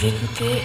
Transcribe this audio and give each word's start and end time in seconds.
Vous 0.00 0.06
écoutez. 0.06 0.62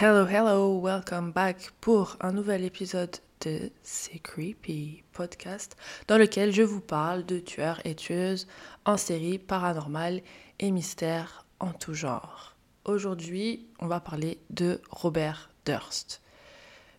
Hello, 0.00 0.24
hello, 0.26 0.80
welcome 0.80 1.32
back 1.32 1.72
pour 1.80 2.16
un 2.20 2.30
nouvel 2.30 2.64
épisode 2.64 3.16
de 3.40 3.72
C'est 3.82 4.20
Creepy 4.20 5.02
podcast 5.12 5.76
dans 6.06 6.16
lequel 6.16 6.52
je 6.52 6.62
vous 6.62 6.80
parle 6.80 7.26
de 7.26 7.40
tueurs 7.40 7.80
et 7.84 7.96
tueuses 7.96 8.46
en 8.84 8.96
série 8.96 9.40
paranormale 9.40 10.22
et 10.60 10.70
mystères 10.70 11.44
en 11.58 11.72
tout 11.72 11.94
genre. 11.94 12.54
Aujourd'hui, 12.84 13.66
on 13.80 13.88
va 13.88 13.98
parler 13.98 14.38
de 14.50 14.80
Robert 14.90 15.50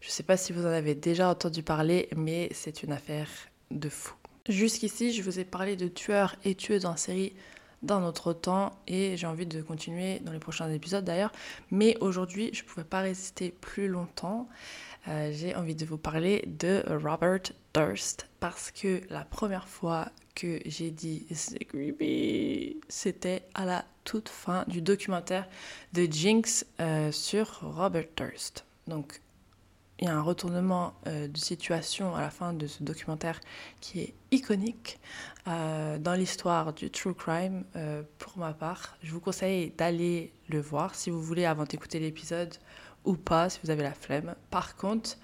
Je 0.01 0.07
ne 0.07 0.11
sais 0.11 0.23
pas 0.23 0.37
si 0.37 0.53
vous 0.53 0.65
en 0.65 0.69
avez 0.69 0.95
déjà 0.95 1.29
entendu 1.29 1.63
parler, 1.63 2.09
mais 2.15 2.49
c'est 2.53 2.83
une 2.83 2.91
affaire 2.91 3.27
de 3.69 3.89
fou. 3.89 4.15
Jusqu'ici, 4.49 5.13
je 5.13 5.21
vous 5.21 5.39
ai 5.39 5.45
parlé 5.45 5.75
de 5.75 5.87
tueurs 5.87 6.35
et 6.43 6.55
tueuses 6.55 6.85
en 6.85 6.97
série 6.97 7.33
dans 7.83 7.99
notre 7.99 8.33
temps 8.33 8.71
et 8.87 9.17
j'ai 9.17 9.27
envie 9.27 9.45
de 9.45 9.61
continuer 9.61 10.19
dans 10.19 10.31
les 10.31 10.39
prochains 10.39 10.69
épisodes 10.71 11.03
d'ailleurs. 11.03 11.31
Mais 11.69 11.97
aujourd'hui, 11.99 12.49
je 12.53 12.63
ne 12.63 12.67
pouvais 12.67 12.83
pas 12.83 13.01
résister 13.01 13.53
plus 13.61 13.87
longtemps. 13.87 14.47
Euh, 15.07 15.31
j'ai 15.33 15.55
envie 15.55 15.75
de 15.75 15.85
vous 15.85 15.97
parler 15.97 16.43
de 16.47 16.83
Robert 16.87 17.53
Durst 17.73 18.27
parce 18.39 18.71
que 18.71 19.01
la 19.09 19.23
première 19.23 19.67
fois 19.67 20.09
que 20.41 20.59
j'ai 20.65 20.89
dit 20.89 21.27
c'est 21.31 21.63
creepy, 21.65 22.77
c'était 22.89 23.43
à 23.53 23.63
la 23.63 23.85
toute 24.03 24.27
fin 24.27 24.63
du 24.67 24.81
documentaire 24.81 25.47
de 25.93 26.05
Jinx 26.05 26.65
euh, 26.79 27.11
sur 27.11 27.59
Robert 27.61 28.07
Durst. 28.17 28.65
Donc 28.87 29.21
il 29.99 30.05
y 30.05 30.07
a 30.07 30.15
un 30.15 30.21
retournement 30.21 30.95
euh, 31.05 31.27
de 31.27 31.37
situation 31.37 32.15
à 32.15 32.21
la 32.21 32.31
fin 32.31 32.53
de 32.53 32.65
ce 32.65 32.81
documentaire 32.81 33.39
qui 33.81 33.99
est 33.99 34.13
iconique 34.31 34.99
euh, 35.47 35.99
dans 35.99 36.15
l'histoire 36.15 36.73
du 36.73 36.89
true 36.89 37.13
crime 37.13 37.63
pour 38.17 38.39
ma 38.39 38.53
part. 38.53 38.97
Je 39.03 39.11
vous 39.11 39.19
conseille 39.19 39.69
d'aller 39.77 40.33
le 40.49 40.59
voir 40.59 40.95
si 40.95 41.11
vous 41.11 41.21
voulez 41.21 41.45
avant 41.45 41.65
d'écouter 41.65 41.99
l'épisode 41.99 42.55
ou 43.05 43.13
pas, 43.13 43.49
si 43.49 43.59
vous 43.63 43.69
avez 43.69 43.83
la 43.83 43.93
flemme. 43.93 44.33
Par 44.49 44.75
contre, 44.75 45.17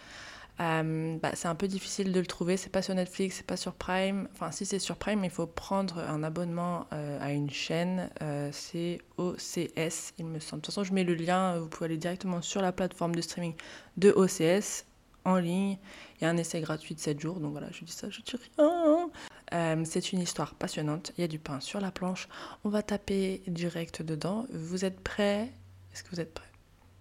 euh, 0.59 1.17
bah, 1.21 1.31
c'est 1.33 1.47
un 1.47 1.55
peu 1.55 1.67
difficile 1.67 2.11
de 2.11 2.19
le 2.19 2.25
trouver. 2.25 2.57
C'est 2.57 2.69
pas 2.69 2.81
sur 2.81 2.95
Netflix, 2.95 3.37
c'est 3.37 3.45
pas 3.45 3.57
sur 3.57 3.73
Prime. 3.73 4.27
Enfin, 4.33 4.51
si 4.51 4.65
c'est 4.65 4.79
sur 4.79 4.95
Prime, 4.97 5.23
il 5.23 5.29
faut 5.29 5.47
prendre 5.47 5.99
un 5.99 6.23
abonnement 6.23 6.87
euh, 6.93 7.19
à 7.21 7.31
une 7.31 7.49
chaîne. 7.49 8.09
Euh, 8.21 8.49
c'est 8.51 8.99
OCS, 9.17 10.13
il 10.17 10.25
me 10.25 10.39
semble. 10.39 10.61
De 10.61 10.65
toute 10.65 10.67
façon, 10.67 10.83
je 10.83 10.93
mets 10.93 11.03
le 11.03 11.15
lien. 11.15 11.57
Vous 11.59 11.67
pouvez 11.67 11.85
aller 11.85 11.97
directement 11.97 12.41
sur 12.41 12.61
la 12.61 12.71
plateforme 12.71 13.15
de 13.15 13.21
streaming 13.21 13.53
de 13.97 14.11
OCS 14.11 14.85
en 15.25 15.37
ligne. 15.37 15.77
Il 16.19 16.23
y 16.23 16.27
a 16.27 16.29
un 16.29 16.37
essai 16.37 16.61
gratuit 16.61 16.95
de 16.95 16.99
7 16.99 17.19
jours. 17.19 17.39
Donc 17.39 17.51
voilà, 17.51 17.67
je 17.71 17.83
dis 17.83 17.91
ça, 17.91 18.09
je 18.09 18.21
dis 18.21 18.35
rien. 18.57 19.09
Euh, 19.53 19.83
c'est 19.85 20.11
une 20.11 20.19
histoire 20.19 20.55
passionnante. 20.55 21.11
Il 21.17 21.21
y 21.21 21.23
a 21.23 21.27
du 21.27 21.39
pain 21.39 21.59
sur 21.59 21.79
la 21.79 21.91
planche. 21.91 22.27
On 22.63 22.69
va 22.69 22.81
taper 22.81 23.43
direct 23.47 24.01
dedans. 24.01 24.45
Vous 24.51 24.85
êtes 24.85 24.99
prêts? 25.01 25.51
Est-ce 25.93 26.03
que 26.03 26.09
vous 26.09 26.19
êtes 26.19 26.33
prêts? 26.33 26.47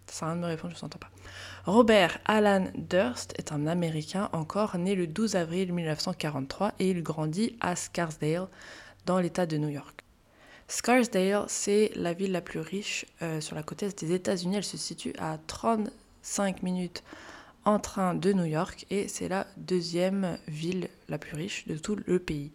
Ça 0.06 0.20
sert 0.20 0.28
à 0.28 0.30
rien 0.32 0.36
de 0.36 0.42
me 0.42 0.46
répondre, 0.46 0.70
je 0.70 0.76
ne 0.76 0.80
vous 0.80 0.86
entends 0.86 0.98
pas. 0.98 1.10
Robert 1.66 2.18
Alan 2.26 2.68
Durst 2.76 3.34
est 3.38 3.50
un 3.50 3.66
Américain 3.66 4.28
encore 4.32 4.78
né 4.78 4.94
le 4.94 5.08
12 5.08 5.34
avril 5.34 5.72
1943 5.72 6.74
et 6.78 6.90
il 6.90 7.02
grandit 7.02 7.56
à 7.60 7.74
Scarsdale 7.74 8.46
dans 9.04 9.18
l'État 9.18 9.46
de 9.46 9.56
New 9.56 9.70
York. 9.70 10.04
Scarsdale, 10.68 11.44
c'est 11.48 11.90
la 11.96 12.12
ville 12.12 12.30
la 12.30 12.40
plus 12.40 12.60
riche 12.60 13.04
euh, 13.20 13.40
sur 13.40 13.56
la 13.56 13.64
côte 13.64 13.82
est 13.82 14.04
des 14.04 14.14
États-Unis. 14.14 14.58
Elle 14.58 14.64
se 14.64 14.76
situe 14.76 15.12
à 15.18 15.38
35 15.44 16.62
minutes 16.62 17.02
en 17.64 17.80
train 17.80 18.14
de 18.14 18.32
New 18.32 18.44
York 18.44 18.86
et 18.90 19.08
c'est 19.08 19.28
la 19.28 19.48
deuxième 19.56 20.38
ville 20.46 20.88
la 21.08 21.18
plus 21.18 21.34
riche 21.34 21.66
de 21.66 21.76
tout 21.76 21.96
le 22.06 22.20
pays. 22.20 22.52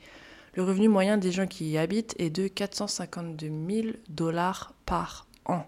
Le 0.55 0.63
revenu 0.63 0.88
moyen 0.88 1.17
des 1.17 1.33
gens 1.33 1.47
qui 1.47 1.69
y 1.69 1.78
habitent 1.78 2.16
est 2.17 2.29
de 2.29 2.47
452 2.47 3.51
000 3.69 3.88
dollars 4.07 4.73
par 4.85 5.28
an. 5.43 5.67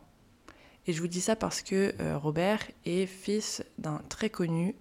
Et 0.85 0.93
je 0.93 1.01
vous 1.01 1.07
dis 1.07 1.21
ça 1.21 1.35
parce 1.35 1.61
que 1.61 1.93
euh, 1.99 2.17
Robert 2.17 2.61
est 2.85 3.05
fils 3.05 3.63
d'un 3.77 4.01
très 4.09 4.29
connu 4.29 4.75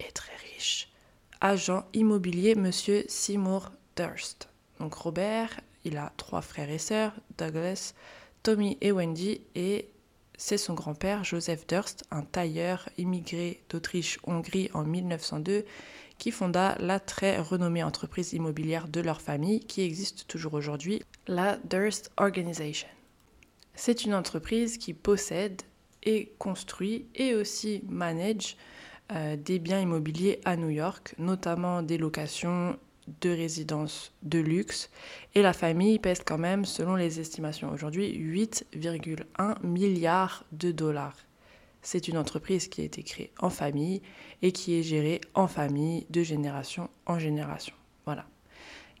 et 0.00 0.10
très 0.12 0.34
riche 0.36 0.88
agent 1.40 1.84
immobilier, 1.92 2.54
monsieur 2.54 3.04
Seymour 3.08 3.70
Durst. 3.96 4.48
Donc 4.80 4.94
Robert, 4.94 5.60
il 5.84 5.96
a 5.96 6.12
trois 6.16 6.42
frères 6.42 6.70
et 6.70 6.78
sœurs, 6.78 7.12
Douglas, 7.36 7.94
Tommy 8.42 8.76
et 8.80 8.92
Wendy, 8.92 9.40
et 9.54 9.88
c'est 10.36 10.58
son 10.58 10.74
grand-père, 10.74 11.24
Joseph 11.24 11.66
Durst, 11.66 12.04
un 12.10 12.22
tailleur 12.22 12.88
immigré 12.96 13.62
d'Autriche-Hongrie 13.70 14.70
en 14.74 14.84
1902, 14.84 15.64
qui 16.18 16.30
fonda 16.30 16.76
la 16.80 17.00
très 17.00 17.38
renommée 17.38 17.82
entreprise 17.82 18.32
immobilière 18.32 18.88
de 18.88 19.00
leur 19.00 19.20
famille, 19.20 19.60
qui 19.60 19.82
existe 19.82 20.26
toujours 20.26 20.54
aujourd'hui, 20.54 21.02
la 21.26 21.56
Durst 21.64 22.10
Organization. 22.16 22.88
C'est 23.80 24.04
une 24.04 24.12
entreprise 24.12 24.76
qui 24.76 24.92
possède 24.92 25.62
et 26.02 26.32
construit 26.40 27.06
et 27.14 27.36
aussi 27.36 27.80
manage 27.88 28.56
euh, 29.12 29.36
des 29.36 29.60
biens 29.60 29.80
immobiliers 29.80 30.40
à 30.44 30.56
New 30.56 30.68
York, 30.68 31.14
notamment 31.16 31.82
des 31.82 31.96
locations 31.96 32.76
de 33.20 33.30
résidences 33.30 34.12
de 34.24 34.40
luxe. 34.40 34.90
Et 35.36 35.42
la 35.42 35.52
famille 35.52 36.00
pèse 36.00 36.22
quand 36.26 36.38
même, 36.38 36.64
selon 36.64 36.96
les 36.96 37.20
estimations 37.20 37.70
aujourd'hui, 37.70 38.18
8,1 38.18 39.64
milliards 39.64 40.44
de 40.50 40.72
dollars. 40.72 41.16
C'est 41.80 42.08
une 42.08 42.18
entreprise 42.18 42.66
qui 42.66 42.80
a 42.80 42.84
été 42.84 43.04
créée 43.04 43.30
en 43.38 43.48
famille 43.48 44.02
et 44.42 44.50
qui 44.50 44.74
est 44.74 44.82
gérée 44.82 45.20
en 45.34 45.46
famille 45.46 46.04
de 46.10 46.24
génération 46.24 46.90
en 47.06 47.20
génération. 47.20 47.76
Voilà. 48.06 48.26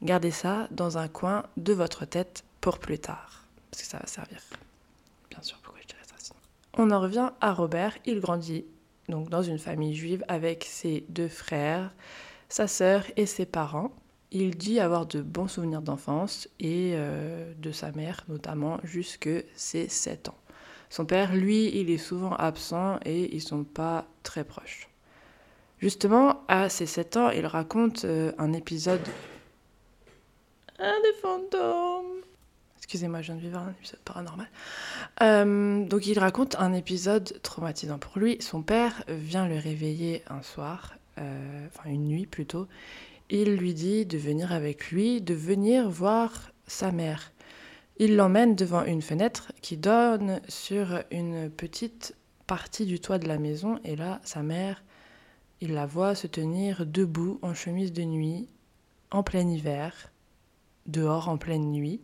Gardez 0.02 0.30
ça 0.30 0.68
dans 0.70 0.98
un 0.98 1.08
coin 1.08 1.46
de 1.56 1.72
votre 1.72 2.04
tête 2.04 2.44
pour 2.60 2.78
plus 2.78 3.00
tard, 3.00 3.48
parce 3.72 3.82
que 3.82 3.88
ça 3.88 3.98
va 3.98 4.06
servir. 4.06 4.38
Bien 5.38 5.44
sûr, 5.44 5.58
pourquoi 5.62 5.80
je 5.80 5.86
dirais 5.86 6.02
ça 6.04 6.16
sinon 6.18 6.40
On 6.76 6.90
en 6.90 7.00
revient 7.00 7.30
à 7.40 7.52
Robert. 7.52 7.96
Il 8.04 8.18
grandit 8.18 8.64
donc 9.08 9.30
dans 9.30 9.42
une 9.42 9.60
famille 9.60 9.94
juive 9.94 10.24
avec 10.26 10.64
ses 10.64 11.06
deux 11.10 11.28
frères, 11.28 11.94
sa 12.48 12.66
sœur 12.66 13.04
et 13.16 13.24
ses 13.24 13.46
parents. 13.46 13.92
Il 14.32 14.56
dit 14.56 14.80
avoir 14.80 15.06
de 15.06 15.22
bons 15.22 15.46
souvenirs 15.46 15.80
d'enfance 15.80 16.48
et 16.58 16.94
euh, 16.94 17.54
de 17.56 17.70
sa 17.70 17.92
mère 17.92 18.24
notamment 18.26 18.80
jusque 18.82 19.30
ses 19.54 19.88
7 19.88 20.30
ans. 20.30 20.38
Son 20.90 21.06
père, 21.06 21.36
lui, 21.36 21.70
il 21.78 21.88
est 21.88 21.98
souvent 21.98 22.34
absent 22.34 22.98
et 23.04 23.32
ils 23.32 23.40
sont 23.40 23.62
pas 23.62 24.06
très 24.24 24.42
proches. 24.42 24.88
Justement, 25.78 26.42
à 26.48 26.68
ses 26.68 26.86
7 26.86 27.16
ans, 27.16 27.30
il 27.30 27.46
raconte 27.46 28.06
euh, 28.06 28.32
un 28.38 28.52
épisode... 28.54 29.06
Un 30.80 31.00
des 31.00 31.12
fantômes 31.22 32.17
Excusez-moi, 32.88 33.20
je 33.20 33.26
viens 33.26 33.34
de 33.34 33.40
vivre 33.42 33.58
un 33.58 33.70
épisode 33.72 34.00
paranormal. 34.00 34.48
Euh, 35.20 35.84
donc 35.84 36.06
il 36.06 36.18
raconte 36.18 36.56
un 36.58 36.72
épisode 36.72 37.38
traumatisant 37.42 37.98
pour 37.98 38.18
lui. 38.18 38.38
Son 38.40 38.62
père 38.62 39.04
vient 39.08 39.46
le 39.46 39.58
réveiller 39.58 40.22
un 40.30 40.40
soir, 40.40 40.94
euh, 41.18 41.66
enfin 41.66 41.90
une 41.90 42.04
nuit 42.04 42.24
plutôt. 42.24 42.66
Il 43.28 43.56
lui 43.56 43.74
dit 43.74 44.06
de 44.06 44.16
venir 44.16 44.52
avec 44.52 44.90
lui, 44.90 45.20
de 45.20 45.34
venir 45.34 45.90
voir 45.90 46.50
sa 46.66 46.90
mère. 46.90 47.30
Il 47.98 48.16
l'emmène 48.16 48.54
devant 48.54 48.82
une 48.86 49.02
fenêtre 49.02 49.52
qui 49.60 49.76
donne 49.76 50.40
sur 50.48 51.02
une 51.10 51.50
petite 51.50 52.16
partie 52.46 52.86
du 52.86 53.00
toit 53.00 53.18
de 53.18 53.28
la 53.28 53.36
maison 53.36 53.78
et 53.84 53.96
là, 53.96 54.18
sa 54.24 54.42
mère, 54.42 54.82
il 55.60 55.74
la 55.74 55.84
voit 55.84 56.14
se 56.14 56.26
tenir 56.26 56.86
debout 56.86 57.38
en 57.42 57.52
chemise 57.52 57.92
de 57.92 58.04
nuit, 58.04 58.48
en 59.10 59.22
plein 59.22 59.46
hiver, 59.46 60.10
dehors 60.86 61.28
en 61.28 61.36
pleine 61.36 61.70
nuit. 61.70 62.00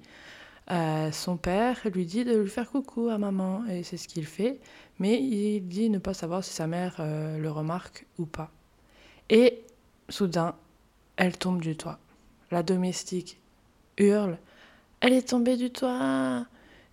Euh, 0.70 1.12
son 1.12 1.36
père 1.36 1.80
lui 1.92 2.06
dit 2.06 2.24
de 2.24 2.36
lui 2.36 2.48
faire 2.48 2.70
coucou 2.70 3.08
à 3.08 3.18
maman 3.18 3.66
et 3.66 3.82
c'est 3.82 3.98
ce 3.98 4.08
qu'il 4.08 4.24
fait, 4.24 4.60
mais 4.98 5.20
il 5.20 5.60
dit 5.68 5.90
ne 5.90 5.98
pas 5.98 6.14
savoir 6.14 6.42
si 6.42 6.52
sa 6.52 6.66
mère 6.66 6.96
euh, 7.00 7.38
le 7.38 7.50
remarque 7.50 8.06
ou 8.18 8.24
pas. 8.24 8.50
Et 9.28 9.62
soudain, 10.08 10.54
elle 11.16 11.36
tombe 11.36 11.60
du 11.60 11.76
toit. 11.76 11.98
La 12.50 12.62
domestique 12.62 13.40
hurle 13.98 14.38
Elle 15.00 15.12
est 15.12 15.28
tombée 15.28 15.56
du 15.56 15.70
toit 15.70 16.46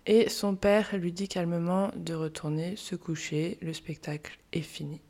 Et 0.06 0.28
son 0.28 0.54
père 0.54 0.90
lui 0.96 1.12
dit 1.12 1.28
calmement 1.28 1.90
de 1.96 2.14
retourner 2.14 2.76
se 2.76 2.94
coucher, 2.94 3.58
le 3.62 3.72
spectacle 3.72 4.38
est 4.52 4.60
fini. 4.60 5.00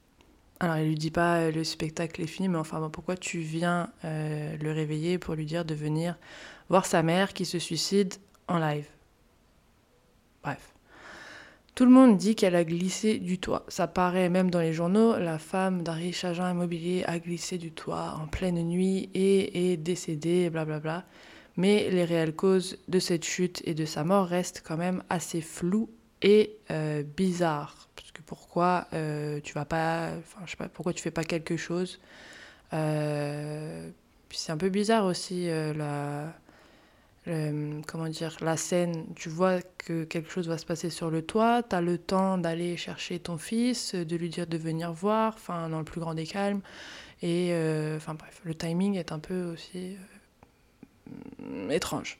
Alors 0.60 0.76
il 0.76 0.86
lui 0.86 0.94
dit 0.94 1.10
pas 1.10 1.38
euh, 1.38 1.50
le 1.50 1.64
spectacle 1.64 2.22
est 2.22 2.28
fini, 2.28 2.48
mais 2.48 2.58
enfin 2.58 2.88
pourquoi 2.90 3.16
tu 3.16 3.40
viens 3.40 3.90
le 4.04 4.70
réveiller 4.70 5.18
pour 5.18 5.34
lui 5.34 5.46
dire 5.46 5.64
de 5.64 5.74
venir 5.74 6.16
voir 6.68 6.86
sa 6.86 7.02
mère 7.02 7.32
qui 7.32 7.44
se 7.44 7.58
suicide 7.58 8.14
en 8.52 8.58
live. 8.58 8.86
Bref. 10.42 10.72
Tout 11.74 11.84
le 11.84 11.90
monde 11.90 12.18
dit 12.18 12.34
qu'elle 12.34 12.54
a 12.54 12.64
glissé 12.64 13.18
du 13.18 13.38
toit. 13.38 13.64
Ça 13.68 13.86
paraît 13.86 14.28
même 14.28 14.50
dans 14.50 14.60
les 14.60 14.74
journaux, 14.74 15.16
la 15.16 15.38
femme 15.38 15.82
d'un 15.82 15.94
riche 15.94 16.24
agent 16.24 16.50
immobilier 16.50 17.02
a 17.06 17.18
glissé 17.18 17.56
du 17.56 17.72
toit 17.72 18.18
en 18.22 18.26
pleine 18.26 18.62
nuit 18.62 19.08
et 19.14 19.72
est 19.72 19.76
décédée, 19.78 20.50
blablabla. 20.50 20.80
Bla 20.80 20.98
bla. 21.00 21.04
Mais 21.56 21.90
les 21.90 22.04
réelles 22.04 22.34
causes 22.34 22.78
de 22.88 22.98
cette 22.98 23.24
chute 23.24 23.62
et 23.64 23.74
de 23.74 23.84
sa 23.84 24.04
mort 24.04 24.26
restent 24.26 24.62
quand 24.66 24.76
même 24.76 25.02
assez 25.10 25.40
floues 25.40 25.90
et 26.22 26.56
euh, 26.70 27.02
bizarres. 27.02 27.88
Parce 27.94 28.10
que 28.12 28.22
pourquoi 28.22 28.86
euh, 28.94 29.40
tu 29.42 29.52
vas 29.52 29.64
pas, 29.64 30.10
enfin 30.18 30.40
je 30.46 30.52
sais 30.52 30.56
pas, 30.56 30.68
pourquoi 30.68 30.92
tu 30.92 31.02
fais 31.02 31.10
pas 31.10 31.24
quelque 31.24 31.56
chose? 31.56 32.00
Euh, 32.72 33.90
c'est 34.30 34.52
un 34.52 34.56
peu 34.56 34.70
bizarre 34.70 35.04
aussi 35.04 35.46
la 35.46 36.32
comment 37.24 38.08
dire, 38.08 38.36
la 38.40 38.56
scène, 38.56 39.06
tu 39.14 39.28
vois 39.28 39.62
que 39.78 40.04
quelque 40.04 40.30
chose 40.30 40.48
va 40.48 40.58
se 40.58 40.66
passer 40.66 40.90
sur 40.90 41.10
le 41.10 41.22
toit, 41.22 41.62
tu 41.62 41.76
as 41.76 41.80
le 41.80 41.98
temps 41.98 42.36
d'aller 42.36 42.76
chercher 42.76 43.20
ton 43.20 43.38
fils, 43.38 43.94
de 43.94 44.16
lui 44.16 44.28
dire 44.28 44.46
de 44.46 44.56
venir 44.56 44.92
voir, 44.92 45.34
enfin 45.36 45.68
dans 45.68 45.78
le 45.78 45.84
plus 45.84 46.00
grand 46.00 46.14
des 46.14 46.26
calmes. 46.26 46.60
Et 47.22 47.50
euh, 47.52 47.96
enfin 47.96 48.14
bref, 48.14 48.40
le 48.44 48.54
timing 48.54 48.96
est 48.96 49.12
un 49.12 49.20
peu 49.20 49.44
aussi 49.44 49.96
euh, 51.42 51.70
étrange. 51.70 52.18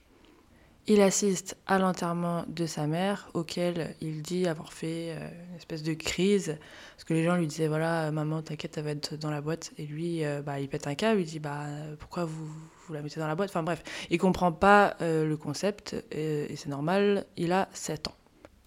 Il 0.88 1.00
assiste 1.00 1.56
à 1.67 1.79
l'enterrement 1.79 2.44
de 2.49 2.67
sa 2.67 2.87
mère, 2.87 3.31
auquel 3.34 3.94
il 4.00 4.20
dit 4.20 4.49
avoir 4.49 4.73
fait 4.73 5.12
euh, 5.12 5.29
une 5.50 5.56
espèce 5.56 5.82
de 5.84 5.94
crise, 5.94 6.58
parce 6.96 7.05
que 7.05 7.14
les 7.14 7.23
gens 7.25 7.37
lui 7.37 7.46
disaient 7.46 7.69
voilà, 7.69 8.11
maman, 8.11 8.43
t'inquiète, 8.43 8.79
elle 8.79 8.84
va 8.84 8.90
être 8.90 9.17
dans 9.17 9.31
la 9.31 9.40
boîte, 9.40 9.73
et 9.79 9.87
lui, 9.87 10.23
bah, 10.44 10.58
il 10.58 10.69
pète 10.69 10.88
un 10.88 10.96
câble, 10.96 11.20
il 11.20 11.26
dit 11.26 11.38
bah 11.38 11.67
pourquoi 12.00 12.25
vous 12.25 12.50
vous 12.87 12.94
la 12.94 13.02
mettez 13.02 13.20
dans 13.20 13.26
la 13.26 13.34
boîte? 13.34 13.50
Enfin 13.50 13.62
bref, 13.62 13.82
il 14.11 14.19
comprend 14.19 14.52
pas 14.52 14.96
euh, 15.00 15.26
le 15.26 15.37
concept 15.37 15.96
et, 16.11 16.55
c'est 16.56 16.69
normal, 16.69 17.26
il 17.37 17.52
a 17.52 17.69
7 17.73 18.08
ans. 18.08 18.17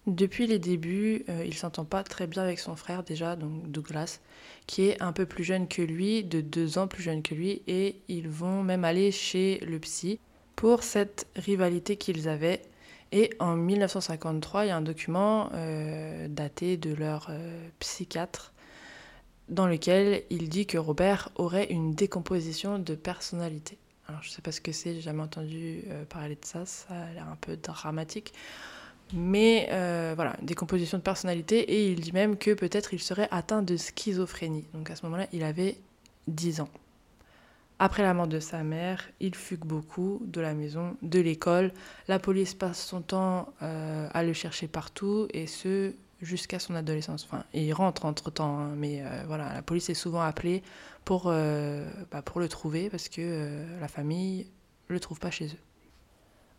Depuis 0.06 0.46
les 0.46 0.58
débuts, 0.58 1.24
euh, 1.28 1.44
il 1.44 1.54
s'entend 1.54 1.84
pas 1.84 2.04
très 2.04 2.26
bien 2.26 2.42
avec 2.42 2.60
son 2.60 2.76
frère 2.76 3.02
déjà, 3.02 3.34
donc 3.34 3.70
Douglas, 3.70 4.20
qui 4.66 4.88
est 4.88 5.02
un 5.02 5.12
peu 5.12 5.26
plus 5.26 5.44
jeune 5.44 5.66
que 5.66 5.82
lui, 5.82 6.22
de 6.22 6.40
2 6.40 6.78
ans 6.78 6.86
plus 6.86 7.02
jeune 7.02 7.22
que 7.22 7.34
lui, 7.34 7.62
et 7.66 8.00
ils 8.08 8.28
vont 8.28 8.62
même 8.62 8.84
aller 8.84 9.10
chez 9.10 9.58
le 9.66 9.78
psy 9.80 10.20
pour 10.56 10.82
cette 10.82 11.26
rivalité 11.36 11.96
qu'ils 11.96 12.28
avaient. 12.28 12.62
Et 13.12 13.30
en 13.38 13.54
1953, 13.54 14.64
il 14.64 14.68
y 14.68 14.70
a 14.70 14.76
un 14.76 14.82
document 14.82 15.50
euh, 15.54 16.26
daté 16.28 16.76
de 16.76 16.92
leur 16.92 17.30
psychiatre 17.78 18.52
dans 19.48 19.66
lequel 19.66 20.24
il 20.30 20.48
dit 20.48 20.66
que 20.66 20.78
Robert 20.78 21.30
aurait 21.36 21.66
une 21.66 21.94
décomposition 21.94 22.78
de 22.78 22.94
personnalité. 22.94 23.78
Alors 24.08 24.22
je 24.22 24.30
sais 24.30 24.42
pas 24.42 24.52
ce 24.52 24.60
que 24.60 24.72
c'est, 24.72 24.94
j'ai 24.94 25.00
jamais 25.00 25.22
entendu 25.22 25.82
euh, 25.88 26.04
parler 26.04 26.36
de 26.36 26.44
ça, 26.44 26.64
ça 26.64 26.94
a 26.94 27.12
l'air 27.12 27.28
un 27.28 27.36
peu 27.36 27.56
dramatique. 27.56 28.32
Mais 29.12 29.68
euh, 29.70 30.12
voilà, 30.16 30.36
décomposition 30.42 30.98
de 30.98 31.02
personnalité, 31.02 31.58
et 31.60 31.92
il 31.92 32.00
dit 32.00 32.12
même 32.12 32.36
que 32.36 32.52
peut-être 32.54 32.92
il 32.92 33.00
serait 33.00 33.28
atteint 33.30 33.62
de 33.62 33.76
schizophrénie. 33.76 34.64
Donc 34.74 34.90
à 34.90 34.96
ce 34.96 35.04
moment-là, 35.06 35.26
il 35.32 35.44
avait 35.44 35.76
10 36.26 36.60
ans. 36.60 36.68
Après 37.78 38.02
la 38.02 38.14
mort 38.14 38.26
de 38.26 38.40
sa 38.40 38.62
mère, 38.62 39.06
il 39.20 39.34
fugue 39.34 39.64
beaucoup 39.66 40.22
de 40.24 40.40
la 40.40 40.54
maison, 40.54 40.96
de 41.02 41.20
l'école. 41.20 41.72
La 42.08 42.18
police 42.18 42.54
passe 42.54 42.82
son 42.82 43.02
temps 43.02 43.52
euh, 43.62 44.08
à 44.12 44.22
le 44.22 44.32
chercher 44.32 44.66
partout, 44.66 45.28
et 45.34 45.46
ce, 45.46 45.92
jusqu'à 46.22 46.58
son 46.58 46.74
adolescence. 46.74 47.24
Enfin, 47.24 47.44
il 47.52 47.72
rentre 47.72 48.04
entre-temps, 48.04 48.58
hein, 48.58 48.74
mais 48.76 49.02
euh, 49.02 49.24
voilà, 49.26 49.52
la 49.52 49.62
police 49.62 49.90
est 49.90 49.94
souvent 49.94 50.22
appelée 50.22 50.62
pour, 51.04 51.24
euh, 51.26 51.88
bah, 52.10 52.22
pour 52.22 52.40
le 52.40 52.48
trouver 52.48 52.90
parce 52.90 53.08
que 53.08 53.20
euh, 53.20 53.80
la 53.80 53.88
famille 53.88 54.46
ne 54.88 54.94
le 54.94 55.00
trouve 55.00 55.20
pas 55.20 55.30
chez 55.30 55.46
eux. 55.46 55.58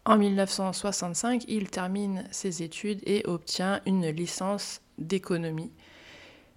En 0.06 0.18
1965, 0.18 1.44
il 1.48 1.70
termine 1.70 2.26
ses 2.32 2.64
études 2.64 3.02
et 3.06 3.24
obtient 3.26 3.82
une 3.86 4.08
licence 4.08 4.82
d'économie. 4.98 5.72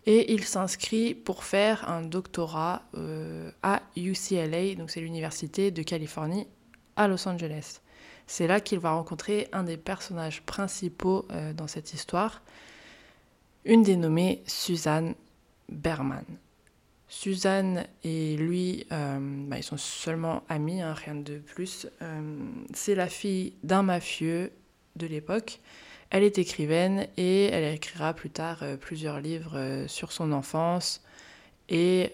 Et 0.07 0.33
il 0.33 0.45
s'inscrit 0.45 1.15
pour 1.15 1.45
faire 1.45 1.89
un 1.91 2.03
doctorat 2.03 2.83
à 3.63 3.83
UCLA, 3.97 4.75
donc 4.77 4.91
c'est 4.91 5.01
l'université 5.01 5.71
de 5.71 5.83
Californie 5.83 6.47
à 6.97 7.07
Los 7.07 7.29
Angeles. 7.29 7.81
C'est 8.27 8.47
là 8.47 8.61
qu'il 8.61 8.79
va 8.79 8.93
rencontrer 8.93 9.49
un 9.53 9.63
des 9.63 9.77
personnages 9.77 10.43
principaux 10.43 11.29
dans 11.55 11.67
cette 11.67 11.93
histoire, 11.93 12.43
une 13.65 13.83
dénommée 13.83 14.43
Suzanne 14.47 15.15
Berman. 15.69 16.25
Suzanne 17.11 17.87
et 18.05 18.37
lui, 18.37 18.87
euh, 18.93 19.19
bah, 19.21 19.59
ils 19.59 19.65
sont 19.65 19.77
seulement 19.77 20.45
amis, 20.49 20.81
hein, 20.81 20.95
rien 20.95 21.17
de 21.17 21.39
plus. 21.39 21.89
Euh, 22.03 22.39
c'est 22.73 22.95
la 22.95 23.09
fille 23.09 23.55
d'un 23.65 23.83
mafieux 23.83 24.53
de 24.95 25.09
l'époque. 25.09 25.59
Elle 26.11 26.25
est 26.25 26.39
écrivaine 26.39 27.07
et 27.17 27.45
elle 27.47 27.75
écrira 27.75 28.15
plus 28.15 28.31
tard 28.31 28.59
euh, 28.63 28.77
plusieurs 28.77 29.21
livres 29.21 29.85
sur 29.87 30.13
son 30.13 30.33
enfance 30.33 31.03
et 31.69 32.13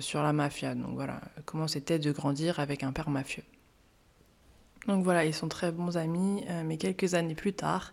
sur 0.00 0.22
la 0.22 0.32
mafia. 0.32 0.76
Donc 0.76 0.94
voilà, 0.94 1.20
comment 1.44 1.66
c'était 1.66 1.98
de 1.98 2.12
grandir 2.12 2.60
avec 2.60 2.84
un 2.84 2.92
père 2.92 3.10
mafieux. 3.10 3.42
Donc 4.86 5.02
voilà, 5.02 5.24
ils 5.24 5.34
sont 5.34 5.48
très 5.48 5.72
bons 5.72 5.96
amis, 5.96 6.44
mais 6.64 6.76
quelques 6.76 7.14
années 7.14 7.34
plus 7.34 7.54
tard, 7.54 7.92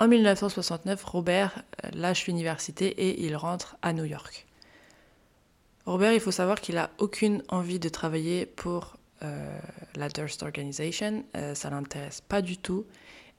en 0.00 0.08
1969, 0.08 1.04
Robert 1.04 1.62
euh, 1.84 1.90
lâche 1.92 2.26
l'université 2.26 2.86
et 2.86 3.24
il 3.24 3.36
rentre 3.36 3.76
à 3.82 3.92
New 3.92 4.04
York. 4.04 4.44
Robert, 5.86 6.12
il 6.12 6.20
faut 6.20 6.32
savoir 6.32 6.60
qu'il 6.60 6.74
n'a 6.74 6.90
aucune 6.98 7.42
envie 7.48 7.78
de 7.78 7.88
travailler 7.88 8.44
pour 8.46 8.96
euh, 9.22 9.58
la 9.94 10.08
Durst 10.08 10.42
Organization, 10.42 11.24
euh, 11.36 11.54
ça 11.54 11.70
l'intéresse 11.70 12.22
pas 12.22 12.42
du 12.42 12.56
tout. 12.56 12.84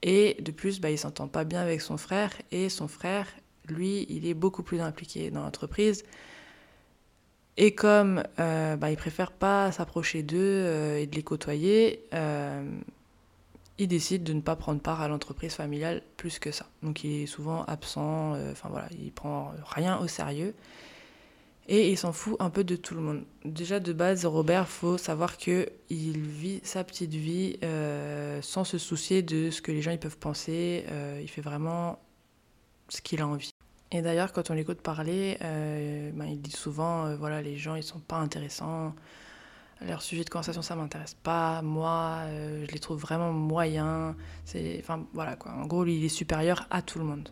Et 0.02 0.36
de 0.40 0.50
plus, 0.52 0.80
bah, 0.80 0.90
il 0.90 0.98
s'entend 0.98 1.28
pas 1.28 1.44
bien 1.44 1.60
avec 1.60 1.80
son 1.80 1.96
frère 1.96 2.32
et 2.50 2.68
son 2.68 2.88
frère, 2.88 3.26
lui, 3.68 4.06
il 4.08 4.26
est 4.26 4.34
beaucoup 4.34 4.62
plus 4.62 4.80
impliqué 4.80 5.30
dans 5.30 5.42
l'entreprise. 5.42 6.04
Et 7.56 7.74
comme 7.74 8.22
bah, 8.36 8.90
il 8.90 8.96
préfère 8.96 9.32
pas 9.32 9.72
s'approcher 9.72 10.22
d'eux 10.22 10.96
et 10.98 11.06
de 11.06 11.16
les 11.16 11.22
côtoyer, 11.22 12.04
il 13.78 13.88
décide 13.88 14.24
de 14.24 14.32
ne 14.32 14.40
pas 14.40 14.56
prendre 14.56 14.80
part 14.80 15.00
à 15.00 15.08
l'entreprise 15.08 15.54
familiale 15.54 16.02
plus 16.16 16.38
que 16.38 16.50
ça. 16.50 16.66
Donc 16.82 17.04
il 17.04 17.22
est 17.22 17.26
souvent 17.26 17.64
absent, 17.64 18.34
euh, 18.34 18.52
enfin 18.52 18.68
voilà, 18.70 18.88
il 18.98 19.12
prend 19.12 19.52
rien 19.66 19.98
au 19.98 20.06
sérieux. 20.06 20.54
Et 21.68 21.90
il 21.90 21.98
s'en 21.98 22.12
fout 22.12 22.36
un 22.38 22.50
peu 22.50 22.62
de 22.62 22.76
tout 22.76 22.94
le 22.94 23.00
monde. 23.00 23.24
Déjà 23.44 23.80
de 23.80 23.92
base, 23.92 24.24
Robert, 24.24 24.68
faut 24.68 24.98
savoir 24.98 25.36
que 25.36 25.68
il 25.90 26.20
vit 26.20 26.60
sa 26.62 26.84
petite 26.84 27.14
vie 27.14 27.58
euh, 27.64 28.40
sans 28.40 28.64
se 28.64 28.78
soucier 28.78 29.22
de 29.22 29.50
ce 29.50 29.60
que 29.60 29.72
les 29.72 29.82
gens 29.82 29.90
ils 29.90 29.98
peuvent 29.98 30.18
penser. 30.18 30.84
Euh, 30.88 31.18
il 31.20 31.28
fait 31.28 31.40
vraiment 31.40 31.98
ce 32.88 33.00
qu'il 33.00 33.20
a 33.20 33.26
envie. 33.26 33.50
Et 33.90 34.02
d'ailleurs, 34.02 34.32
quand 34.32 34.50
on 34.50 34.54
l'écoute 34.54 34.80
parler, 34.80 35.38
ben, 35.40 36.26
il 36.26 36.40
dit 36.40 36.50
souvent, 36.50 37.14
voilà, 37.16 37.40
les 37.40 37.56
gens 37.56 37.76
ils 37.76 37.84
sont 37.84 38.00
pas 38.00 38.16
intéressants 38.16 38.94
leur 39.80 40.02
sujet 40.02 40.24
de 40.24 40.30
conversation, 40.30 40.62
ça 40.62 40.74
m'intéresse 40.76 41.14
pas. 41.14 41.62
Moi, 41.62 42.20
euh, 42.24 42.64
je 42.66 42.72
les 42.72 42.78
trouve 42.78 43.00
vraiment 43.00 43.32
moyens. 43.32 44.14
Enfin, 44.78 45.06
voilà 45.12 45.36
quoi. 45.36 45.52
En 45.52 45.66
gros, 45.66 45.84
il 45.84 46.04
est 46.04 46.08
supérieur 46.08 46.66
à 46.70 46.82
tout 46.82 46.98
le 46.98 47.04
monde. 47.04 47.28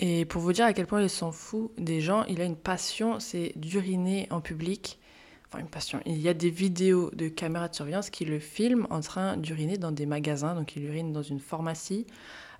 Et 0.00 0.24
pour 0.24 0.40
vous 0.40 0.52
dire 0.52 0.64
à 0.64 0.72
quel 0.72 0.86
point 0.86 1.02
il 1.02 1.10
s'en 1.10 1.32
fout 1.32 1.72
des 1.76 2.00
gens, 2.00 2.24
il 2.24 2.40
a 2.40 2.44
une 2.44 2.56
passion, 2.56 3.18
c'est 3.18 3.52
d'uriner 3.56 4.28
en 4.30 4.40
public. 4.40 4.98
Enfin, 5.48 5.58
une 5.58 5.68
passion. 5.68 6.00
Il 6.06 6.20
y 6.20 6.28
a 6.28 6.34
des 6.34 6.50
vidéos 6.50 7.10
de 7.14 7.28
caméras 7.28 7.68
de 7.68 7.74
surveillance 7.74 8.10
qui 8.10 8.24
le 8.24 8.38
filment 8.38 8.86
en 8.90 9.00
train 9.00 9.36
d'uriner 9.36 9.76
dans 9.76 9.90
des 9.90 10.06
magasins. 10.06 10.54
Donc, 10.54 10.76
il 10.76 10.84
urine 10.84 11.12
dans 11.12 11.22
une 11.22 11.40
pharmacie, 11.40 12.06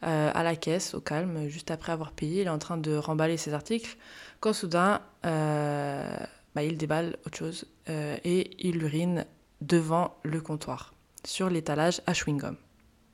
euh, 0.04 0.30
à 0.35 0.42
la 0.42 0.57
caisse, 0.57 0.95
au 0.95 1.00
calme, 1.00 1.49
juste 1.49 1.71
après 1.71 1.92
avoir 1.92 2.12
payé. 2.12 2.40
Il 2.40 2.47
est 2.47 2.50
en 2.50 2.59
train 2.59 2.76
de 2.76 2.97
remballer 2.97 3.37
ses 3.37 3.54
articles. 3.54 3.97
Quand 4.40 4.52
soudain, 4.52 5.02
euh, 5.26 6.16
bah, 6.54 6.64
il 6.64 6.76
déballe 6.76 7.18
autre 7.25 7.38
chose 7.38 7.66
euh, 7.88 8.16
et 8.25 8.50
il 8.66 8.83
urine 8.83 9.26
devant 9.61 10.16
le 10.25 10.40
comptoir, 10.40 10.95
sur 11.25 11.50
l'étalage 11.50 12.00
à 12.07 12.12
chewing-gum. 12.14 12.57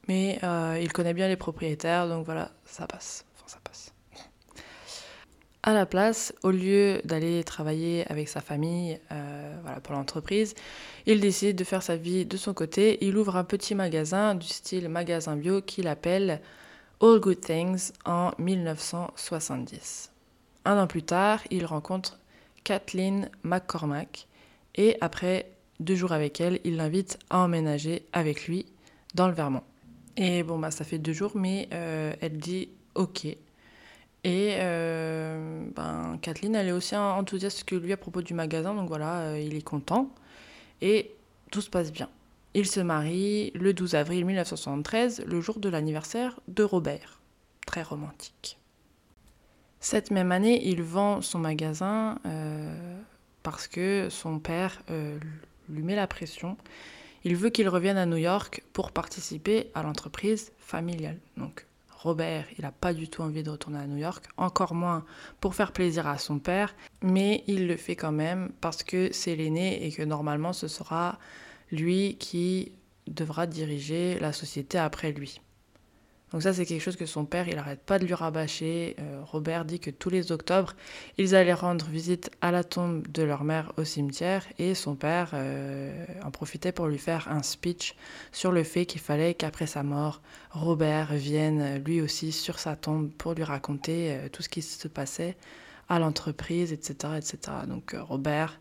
mais 0.08 0.38
il 0.80 0.92
connaît 0.92 1.14
bien 1.14 1.26
les 1.26 1.36
propriétaires, 1.36 2.06
donc 2.06 2.26
voilà, 2.26 2.52
ça 2.64 2.86
passe. 2.86 3.24
À 5.66 5.72
la 5.72 5.86
place, 5.86 6.34
au 6.42 6.50
lieu 6.50 7.00
d'aller 7.06 7.42
travailler 7.42 8.04
avec 8.12 8.28
sa 8.28 8.42
famille 8.42 9.00
euh, 9.10 9.56
voilà, 9.62 9.80
pour 9.80 9.94
l'entreprise, 9.94 10.54
il 11.06 11.22
décide 11.22 11.56
de 11.56 11.64
faire 11.64 11.82
sa 11.82 11.96
vie 11.96 12.26
de 12.26 12.36
son 12.36 12.52
côté. 12.52 12.98
Il 13.00 13.16
ouvre 13.16 13.36
un 13.36 13.44
petit 13.44 13.74
magasin 13.74 14.34
du 14.34 14.46
style 14.46 14.90
magasin 14.90 15.36
bio 15.36 15.62
qu'il 15.62 15.88
appelle 15.88 16.42
All 17.00 17.18
Good 17.18 17.40
Things 17.40 17.92
en 18.04 18.32
1970. 18.36 20.12
Un 20.66 20.82
an 20.82 20.86
plus 20.86 21.02
tard, 21.02 21.40
il 21.50 21.64
rencontre 21.64 22.18
Kathleen 22.62 23.30
McCormack 23.42 24.26
et 24.74 24.98
après 25.00 25.50
deux 25.80 25.94
jours 25.94 26.12
avec 26.12 26.42
elle, 26.42 26.60
il 26.64 26.76
l'invite 26.76 27.18
à 27.30 27.38
emménager 27.38 28.04
avec 28.12 28.48
lui 28.48 28.66
dans 29.14 29.28
le 29.28 29.34
Vermont. 29.34 29.64
Et 30.18 30.42
bon, 30.42 30.58
bah, 30.58 30.70
ça 30.70 30.84
fait 30.84 30.98
deux 30.98 31.14
jours, 31.14 31.32
mais 31.34 31.70
euh, 31.72 32.12
elle 32.20 32.36
dit 32.36 32.68
OK. 32.94 33.26
Et 34.24 34.56
euh, 34.58 35.66
ben, 35.76 36.18
Kathleen, 36.22 36.54
elle 36.54 36.68
est 36.68 36.72
aussi 36.72 36.96
enthousiaste 36.96 37.64
que 37.64 37.74
lui 37.74 37.92
à 37.92 37.98
propos 37.98 38.22
du 38.22 38.32
magasin, 38.32 38.74
donc 38.74 38.88
voilà, 38.88 39.20
euh, 39.20 39.38
il 39.38 39.54
est 39.54 39.62
content. 39.62 40.10
Et 40.80 41.14
tout 41.50 41.60
se 41.60 41.68
passe 41.68 41.92
bien. 41.92 42.08
Il 42.54 42.66
se 42.66 42.80
marie 42.80 43.50
le 43.54 43.74
12 43.74 43.94
avril 43.94 44.24
1973, 44.24 45.24
le 45.26 45.40
jour 45.40 45.58
de 45.58 45.68
l'anniversaire 45.68 46.40
de 46.48 46.62
Robert. 46.62 47.20
Très 47.66 47.82
romantique. 47.82 48.58
Cette 49.80 50.10
même 50.10 50.32
année, 50.32 50.66
il 50.66 50.82
vend 50.82 51.20
son 51.20 51.38
magasin 51.38 52.18
parce 53.42 53.66
que 53.66 54.08
son 54.08 54.38
père 54.38 54.82
lui 55.68 55.82
met 55.82 55.96
la 55.96 56.06
pression. 56.06 56.56
Il 57.24 57.36
veut 57.36 57.50
qu'il 57.50 57.68
revienne 57.68 57.96
à 57.96 58.06
New 58.06 58.16
York 58.16 58.62
pour 58.72 58.92
participer 58.92 59.70
à 59.74 59.82
l'entreprise 59.82 60.52
familiale. 60.58 61.18
Donc 61.36 61.66
Robert, 62.04 62.44
il 62.58 62.62
n'a 62.62 62.70
pas 62.70 62.92
du 62.92 63.08
tout 63.08 63.22
envie 63.22 63.42
de 63.42 63.48
retourner 63.48 63.78
à 63.78 63.86
New 63.86 63.96
York, 63.96 64.26
encore 64.36 64.74
moins 64.74 65.06
pour 65.40 65.54
faire 65.54 65.72
plaisir 65.72 66.06
à 66.06 66.18
son 66.18 66.38
père, 66.38 66.74
mais 67.00 67.42
il 67.46 67.66
le 67.66 67.76
fait 67.78 67.96
quand 67.96 68.12
même 68.12 68.52
parce 68.60 68.82
que 68.82 69.10
c'est 69.10 69.34
l'aîné 69.34 69.86
et 69.86 69.90
que 69.90 70.02
normalement 70.02 70.52
ce 70.52 70.68
sera 70.68 71.18
lui 71.72 72.16
qui 72.18 72.72
devra 73.06 73.46
diriger 73.46 74.18
la 74.20 74.34
société 74.34 74.76
après 74.76 75.12
lui. 75.12 75.40
Donc 76.34 76.42
ça, 76.42 76.52
c'est 76.52 76.66
quelque 76.66 76.82
chose 76.82 76.96
que 76.96 77.06
son 77.06 77.26
père, 77.26 77.46
il 77.46 77.54
n'arrête 77.54 77.84
pas 77.84 78.00
de 78.00 78.04
lui 78.04 78.12
rabâcher. 78.12 78.96
Euh, 78.98 79.20
Robert 79.22 79.64
dit 79.64 79.78
que 79.78 79.92
tous 79.92 80.10
les 80.10 80.32
octobres, 80.32 80.74
ils 81.16 81.36
allaient 81.36 81.54
rendre 81.54 81.86
visite 81.86 82.28
à 82.40 82.50
la 82.50 82.64
tombe 82.64 83.06
de 83.06 83.22
leur 83.22 83.44
mère 83.44 83.72
au 83.76 83.84
cimetière 83.84 84.44
et 84.58 84.74
son 84.74 84.96
père 84.96 85.30
euh, 85.34 86.04
en 86.24 86.32
profitait 86.32 86.72
pour 86.72 86.88
lui 86.88 86.98
faire 86.98 87.28
un 87.30 87.44
speech 87.44 87.94
sur 88.32 88.50
le 88.50 88.64
fait 88.64 88.84
qu'il 88.84 89.00
fallait 89.00 89.34
qu'après 89.34 89.68
sa 89.68 89.84
mort, 89.84 90.22
Robert 90.50 91.14
vienne 91.14 91.80
lui 91.84 92.00
aussi 92.00 92.32
sur 92.32 92.58
sa 92.58 92.74
tombe 92.74 93.12
pour 93.12 93.34
lui 93.34 93.44
raconter 93.44 94.10
euh, 94.10 94.28
tout 94.28 94.42
ce 94.42 94.48
qui 94.48 94.60
se 94.60 94.88
passait 94.88 95.36
à 95.88 96.00
l'entreprise, 96.00 96.72
etc., 96.72 97.12
etc. 97.16 97.38
Donc 97.68 97.94
Robert, 97.96 98.58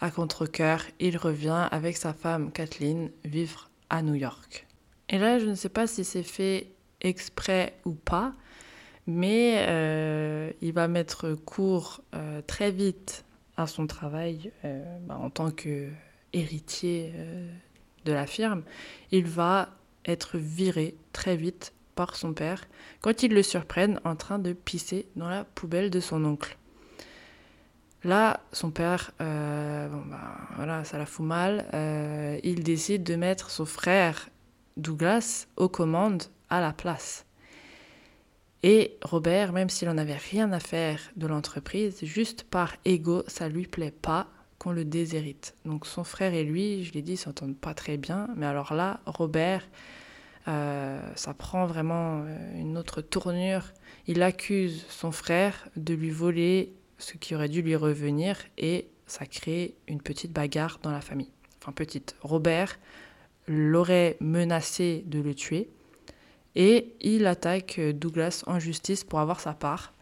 à 0.00 0.12
contre-coeur, 0.12 0.84
il 1.00 1.16
revient 1.16 1.66
avec 1.72 1.96
sa 1.96 2.12
femme 2.12 2.52
Kathleen 2.52 3.10
vivre 3.24 3.70
à 3.90 4.02
New 4.02 4.14
York. 4.14 4.68
Et 5.08 5.18
là, 5.18 5.40
je 5.40 5.46
ne 5.46 5.56
sais 5.56 5.70
pas 5.70 5.88
si 5.88 6.04
c'est 6.04 6.22
fait 6.22 6.68
exprès 7.00 7.74
ou 7.84 7.92
pas, 7.92 8.34
mais 9.06 9.64
euh, 9.68 10.50
il 10.60 10.72
va 10.72 10.88
mettre 10.88 11.32
court 11.32 12.02
euh, 12.14 12.42
très 12.46 12.70
vite 12.70 13.24
à 13.56 13.66
son 13.66 13.86
travail 13.86 14.52
euh, 14.64 14.98
bah, 15.06 15.16
en 15.18 15.30
tant 15.30 15.50
que 15.50 15.88
héritier 16.32 17.14
de 18.04 18.12
la 18.12 18.26
firme. 18.26 18.62
Il 19.10 19.26
va 19.26 19.70
être 20.04 20.36
viré 20.36 20.94
très 21.12 21.36
vite 21.36 21.72
par 21.94 22.16
son 22.16 22.34
père 22.34 22.68
quand 23.00 23.22
ils 23.22 23.32
le 23.32 23.42
surprennent 23.42 23.98
en 24.04 24.14
train 24.14 24.38
de 24.38 24.52
pisser 24.52 25.06
dans 25.16 25.28
la 25.28 25.44
poubelle 25.44 25.90
de 25.90 26.00
son 26.00 26.24
oncle. 26.26 26.58
Là, 28.04 28.40
son 28.52 28.70
père, 28.70 29.12
bon 29.18 30.02
bah, 30.06 30.36
voilà, 30.56 30.84
ça 30.84 30.98
la 30.98 31.06
fout 31.06 31.24
mal. 31.24 31.64
il 32.44 32.62
décide 32.62 33.04
de 33.04 33.16
mettre 33.16 33.50
son 33.50 33.64
frère 33.64 34.28
Douglas 34.76 35.46
aux 35.56 35.70
commandes 35.70 36.24
à 36.50 36.60
la 36.60 36.72
place. 36.72 37.24
Et 38.62 38.96
Robert, 39.02 39.52
même 39.52 39.68
s'il 39.68 39.88
en 39.88 39.98
avait 39.98 40.16
rien 40.16 40.52
à 40.52 40.60
faire 40.60 40.98
de 41.16 41.26
l'entreprise, 41.26 41.98
juste 42.02 42.42
par 42.44 42.74
ego, 42.84 43.22
ça 43.28 43.48
lui 43.48 43.66
plaît 43.66 43.92
pas 43.92 44.28
qu'on 44.58 44.72
le 44.72 44.84
déshérite. 44.84 45.54
Donc 45.64 45.86
son 45.86 46.02
frère 46.02 46.34
et 46.34 46.42
lui, 46.42 46.84
je 46.84 46.92
l'ai 46.92 47.02
dit, 47.02 47.16
s'entendent 47.16 47.56
pas 47.56 47.74
très 47.74 47.96
bien. 47.96 48.28
Mais 48.36 48.46
alors 48.46 48.74
là, 48.74 49.00
Robert, 49.06 49.62
euh, 50.48 51.00
ça 51.14 51.34
prend 51.34 51.66
vraiment 51.66 52.24
euh, 52.24 52.60
une 52.60 52.76
autre 52.76 53.00
tournure. 53.00 53.62
Il 54.08 54.22
accuse 54.22 54.84
son 54.88 55.12
frère 55.12 55.68
de 55.76 55.94
lui 55.94 56.10
voler 56.10 56.72
ce 56.98 57.16
qui 57.16 57.36
aurait 57.36 57.48
dû 57.48 57.62
lui 57.62 57.76
revenir 57.76 58.38
et 58.56 58.88
ça 59.06 59.26
crée 59.26 59.76
une 59.86 60.00
petite 60.02 60.32
bagarre 60.32 60.80
dans 60.82 60.90
la 60.90 61.00
famille. 61.00 61.30
Enfin 61.62 61.72
petite. 61.72 62.16
Robert 62.22 62.78
l'aurait 63.46 64.16
menacé 64.20 65.04
de 65.06 65.20
le 65.20 65.34
tuer 65.34 65.70
et 66.58 66.92
il 67.00 67.26
attaque 67.26 67.80
Douglas 67.80 68.42
en 68.46 68.58
justice 68.58 69.04
pour 69.04 69.20
avoir 69.20 69.40
sa 69.40 69.54
part. 69.54 69.94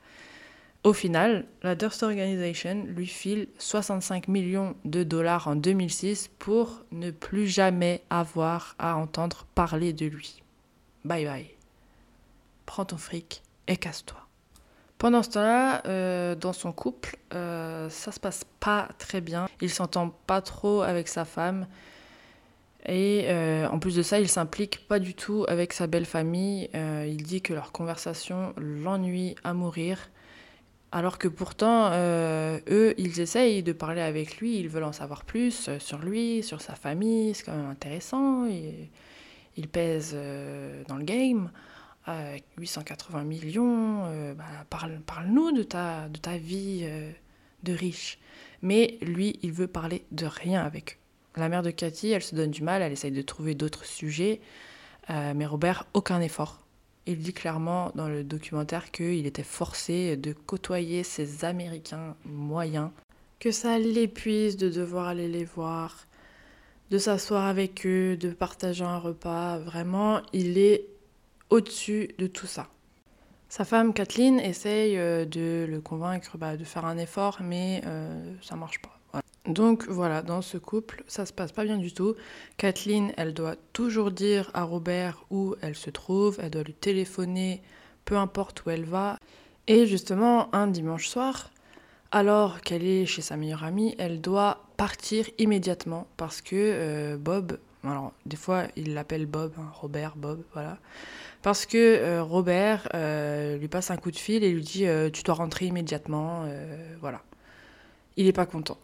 Au 0.82 0.92
final, 0.92 1.46
la 1.62 1.75
Durst 1.75 2.02
Organization 2.02 2.84
lui 2.86 3.06
file 3.06 3.48
65 3.58 4.28
millions 4.28 4.75
de 4.84 5.02
dollars 5.02 5.48
en 5.48 5.56
2006 5.56 6.30
pour 6.38 6.82
ne 6.92 7.10
plus 7.10 7.46
jamais 7.46 8.02
avoir 8.08 8.75
à 8.78 8.96
entendre 8.96 9.46
parler 9.54 9.92
de 9.92 10.06
lui. 10.06 10.42
Bye 11.04 11.25
bye. 11.25 11.50
Prends 12.64 12.84
ton 12.84 12.96
fric 12.96 13.42
et 13.66 13.76
casse-toi. 13.76 14.18
Pendant 14.98 15.22
ce 15.22 15.30
temps-là, 15.30 15.82
euh, 15.86 16.34
dans 16.34 16.54
son 16.54 16.72
couple, 16.72 17.16
euh, 17.34 17.90
ça 17.90 18.12
se 18.12 18.20
passe 18.20 18.44
pas 18.60 18.88
très 18.98 19.20
bien. 19.20 19.46
Il 19.60 19.70
s'entend 19.70 20.08
pas 20.26 20.40
trop 20.40 20.82
avec 20.82 21.08
sa 21.08 21.26
femme. 21.26 21.66
Et 22.88 23.25
euh, 23.26 23.69
en 23.69 23.78
plus 23.78 23.97
de 23.97 24.02
ça, 24.02 24.21
il 24.21 24.28
s'implique 24.28 24.87
pas 24.87 24.99
du 24.99 25.14
tout 25.14 25.45
avec 25.49 25.73
sa 25.73 25.87
belle 25.87 26.07
famille. 26.07 26.71
Euh, 26.75 27.07
il 27.09 27.23
dit 27.25 27.43
que 27.43 27.52
leur 27.52 27.73
conversation 27.73 28.55
l'ennuie 28.57 29.35
à 29.43 29.55
mourir. 29.55 30.11
Alors 30.93 31.19
que 31.19 31.26
pourtant, 31.26 31.90
euh, 31.93 32.61
eux, 32.71 32.95
ils 32.97 33.21
essayent 33.21 33.64
de 33.64 33.73
parler 33.73 34.00
avec 34.00 34.38
lui, 34.38 34.59
ils 34.59 34.69
veulent 34.69 34.85
en 34.85 34.93
savoir 34.93 35.25
plus 35.25 35.69
sur 35.78 35.99
lui, 35.99 36.45
sur 36.45 36.61
sa 36.61 36.75
famille, 36.75 37.35
c'est 37.35 37.43
quand 37.45 37.57
même 37.57 37.69
intéressant. 37.69 38.47
Il, 38.47 39.69
pèse 39.69 40.16
dans 40.87 40.97
le 40.97 41.05
game, 41.05 41.50
880 42.57 43.25
millions, 43.25 44.05
bah, 44.35 44.45
parle, 44.71 45.00
parle-nous 45.00 45.50
de 45.50 45.64
ta, 45.64 46.09
de 46.09 46.19
ta 46.19 46.37
vie 46.38 46.88
de 47.64 47.73
riche. 47.73 48.19
Mais 48.62 48.97
lui, 49.02 49.38
il 49.43 49.52
veut 49.52 49.66
parler 49.66 50.05
de 50.12 50.26
rien 50.26 50.62
avec 50.62 50.93
eux. 50.93 51.05
La 51.37 51.50
mère 51.50 51.62
de 51.62 51.71
Cathy, 51.71 52.11
elle 52.12 52.23
se 52.23 52.35
donne 52.35 52.50
du 52.50 52.62
mal, 52.62 52.81
elle 52.81 52.93
essaye 52.93 53.11
de 53.11 53.21
trouver 53.21 53.55
d'autres 53.55 53.85
sujets, 53.85 54.40
euh, 55.11 55.35
mais 55.37 55.45
Robert, 55.45 55.87
aucun 55.93 56.23
effort. 56.23 56.62
Il 57.05 57.19
dit 57.19 57.35
clairement 57.35 57.93
dans 57.95 58.09
le 58.09 58.25
documentaire 58.25 58.90
qu'il 58.90 59.26
était 59.26 59.43
forcé 59.43 60.16
de 60.16 60.33
côtoyer 60.33 61.02
ces 61.02 61.45
Américains 61.45 62.16
moyens, 62.25 62.90
que 63.38 63.50
ça 63.50 63.78
l'épuise 63.78 64.57
de 64.57 64.71
devoir 64.71 65.09
aller 65.09 65.28
les 65.28 65.45
voir, 65.45 66.07
de 66.90 66.97
s'asseoir 66.97 67.45
avec 67.45 67.87
eux, 67.87 68.16
de 68.16 68.31
partager 68.31 68.85
un 68.85 68.99
repas. 68.99 69.59
Vraiment, 69.59 70.23
il 70.33 70.57
est 70.57 70.87
au-dessus 71.50 72.14
de 72.19 72.26
tout 72.26 72.47
ça. 72.47 72.69
Sa 73.50 73.66
femme 73.66 73.93
Kathleen 73.93 74.40
essaye 74.40 74.97
euh, 74.97 75.26
de 75.26 75.66
le 75.69 75.81
convaincre 75.81 76.38
bah, 76.38 76.57
de 76.57 76.64
faire 76.64 76.87
un 76.87 76.97
effort, 76.97 77.38
mais 77.43 77.83
euh, 77.85 78.35
ça 78.43 78.57
marche 78.57 78.81
pas. 78.81 78.96
Donc 79.49 79.87
voilà, 79.88 80.23
dans 80.23 80.43
ce 80.43 80.59
couple, 80.59 81.05
ça 81.07 81.25
se 81.25 81.33
passe 81.33 81.53
pas 81.53 81.65
bien 81.65 81.76
du 81.76 81.93
tout. 81.93 82.15
Kathleen, 82.57 83.12
elle 83.17 83.33
doit 83.33 83.57
toujours 83.73 84.11
dire 84.11 84.50
à 84.55 84.65
Robert 84.65 85.25
où 85.31 85.55
elle 85.62 85.76
se 85.76 85.91
trouve, 85.91 86.38
elle 86.41 86.50
doit 86.50 86.65
lui 86.65 86.75
téléphoner, 86.75 87.62
peu 88.05 88.17
importe 88.17 88.65
où 88.65 88.71
elle 88.71 88.85
va. 88.85 89.19
Et 89.69 89.87
justement, 89.87 90.55
un 90.55 90.67
dimanche 90.67 91.09
soir, 91.09 91.50
alors 92.11 92.61
qu'elle 92.61 92.85
est 92.85 93.07
chez 93.07 93.23
sa 93.23 93.37
meilleure 93.37 93.65
amie, 93.65 93.95
elle 93.99 94.21
doit 94.21 94.65
partir 94.76 95.29
immédiatement 95.38 96.07
parce 96.17 96.41
que 96.41 96.55
euh, 96.57 97.17
Bob, 97.17 97.59
alors 97.85 98.12
des 98.26 98.37
fois 98.37 98.65
il 98.76 98.95
l'appelle 98.95 99.26
Bob, 99.26 99.53
hein, 99.59 99.69
Robert, 99.73 100.15
Bob, 100.17 100.43
voilà, 100.53 100.79
parce 101.43 101.67
que 101.67 101.76
euh, 101.76 102.23
Robert 102.23 102.88
euh, 102.95 103.57
lui 103.59 103.69
passe 103.69 103.91
un 103.91 103.97
coup 103.97 104.11
de 104.11 104.17
fil 104.17 104.45
et 104.45 104.53
lui 104.53 104.62
dit 104.62 104.87
tu 105.12 105.23
dois 105.23 105.35
rentrer 105.35 105.67
immédiatement, 105.67 106.45
voilà. 107.00 107.23
Il 108.17 108.25
n'est 108.25 108.33
pas 108.33 108.47
content. 108.47 108.79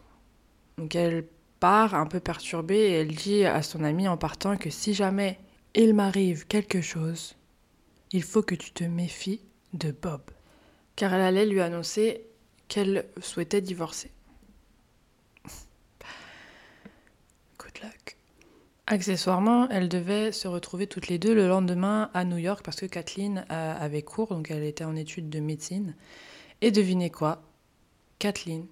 Donc 0.77 0.95
elle 0.95 1.27
part 1.59 1.95
un 1.95 2.05
peu 2.05 2.19
perturbée 2.19 2.75
et 2.79 2.91
elle 2.93 3.15
dit 3.15 3.45
à 3.45 3.61
son 3.61 3.83
ami 3.83 4.07
en 4.07 4.17
partant 4.17 4.57
que 4.57 4.69
si 4.69 4.93
jamais 4.93 5.39
il 5.75 5.93
m'arrive 5.93 6.45
quelque 6.47 6.81
chose, 6.81 7.35
il 8.11 8.23
faut 8.23 8.43
que 8.43 8.55
tu 8.55 8.71
te 8.71 8.83
méfies 8.83 9.41
de 9.73 9.91
Bob. 9.91 10.21
Car 10.95 11.13
elle 11.13 11.21
allait 11.21 11.45
lui 11.45 11.61
annoncer 11.61 12.25
qu'elle 12.67 13.05
souhaitait 13.21 13.61
divorcer. 13.61 14.11
Good 17.57 17.81
luck. 17.81 18.17
Accessoirement, 18.85 19.69
elles 19.69 19.89
devaient 19.89 20.31
se 20.31 20.47
retrouver 20.47 20.87
toutes 20.87 21.07
les 21.07 21.17
deux 21.17 21.33
le 21.33 21.47
lendemain 21.47 22.11
à 22.13 22.25
New 22.25 22.37
York 22.37 22.61
parce 22.63 22.81
que 22.81 22.85
Kathleen 22.85 23.45
euh, 23.49 23.75
avait 23.77 24.01
cours, 24.01 24.27
donc 24.27 24.51
elle 24.51 24.63
était 24.63 24.83
en 24.83 24.95
études 24.95 25.29
de 25.29 25.39
médecine. 25.39 25.95
Et 26.61 26.69
devinez 26.71 27.09
quoi? 27.09 27.41
Kathleen 28.19 28.67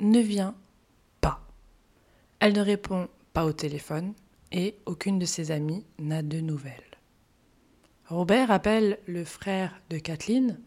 ne 0.00 0.20
vient. 0.20 0.54
Elle 2.44 2.54
ne 2.54 2.60
répond 2.60 3.06
pas 3.34 3.44
au 3.44 3.52
téléphone 3.52 4.14
et 4.50 4.74
aucune 4.84 5.20
de 5.20 5.26
ses 5.26 5.52
amies 5.52 5.84
n'a 6.00 6.22
de 6.22 6.40
nouvelles. 6.40 6.74
Robert 8.08 8.50
appelle 8.50 8.98
le 9.06 9.22
frère 9.22 9.80
de 9.90 9.98
Kathleen, 9.98 10.58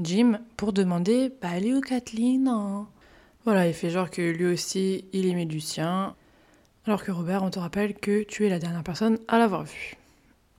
Jim, 0.00 0.40
pour 0.56 0.72
demander 0.72 1.32
bah, 1.40 1.50
Elle 1.54 1.68
est 1.68 1.74
où 1.74 1.80
Kathleen 1.82 2.48
hein? 2.48 2.88
Voilà, 3.44 3.68
il 3.68 3.74
fait 3.74 3.90
genre 3.90 4.10
que 4.10 4.20
lui 4.20 4.46
aussi, 4.46 5.04
il 5.12 5.28
aimait 5.28 5.46
du 5.46 5.60
sien. 5.60 6.16
Alors 6.84 7.04
que 7.04 7.12
Robert, 7.12 7.44
on 7.44 7.50
te 7.50 7.60
rappelle 7.60 7.94
que 7.94 8.24
tu 8.24 8.44
es 8.44 8.48
la 8.48 8.58
dernière 8.58 8.82
personne 8.82 9.20
à 9.28 9.38
l'avoir 9.38 9.62
vu. 9.62 9.94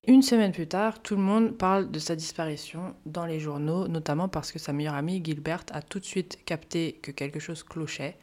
Une 0.08 0.22
semaine 0.22 0.54
plus 0.54 0.68
tard, 0.68 1.02
tout 1.02 1.18
le 1.18 1.22
monde 1.22 1.58
parle 1.58 1.92
de 1.92 2.00
sa 2.00 2.16
disparition 2.16 2.96
dans 3.06 3.26
les 3.26 3.42
journaux, 3.42 3.90
notamment 3.90 4.30
parce 4.30 4.54
que 4.54 4.60
sa 4.60 4.72
meilleure 4.72 4.96
amie 4.96 5.22
Gilbert 5.22 5.66
a 5.74 5.82
tout 5.82 6.00
de 6.00 6.06
suite 6.06 6.46
capté 6.46 6.94
que 7.02 7.12
quelque 7.12 7.42
chose 7.42 7.62
clochait. 7.62 8.16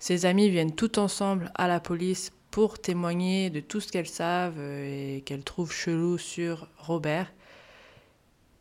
Ses 0.00 0.24
amis 0.24 0.48
viennent 0.48 0.74
tout 0.74 0.98
ensemble 0.98 1.52
à 1.54 1.68
la 1.68 1.78
police 1.78 2.32
pour 2.50 2.78
témoigner 2.78 3.50
de 3.50 3.60
tout 3.60 3.80
ce 3.80 3.92
qu'elles 3.92 4.08
savent 4.08 4.58
euh, 4.58 5.18
et 5.18 5.20
qu'elles 5.20 5.44
trouvent 5.44 5.72
chelou 5.72 6.16
sur 6.16 6.68
Robert. 6.78 7.30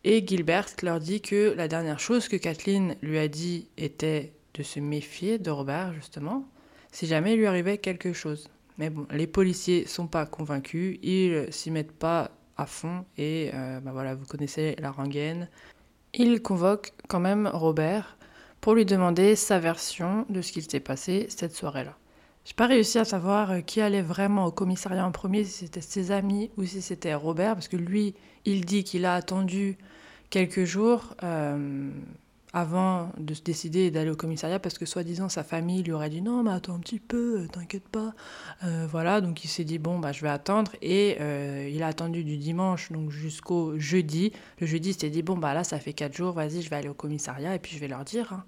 Et 0.03 0.25
Gilbert 0.25 0.67
leur 0.83 0.99
dit 0.99 1.21
que 1.21 1.53
la 1.55 1.69
dernière 1.69 1.99
chose 1.99 2.27
que 2.27 2.35
Kathleen 2.35 2.97
lui 3.01 3.17
a 3.17 3.29
dit 3.29 3.67
était 3.77 4.33
de 4.53 4.63
se 4.63 4.81
méfier 4.81 5.39
de 5.39 5.49
Robert, 5.49 5.93
justement, 5.93 6.45
si 6.91 7.07
jamais 7.07 7.33
il 7.33 7.39
lui 7.39 7.47
arrivait 7.47 7.77
quelque 7.77 8.11
chose. 8.11 8.49
Mais 8.77 8.89
bon, 8.89 9.07
les 9.09 9.27
policiers 9.27 9.87
sont 9.87 10.07
pas 10.07 10.25
convaincus, 10.25 10.99
ils 11.01 11.47
s'y 11.51 11.71
mettent 11.71 11.97
pas 11.97 12.31
à 12.57 12.65
fond 12.65 13.05
et 13.17 13.51
euh, 13.53 13.79
bah 13.79 13.91
voilà, 13.93 14.13
vous 14.13 14.25
connaissez 14.25 14.75
la 14.79 14.91
rengaine. 14.91 15.47
Ils 16.13 16.41
convoquent 16.41 16.91
quand 17.07 17.21
même 17.21 17.49
Robert 17.53 18.17
pour 18.61 18.73
lui 18.73 18.85
demander 18.85 19.35
sa 19.35 19.59
version 19.59 20.25
de 20.29 20.41
ce 20.41 20.51
qu'il 20.51 20.69
s'est 20.69 20.79
passé 20.79 21.27
cette 21.29 21.55
soirée-là. 21.55 21.95
J'ai 22.45 22.53
pas 22.53 22.67
réussi 22.67 22.97
à 22.97 23.05
savoir 23.05 23.51
euh, 23.51 23.61
qui 23.61 23.81
allait 23.81 24.01
vraiment 24.01 24.45
au 24.45 24.51
commissariat 24.51 25.05
en 25.05 25.11
premier, 25.11 25.43
si 25.43 25.65
c'était 25.65 25.81
ses 25.81 26.11
amis 26.11 26.49
ou 26.57 26.65
si 26.65 26.81
c'était 26.81 27.13
Robert, 27.13 27.53
parce 27.53 27.67
que 27.67 27.77
lui, 27.77 28.15
il 28.45 28.65
dit 28.65 28.83
qu'il 28.83 29.05
a 29.05 29.13
attendu 29.13 29.77
quelques 30.29 30.63
jours 30.63 31.15
euh, 31.23 31.89
avant 32.53 33.11
de 33.17 33.33
se 33.33 33.41
décider 33.41 33.91
d'aller 33.91 34.09
au 34.09 34.15
commissariat, 34.15 34.59
parce 34.59 34.77
que 34.77 34.85
soi-disant 34.85 35.29
sa 35.29 35.43
famille 35.43 35.83
lui 35.83 35.91
aurait 35.91 36.09
dit 36.09 36.21
non, 36.21 36.43
mais 36.43 36.51
attends 36.51 36.75
un 36.75 36.79
petit 36.79 36.99
peu, 36.99 37.41
euh, 37.41 37.47
t'inquiète 37.47 37.87
pas. 37.87 38.13
voilà, 38.89 39.21
donc 39.21 39.43
il 39.43 39.47
s'est 39.47 39.63
dit 39.63 39.79
bon, 39.79 39.99
bah 39.99 40.11
je 40.11 40.21
vais 40.21 40.29
attendre, 40.29 40.71
et 40.81 41.17
il 41.71 41.83
a 41.83 41.87
attendu 41.87 42.23
du 42.23 42.37
dimanche 42.37 42.91
donc 42.91 43.11
jusqu'au 43.11 43.77
jeudi. 43.77 44.31
Le 44.59 44.67
jeudi, 44.67 44.89
il 44.89 44.99
s'est 44.99 45.09
dit 45.09 45.21
bon, 45.21 45.37
bah 45.37 45.53
là, 45.53 45.63
ça 45.63 45.79
fait 45.79 45.93
quatre 45.93 46.15
jours, 46.15 46.33
vas-y, 46.33 46.61
je 46.61 46.69
vais 46.69 46.75
aller 46.75 46.89
au 46.89 46.93
commissariat, 46.93 47.55
et 47.55 47.59
puis 47.59 47.75
je 47.75 47.79
vais 47.79 47.87
leur 47.87 48.03
dire. 48.03 48.33
Hein. 48.33 48.43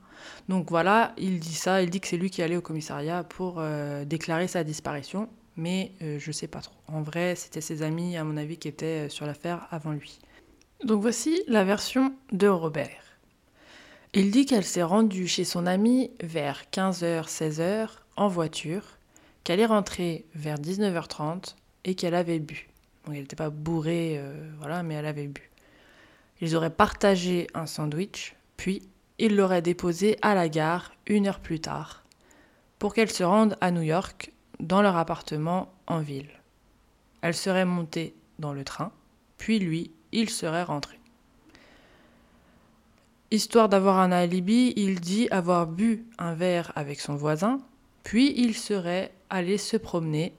Donc 0.49 0.69
voilà, 0.69 1.13
il 1.17 1.39
dit 1.39 1.53
ça, 1.53 1.81
il 1.81 1.89
dit 1.89 1.99
que 1.99 2.07
c'est 2.07 2.17
lui 2.17 2.29
qui 2.29 2.41
allé 2.41 2.57
au 2.57 2.61
commissariat 2.61 3.23
pour 3.23 3.55
euh, 3.57 4.05
déclarer 4.05 4.47
sa 4.47 4.63
disparition, 4.63 5.29
mais 5.55 5.91
euh, 6.01 6.17
je 6.19 6.31
sais 6.31 6.47
pas 6.47 6.61
trop. 6.61 6.75
En 6.87 7.01
vrai, 7.01 7.35
c'était 7.35 7.61
ses 7.61 7.83
amis, 7.83 8.17
à 8.17 8.23
mon 8.23 8.37
avis, 8.37 8.57
qui 8.57 8.67
étaient 8.67 9.07
euh, 9.07 9.09
sur 9.09 9.25
l'affaire 9.25 9.67
avant 9.71 9.91
lui. 9.91 10.19
Donc 10.83 11.01
voici 11.01 11.41
la 11.47 11.63
version 11.63 12.13
de 12.31 12.47
Robert. 12.47 13.10
Il 14.13 14.29
dit 14.29 14.45
qu'elle 14.45 14.65
s'est 14.65 14.83
rendue 14.83 15.25
chez 15.25 15.45
son 15.45 15.65
ami 15.65 16.11
vers 16.21 16.63
15h, 16.73 17.29
16h 17.29 17.87
en 18.17 18.27
voiture, 18.27 18.83
qu'elle 19.45 19.61
est 19.61 19.65
rentrée 19.65 20.25
vers 20.35 20.57
19h30 20.57 21.55
et 21.85 21.95
qu'elle 21.95 22.15
avait 22.15 22.39
bu. 22.39 22.67
Bon, 23.05 23.13
elle 23.13 23.21
n'était 23.21 23.37
pas 23.37 23.49
bourrée, 23.49 24.21
voilà, 24.59 24.83
mais 24.83 24.95
elle 24.95 25.05
avait 25.05 25.27
bu. 25.27 25.49
Ils 26.41 26.57
auraient 26.57 26.75
partagé 26.75 27.47
un 27.53 27.65
sandwich, 27.65 28.35
puis 28.57 28.81
il 29.17 29.37
l'aurait 29.37 29.61
déposée 29.61 30.17
à 30.21 30.35
la 30.35 30.49
gare 30.49 30.91
une 31.07 31.27
heure 31.27 31.39
plus 31.39 31.61
tard, 31.61 32.03
pour 32.79 32.93
qu'elle 32.93 33.11
se 33.11 33.23
rende 33.23 33.55
à 33.61 33.71
New 33.71 33.81
York 33.81 34.33
dans 34.59 34.81
leur 34.81 34.97
appartement 34.97 35.71
en 35.87 36.01
ville. 36.01 36.31
Elle 37.21 37.33
serait 37.33 37.63
montée 37.63 38.13
dans 38.39 38.51
le 38.51 38.65
train, 38.65 38.91
puis 39.37 39.57
lui, 39.59 39.91
il 40.11 40.29
serait 40.29 40.63
rentré. 40.63 41.00
Histoire 43.33 43.69
d'avoir 43.69 43.99
un 43.99 44.11
alibi, 44.11 44.73
il 44.75 44.99
dit 44.99 45.29
avoir 45.31 45.65
bu 45.65 46.05
un 46.17 46.33
verre 46.33 46.73
avec 46.75 46.99
son 46.99 47.15
voisin, 47.15 47.61
puis 48.03 48.33
il 48.35 48.55
serait 48.55 49.13
allé 49.29 49.57
se 49.57 49.77
promener 49.77 50.33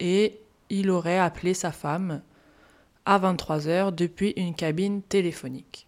et 0.00 0.40
il 0.70 0.90
aurait 0.90 1.20
appelé 1.20 1.54
sa 1.54 1.70
femme 1.70 2.20
à 3.06 3.18
23 3.18 3.68
heures 3.68 3.92
depuis 3.92 4.32
une 4.36 4.56
cabine 4.56 5.02
téléphonique. 5.02 5.86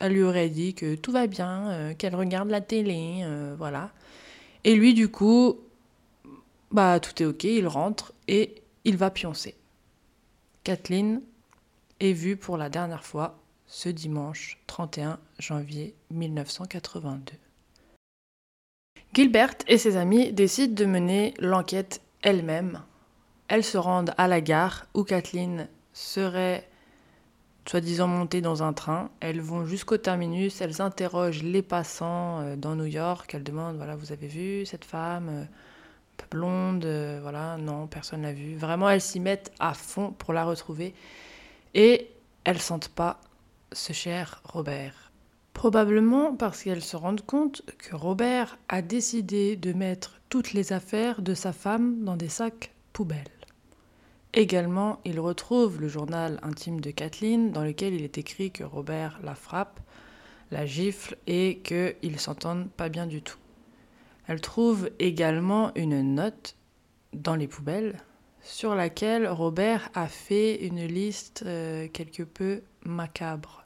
Elle 0.00 0.14
lui 0.14 0.22
aurait 0.22 0.48
dit 0.48 0.72
que 0.72 0.94
tout 0.94 1.12
va 1.12 1.26
bien, 1.26 1.68
euh, 1.68 1.94
qu'elle 1.94 2.14
regarde 2.14 2.48
la 2.48 2.62
télé, 2.62 3.20
euh, 3.24 3.54
voilà. 3.58 3.90
Et 4.64 4.74
lui, 4.74 4.94
du 4.94 5.10
coup, 5.10 5.58
bah 6.70 6.98
tout 6.98 7.22
est 7.22 7.26
ok, 7.26 7.44
il 7.44 7.66
rentre 7.66 8.14
et 8.26 8.62
il 8.86 8.96
va 8.96 9.10
pioncer. 9.10 9.54
Kathleen 10.64 11.20
est 12.00 12.12
vue 12.12 12.36
pour 12.38 12.56
la 12.56 12.70
dernière 12.70 13.04
fois 13.04 13.38
ce 13.68 13.90
dimanche 13.90 14.58
31 14.66 15.18
janvier 15.38 15.94
1982. 16.10 17.34
Gilbert 19.12 19.54
et 19.66 19.78
ses 19.78 19.96
amis 19.96 20.32
décident 20.32 20.74
de 20.74 20.84
mener 20.84 21.34
l'enquête 21.38 22.00
elles-mêmes. 22.22 22.82
Elles 23.48 23.64
se 23.64 23.78
rendent 23.78 24.14
à 24.18 24.26
la 24.26 24.40
gare 24.40 24.86
où 24.94 25.04
Kathleen 25.04 25.68
serait 25.92 26.68
soi-disant 27.68 28.08
montées 28.08 28.40
dans 28.40 28.62
un 28.62 28.72
train. 28.72 29.10
Elles 29.20 29.40
vont 29.40 29.66
jusqu'au 29.66 29.98
terminus, 29.98 30.60
elles 30.60 30.80
interrogent 30.80 31.42
les 31.42 31.62
passants 31.62 32.40
euh, 32.40 32.56
dans 32.56 32.74
New 32.74 32.86
York, 32.86 33.34
elles 33.34 33.42
demandent, 33.42 33.76
voilà, 33.76 33.94
vous 33.96 34.12
avez 34.12 34.26
vu 34.26 34.64
cette 34.64 34.86
femme 34.86 35.28
euh, 35.28 35.44
blonde, 36.30 36.84
euh, 36.84 37.18
voilà, 37.22 37.58
non, 37.58 37.86
personne 37.86 38.22
l'a 38.22 38.32
vue. 38.32 38.56
Vraiment, 38.56 38.88
elles 38.88 39.02
s'y 39.02 39.20
mettent 39.20 39.52
à 39.58 39.74
fond 39.74 40.12
pour 40.12 40.32
la 40.32 40.44
retrouver. 40.44 40.94
Et 41.74 42.10
elles 42.44 42.60
sentent 42.60 42.88
pas 42.88 43.20
ce 43.72 43.92
cher 43.92 44.40
Robert. 44.44 45.12
Probablement 45.52 46.34
parce 46.36 46.62
qu'elles 46.62 46.84
se 46.84 46.96
rendent 46.96 47.24
compte 47.24 47.62
que 47.78 47.96
Robert 47.96 48.58
a 48.68 48.82
décidé 48.82 49.56
de 49.56 49.72
mettre 49.72 50.20
toutes 50.28 50.52
les 50.52 50.72
affaires 50.72 51.20
de 51.22 51.34
sa 51.34 51.52
femme 51.52 52.04
dans 52.04 52.16
des 52.16 52.28
sacs 52.28 52.72
poubelles. 52.92 53.24
Également, 54.34 55.00
il 55.04 55.18
retrouve 55.18 55.80
le 55.80 55.88
journal 55.88 56.38
intime 56.42 56.80
de 56.80 56.90
Kathleen 56.90 57.50
dans 57.50 57.64
lequel 57.64 57.94
il 57.94 58.04
est 58.04 58.18
écrit 58.18 58.50
que 58.50 58.62
Robert 58.62 59.18
la 59.24 59.34
frappe, 59.34 59.80
la 60.50 60.66
gifle 60.66 61.16
et 61.26 61.60
qu'ils 61.64 62.20
s'entendent 62.20 62.70
pas 62.70 62.88
bien 62.88 63.06
du 63.06 63.22
tout. 63.22 63.38
Elle 64.26 64.40
trouve 64.40 64.90
également 64.98 65.72
une 65.74 66.14
note 66.14 66.54
dans 67.14 67.34
les 67.34 67.48
poubelles 67.48 67.96
sur 68.42 68.74
laquelle 68.74 69.28
Robert 69.28 69.90
a 69.94 70.08
fait 70.08 70.64
une 70.66 70.84
liste 70.84 71.42
euh, 71.46 71.88
quelque 71.88 72.22
peu 72.22 72.62
macabre. 72.84 73.64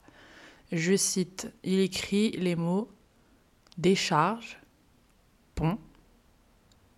Je 0.71 0.95
cite, 0.95 1.51
il 1.63 1.79
écrit 1.79 2.31
les 2.31 2.55
mots 2.55 2.89
décharge, 3.77 4.59
pont, 5.55 5.77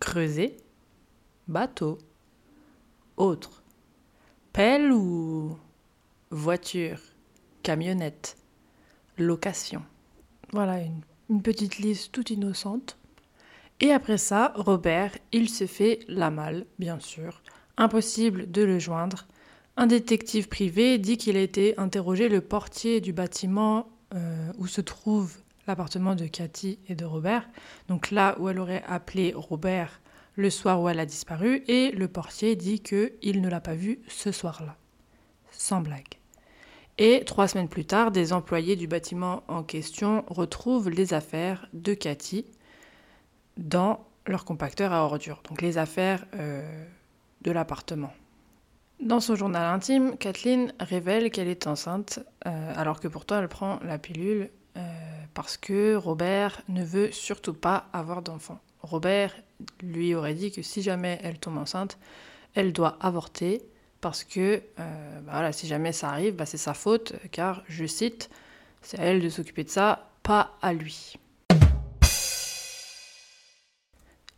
creuser, 0.00 0.56
bateau, 1.48 1.98
autre. 3.16 3.62
Pelle 4.52 4.92
ou 4.92 5.58
voiture, 6.30 6.98
camionnette, 7.62 8.36
location. 9.18 9.82
Voilà, 10.52 10.80
une, 10.80 11.02
une 11.28 11.42
petite 11.42 11.78
liste 11.78 12.12
toute 12.12 12.30
innocente. 12.30 12.96
Et 13.80 13.92
après 13.92 14.18
ça, 14.18 14.52
Robert, 14.56 15.12
il 15.32 15.50
se 15.50 15.66
fait 15.66 16.00
la 16.08 16.30
malle, 16.30 16.66
bien 16.78 16.98
sûr. 16.98 17.42
Impossible 17.76 18.50
de 18.50 18.62
le 18.62 18.78
joindre. 18.78 19.26
Un 19.76 19.86
détective 19.86 20.48
privé 20.48 20.98
dit 20.98 21.18
qu'il 21.18 21.36
a 21.36 21.40
été 21.40 21.78
interrogé 21.78 22.28
le 22.28 22.40
portier 22.40 23.00
du 23.00 23.12
bâtiment 23.12 23.88
euh, 24.14 24.52
où 24.58 24.66
se 24.66 24.80
trouve 24.80 25.36
l'appartement 25.66 26.14
de 26.14 26.26
Cathy 26.26 26.78
et 26.88 26.94
de 26.94 27.04
Robert. 27.04 27.48
Donc 27.88 28.10
là 28.10 28.36
où 28.38 28.48
elle 28.48 28.58
aurait 28.58 28.84
appelé 28.86 29.32
Robert 29.34 30.00
le 30.36 30.50
soir 30.50 30.80
où 30.80 30.88
elle 30.88 31.00
a 31.00 31.06
disparu 31.06 31.64
et 31.66 31.90
le 31.90 32.08
portier 32.08 32.56
dit 32.56 32.80
qu'il 32.80 33.40
ne 33.40 33.48
l'a 33.48 33.60
pas 33.60 33.74
vue 33.74 34.00
ce 34.08 34.32
soir-là. 34.32 34.76
Sans 35.50 35.80
blague. 35.80 36.18
Et 36.98 37.24
trois 37.24 37.48
semaines 37.48 37.68
plus 37.68 37.84
tard, 37.84 38.10
des 38.10 38.32
employés 38.32 38.76
du 38.76 38.86
bâtiment 38.86 39.42
en 39.48 39.62
question 39.62 40.24
retrouvent 40.28 40.88
les 40.88 41.12
affaires 41.12 41.68
de 41.72 41.94
Cathy 41.94 42.46
dans 43.56 44.06
leur 44.26 44.44
compacteur 44.44 44.92
à 44.92 45.04
ordures, 45.04 45.42
donc 45.48 45.62
les 45.62 45.78
affaires 45.78 46.26
euh, 46.34 46.84
l'appartement. 47.50 48.12
Dans 49.00 49.20
son 49.20 49.36
journal 49.36 49.74
intime, 49.74 50.16
Kathleen 50.16 50.72
révèle 50.80 51.30
qu'elle 51.30 51.48
est 51.48 51.66
enceinte, 51.66 52.20
euh, 52.46 52.72
alors 52.76 52.98
que 52.98 53.08
pourtant 53.08 53.38
elle 53.38 53.48
prend 53.48 53.78
la 53.84 53.98
pilule 53.98 54.48
euh, 54.76 54.80
parce 55.34 55.58
que 55.58 55.94
Robert 55.96 56.62
ne 56.68 56.82
veut 56.82 57.12
surtout 57.12 57.52
pas 57.52 57.88
avoir 57.92 58.22
d'enfant. 58.22 58.58
Robert 58.80 59.34
lui 59.82 60.14
aurait 60.14 60.34
dit 60.34 60.50
que 60.50 60.62
si 60.62 60.80
jamais 60.80 61.18
elle 61.22 61.38
tombe 61.38 61.58
enceinte, 61.58 61.98
elle 62.54 62.72
doit 62.72 62.96
avorter 63.00 63.62
parce 64.00 64.24
que 64.24 64.62
euh, 64.78 65.20
bah 65.20 65.32
voilà, 65.32 65.52
si 65.52 65.66
jamais 65.66 65.92
ça 65.92 66.08
arrive, 66.10 66.34
bah 66.34 66.46
c'est 66.46 66.56
sa 66.56 66.74
faute, 66.74 67.14
car, 67.32 67.62
je 67.68 67.84
cite, 67.84 68.30
c'est 68.80 68.98
à 68.98 69.04
elle 69.04 69.20
de 69.20 69.28
s'occuper 69.28 69.64
de 69.64 69.68
ça, 69.70 70.10
pas 70.22 70.56
à 70.62 70.72
lui. 70.72 71.16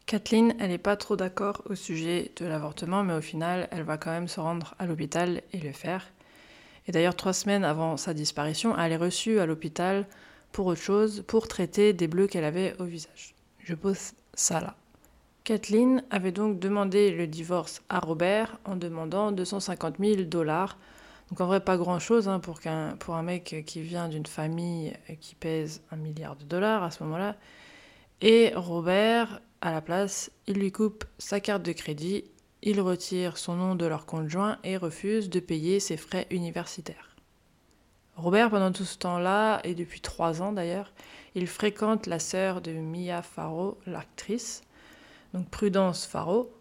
Kathleen, 0.09 0.55
elle 0.59 0.71
n'est 0.71 0.79
pas 0.79 0.97
trop 0.97 1.17
d'accord 1.17 1.61
au 1.69 1.75
sujet 1.75 2.33
de 2.37 2.47
l'avortement, 2.47 3.05
mais 3.05 3.13
au 3.13 3.21
final, 3.21 3.69
elle 3.71 3.83
va 3.83 3.99
quand 3.99 4.11
même 4.11 4.27
se 4.27 4.41
rendre 4.41 4.75
à 4.79 4.87
l'hôpital 4.87 5.43
et 5.53 5.59
le 5.59 5.71
faire. 5.71 6.11
Et 6.87 6.93
d'ailleurs, 6.93 7.15
trois 7.15 7.35
semaines 7.35 7.63
avant 7.63 7.99
sa 7.99 8.15
disparition, 8.15 8.75
elle 8.79 8.93
est 8.93 8.97
reçue 8.97 9.39
à 9.39 9.45
l'hôpital 9.45 10.07
pour 10.51 10.65
autre 10.65 10.81
chose, 10.81 11.23
pour 11.27 11.47
traiter 11.47 11.93
des 11.93 12.09
bleus 12.09 12.27
qu'elle 12.27 12.47
avait 12.47 12.75
au 12.79 12.85
visage. 12.85 13.35
Je 13.59 13.75
pose 13.75 14.13
ça 14.33 14.63
là. 14.63 14.77
Kathleen 15.45 16.03
avait 16.09 16.33
donc 16.33 16.59
demandé 16.59 17.11
le 17.11 17.27
divorce 17.27 17.83
à 17.91 17.99
Robert 17.99 18.59
en 18.65 18.77
demandant 18.77 19.31
250 19.31 19.97
000 20.01 20.23
dollars. 20.23 20.79
Donc 21.29 21.43
en 21.43 21.47
vrai, 21.47 21.61
pas 21.61 21.77
grand-chose 21.77 22.31
hein, 22.31 22.41
pour, 22.41 22.61
pour 22.99 23.15
un 23.15 23.23
mec 23.23 23.63
qui 23.67 23.83
vient 23.83 24.09
d'une 24.09 24.25
famille 24.25 24.95
qui 25.21 25.35
pèse 25.35 25.83
un 25.93 25.97
milliard 25.97 26.37
de 26.37 26.45
dollars 26.45 26.83
à 26.83 26.91
ce 26.91 27.05
moment-là. 27.05 27.37
Et 28.23 28.53
Robert, 28.57 29.43
à 29.61 29.73
la 29.73 29.81
place, 29.81 30.31
il 30.47 30.59
lui 30.59 30.73
coupe 30.73 31.05
sa 31.19 31.41
carte 31.41 31.63
de 31.63 31.73
crédit, 31.73 32.25
il 32.63 32.81
retire 32.81 33.39
son 33.39 33.57
nom 33.57 33.75
de 33.75 33.87
leur 33.87 34.07
conjoint 34.07 34.59
et 34.65 34.77
refuse 34.77 35.31
de 35.31 35.41
payer 35.41 35.81
ses 35.81 35.97
frais 35.97 36.27
universitaires. 36.31 37.17
Robert, 38.17 38.51
pendant 38.51 38.73
tout 38.73 38.85
ce 38.85 38.99
temps-là, 38.99 39.61
et 39.63 39.75
depuis 39.75 40.01
trois 40.01 40.43
ans 40.43 40.53
d'ailleurs, 40.53 40.93
il 41.35 41.47
fréquente 41.47 42.07
la 42.07 42.19
sœur 42.19 42.61
de 42.61 42.73
Mia 42.73 43.23
Farrow, 43.23 43.79
l'actrice, 43.87 44.63
donc 45.35 45.49
Prudence 45.49 46.05
Farrow, 46.05 46.53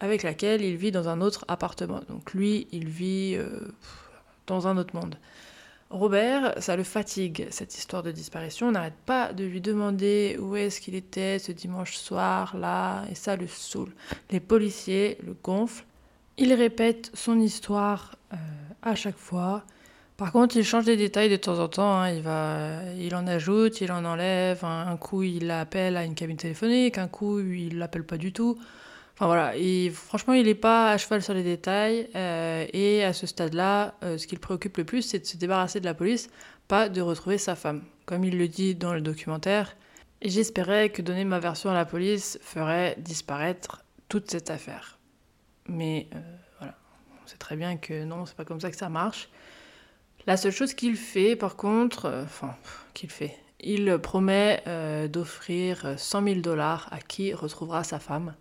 avec 0.00 0.22
laquelle 0.22 0.62
il 0.62 0.76
vit 0.76 0.92
dans 0.92 1.08
un 1.08 1.20
autre 1.20 1.44
appartement. 1.48 2.00
Donc 2.08 2.34
lui, 2.34 2.68
il 2.72 2.88
vit 2.88 3.34
euh, 3.36 3.72
dans 4.46 4.68
un 4.68 4.76
autre 4.76 4.94
monde. 4.94 5.16
Robert, 5.90 6.54
ça 6.58 6.76
le 6.76 6.82
fatigue, 6.82 7.46
cette 7.50 7.74
histoire 7.76 8.02
de 8.02 8.10
disparition. 8.10 8.68
On 8.68 8.72
n'arrête 8.72 8.98
pas 9.06 9.32
de 9.32 9.44
lui 9.44 9.62
demander 9.62 10.36
où 10.38 10.54
est-ce 10.54 10.80
qu'il 10.82 10.94
était 10.94 11.38
ce 11.38 11.50
dimanche 11.50 11.96
soir, 11.96 12.56
là, 12.58 13.04
et 13.10 13.14
ça 13.14 13.36
le 13.36 13.46
saoule. 13.46 13.92
Les 14.30 14.40
policiers 14.40 15.16
le 15.26 15.34
gonflent. 15.42 15.84
Il 16.36 16.52
répète 16.52 17.10
son 17.14 17.40
histoire 17.40 18.16
euh, 18.34 18.36
à 18.82 18.94
chaque 18.94 19.16
fois. 19.16 19.64
Par 20.18 20.30
contre, 20.32 20.56
il 20.56 20.64
change 20.64 20.84
des 20.84 20.96
détails 20.96 21.30
de 21.30 21.36
temps 21.36 21.58
en 21.58 21.68
temps. 21.68 21.96
hein. 22.00 22.10
Il, 22.10 22.22
va, 22.22 22.82
il 22.98 23.14
en 23.14 23.26
ajoute, 23.26 23.80
il 23.80 23.90
en 23.90 24.04
enlève. 24.04 24.64
Un, 24.64 24.96
coup, 24.96 25.22
il 25.22 25.46
l'appelle 25.46 25.96
à 25.96 26.04
une 26.04 26.14
cabine 26.14 26.36
téléphonique. 26.36 26.98
Un 26.98 27.08
coup, 27.08 27.38
il 27.40 27.78
l'appelle 27.78 28.04
pas 28.04 28.18
du 28.18 28.32
tout. 28.32 28.58
Enfin 29.18 29.26
voilà, 29.26 29.56
et 29.56 29.90
franchement, 29.90 30.32
il 30.32 30.46
n'est 30.46 30.54
pas 30.54 30.92
à 30.92 30.96
cheval 30.96 31.20
sur 31.22 31.34
les 31.34 31.42
détails. 31.42 32.08
euh, 32.14 32.64
et 32.72 33.02
à 33.02 33.12
ce 33.12 33.26
stade-là, 33.26 33.96
euh, 34.04 34.16
ce 34.16 34.28
qui 34.28 34.36
le 34.36 34.40
préoccupe 34.40 34.76
le 34.76 34.84
plus, 34.84 35.02
c'est 35.02 35.18
de 35.18 35.24
se 35.24 35.36
débarrasser 35.36 35.80
de 35.80 35.86
la 35.86 35.94
police, 35.94 36.30
pas 36.68 36.88
de 36.88 37.00
retrouver 37.00 37.36
sa 37.36 37.56
femme. 37.56 37.82
Comme 38.06 38.22
il 38.22 38.38
le 38.38 38.46
dit 38.46 38.76
dans 38.76 38.94
le 38.94 39.00
documentaire, 39.00 39.76
j'espérais 40.22 40.90
que 40.90 41.02
donner 41.02 41.24
ma 41.24 41.40
version 41.40 41.68
à 41.68 41.74
la 41.74 41.84
police 41.84 42.38
ferait 42.42 42.94
disparaître 42.98 43.82
toute 44.08 44.30
cette 44.30 44.50
affaire. 44.50 45.00
Mais 45.66 46.06
euh, 46.14 46.20
voilà, 46.58 46.76
on 47.24 47.26
sait 47.26 47.38
très 47.38 47.56
bien 47.56 47.76
que 47.76 48.04
non, 48.04 48.24
c'est 48.24 48.36
pas 48.36 48.44
comme 48.44 48.60
ça 48.60 48.70
que 48.70 48.76
ça 48.76 48.88
marche. 48.88 49.30
La 50.28 50.36
seule 50.36 50.52
chose 50.52 50.74
qu'il 50.74 50.94
fait, 50.94 51.34
par 51.34 51.56
contre, 51.56 52.22
enfin, 52.22 52.54
qu'il 52.94 53.10
fait, 53.10 53.36
il 53.58 53.98
promet 53.98 54.62
d'offrir 55.08 55.94
100 55.96 56.22
000 56.22 56.40
dollars 56.40 56.86
à 56.92 57.00
qui 57.00 57.34
retrouvera 57.34 57.82
sa 57.82 57.98
femme. 57.98 58.36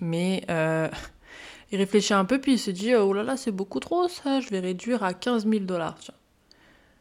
Mais 0.00 0.44
euh, 0.50 0.88
il 1.72 1.78
réfléchit 1.78 2.14
un 2.14 2.24
peu, 2.24 2.40
puis 2.40 2.54
il 2.54 2.58
se 2.58 2.70
dit 2.70 2.94
Oh 2.94 3.12
là 3.12 3.22
là, 3.22 3.36
c'est 3.36 3.52
beaucoup 3.52 3.80
trop 3.80 4.08
ça, 4.08 4.40
je 4.40 4.48
vais 4.50 4.60
réduire 4.60 5.02
à 5.02 5.14
15 5.14 5.46
000 5.46 5.64
dollars. 5.64 5.98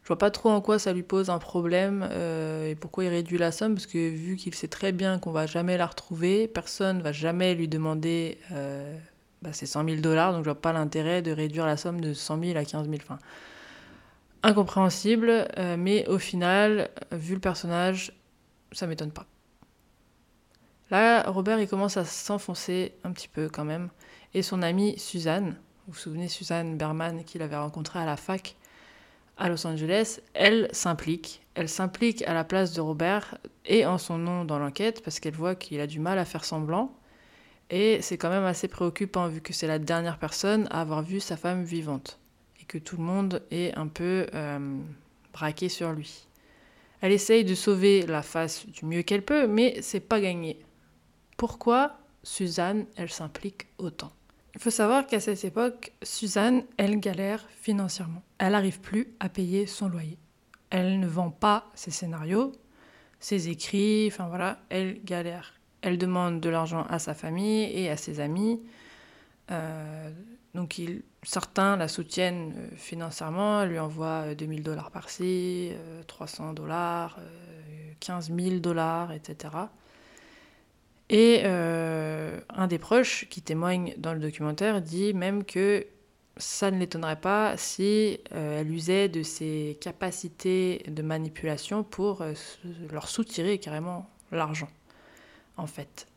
Je 0.08 0.14
vois 0.14 0.20
pas 0.20 0.32
trop 0.32 0.50
en 0.50 0.62
quoi 0.62 0.80
ça 0.80 0.94
lui 0.94 1.04
pose 1.04 1.30
un 1.30 1.38
problème 1.38 2.08
euh, 2.10 2.70
et 2.70 2.76
pourquoi 2.76 3.04
il 3.04 3.10
réduit 3.10 3.38
la 3.38 3.52
somme, 3.52 3.76
parce 3.76 3.88
que 3.88 3.98
vu 4.10 4.38
qu'il 4.38 4.56
sait 4.56 4.70
très 4.70 4.94
bien 4.94 5.20
qu'on 5.20 5.34
va 5.34 5.48
jamais 5.48 5.76
la 5.76 5.86
retrouver, 5.86 6.48
personne 6.48 7.02
va 7.02 7.12
jamais 7.12 7.56
lui 7.56 7.68
demander 7.68 8.38
euh, 8.54 8.98
bah, 9.42 9.52
ces 9.52 9.66
100 9.66 9.84
000 9.84 9.98
dollars, 9.98 10.32
donc 10.32 10.46
je 10.46 10.50
vois 10.50 10.62
pas 10.62 10.72
l'intérêt 10.72 11.22
de 11.22 11.32
réduire 11.34 11.66
la 11.66 11.76
somme 11.76 12.00
de 12.00 12.14
100 12.14 12.42
000 12.42 12.58
à 12.58 12.64
15 12.64 12.88
000. 12.88 13.00
Enfin, 13.04 13.20
incompréhensible, 14.44 15.50
euh, 15.58 15.76
mais 15.78 16.08
au 16.08 16.20
final, 16.20 16.90
vu 17.12 17.34
le 17.34 17.42
personnage, 17.42 18.14
ça 18.72 18.88
m'étonne 18.88 19.12
pas. 19.12 19.26
Là, 20.89 21.23
Robert, 21.30 21.60
il 21.60 21.67
commence 21.67 21.97
à 21.97 22.06
s'enfoncer 22.06 22.93
un 23.04 23.12
petit 23.12 23.28
peu 23.28 23.50
quand 23.50 23.65
même. 23.65 23.89
Et 24.34 24.41
son 24.41 24.62
amie 24.62 24.97
Suzanne, 24.97 25.58
vous 25.86 25.93
vous 25.93 26.00
souvenez 26.00 26.28
Suzanne 26.28 26.78
Berman 26.78 27.23
qu'il 27.23 27.41
avait 27.41 27.58
rencontrée 27.58 28.00
à 28.00 28.06
la 28.06 28.17
fac 28.17 28.56
à 29.38 29.50
Los 29.50 29.67
Angeles, 29.67 30.19
elle 30.34 30.67
s'implique. 30.71 31.41
Elle 31.54 31.69
s'implique 31.69 32.23
à 32.23 32.34
la 32.34 32.43
place 32.43 32.73
de 32.73 32.82
Robert 32.82 33.38
et 33.65 33.86
en 33.86 33.97
son 33.97 34.17
nom 34.17 34.45
dans 34.45 34.60
l'enquête 34.60 35.04
parce 35.04 35.19
qu'elle 35.19 35.36
voit 35.36 35.56
qu'il 35.56 35.80
a 35.80 35.88
du 35.88 36.00
mal 36.00 36.17
à 36.17 36.26
faire 36.26 36.43
semblant. 36.43 36.91
Et 37.69 38.02
c'est 38.02 38.17
quand 38.17 38.30
même 38.30 38.45
assez 38.45 38.67
préoccupant 38.67 39.28
vu 39.28 39.41
que 39.41 39.54
c'est 39.54 39.67
la 39.67 39.80
dernière 39.80 40.17
personne 40.17 40.67
à 40.71 40.82
avoir 40.82 41.04
vu 41.04 41.19
sa 41.19 41.38
femme 41.38 41.63
vivante 41.63 42.19
et 42.62 42.65
que 42.65 42.78
tout 42.78 42.97
le 42.97 43.04
monde 43.04 43.43
est 43.52 43.76
un 43.78 43.88
peu 43.88 44.26
euh, 44.34 44.78
braqué 45.34 45.69
sur 45.69 45.91
lui. 45.91 46.28
Elle 47.02 47.12
essaye 47.12 47.45
de 47.45 47.54
sauver 47.54 48.06
la 48.08 48.23
face 48.23 48.65
du 48.65 48.86
mieux 48.86 49.04
qu'elle 49.04 49.23
peut, 49.23 49.45
mais 49.45 49.78
c'est 49.82 50.00
pas 50.00 50.19
gagné. 50.19 50.58
Pourquoi 51.38 52.00
Suzanne, 52.23 52.88
elle 52.95 53.12
s'implique 53.12 53.67
autant 53.78 54.12
Il 54.56 54.60
faut 54.60 54.71
savoir 54.71 55.06
qu'à 55.06 55.19
cette 55.19 55.45
époque, 55.45 55.93
Suzanne, 56.02 56.63
elle 56.78 57.00
galère 57.00 57.45
financièrement. 57.62 58.23
Elle 58.39 58.54
n'arrive 58.54 58.82
plus 58.82 59.13
à 59.19 59.30
payer 59.30 59.67
son 59.67 59.88
loyer. 59.88 60.17
Elle 60.71 61.00
ne 61.00 61.08
vend 61.08 61.30
pas 61.30 61.69
ses 61.76 61.91
scénarios, 61.91 62.52
ses 63.19 63.50
écrits, 63.50 64.10
enfin 64.12 64.28
voilà, 64.28 64.58
elle 64.69 65.02
galère. 65.04 65.54
Elle 65.82 66.00
demande 66.00 66.41
de 66.41 66.50
l'argent 66.50 66.86
à 66.89 66.97
sa 66.97 67.13
famille 67.13 67.71
et 67.71 67.89
à 67.89 67.97
ses 67.97 68.19
amis. 68.19 68.60
Euh, 69.52 70.10
donc 70.56 70.82
certains 71.23 71.78
la 71.78 71.88
soutiennent 71.88 72.54
euh, 72.58 72.76
financièrement, 72.76 73.62
elle 73.62 73.69
lui 73.69 73.80
envoie 73.80 74.32
euh, 74.32 74.36
2000 74.36 74.63
dollars 74.63 74.91
par-ci, 74.91 75.69
euh, 75.71 76.02
300 76.08 76.54
dollars, 76.54 77.17
euh, 77.19 77.93
15 78.00 78.32
000 78.36 78.56
dollars, 78.58 79.13
etc. 79.13 79.50
Et 81.10 81.41
euh, 81.46 82.39
un 82.50 82.67
des 82.67 82.80
proches 82.80 83.28
qui 83.30 83.41
témoigne 83.41 83.93
dans 83.98 84.13
le 84.13 84.20
documentaire 84.20 84.82
dit 84.82 85.13
même 85.13 85.46
que 85.46 85.86
ça 86.36 86.70
ne 86.70 86.78
l'étonnerait 86.78 87.20
pas 87.20 87.56
si 87.58 88.20
euh, 88.34 88.60
elle 88.60 88.72
usait 88.72 89.10
de 89.10 89.24
ses 89.24 89.78
capacités 89.82 90.84
de 90.88 91.02
manipulation 91.02 91.84
pour 91.84 92.22
euh, 92.22 92.34
leur 92.91 93.08
soutirer 93.08 93.58
carrément 93.58 94.10
l'argent, 94.32 94.70
en 95.56 95.65
fait. 95.65 96.08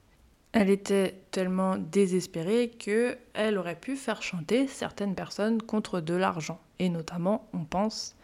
Elle 0.52 0.68
était 0.68 1.14
tellement 1.30 1.76
désespérée 1.76 2.70
que 2.70 3.16
elle 3.34 3.56
aurait 3.56 3.78
pu 3.78 3.94
faire 3.94 4.20
chanter 4.22 4.66
certaines 4.66 5.14
personnes 5.14 5.62
contre 5.62 6.00
de 6.00 6.14
l'argent. 6.14 6.60
Et 6.80 6.88
notamment, 6.88 7.48
on 7.52 7.64
pense 7.64 8.16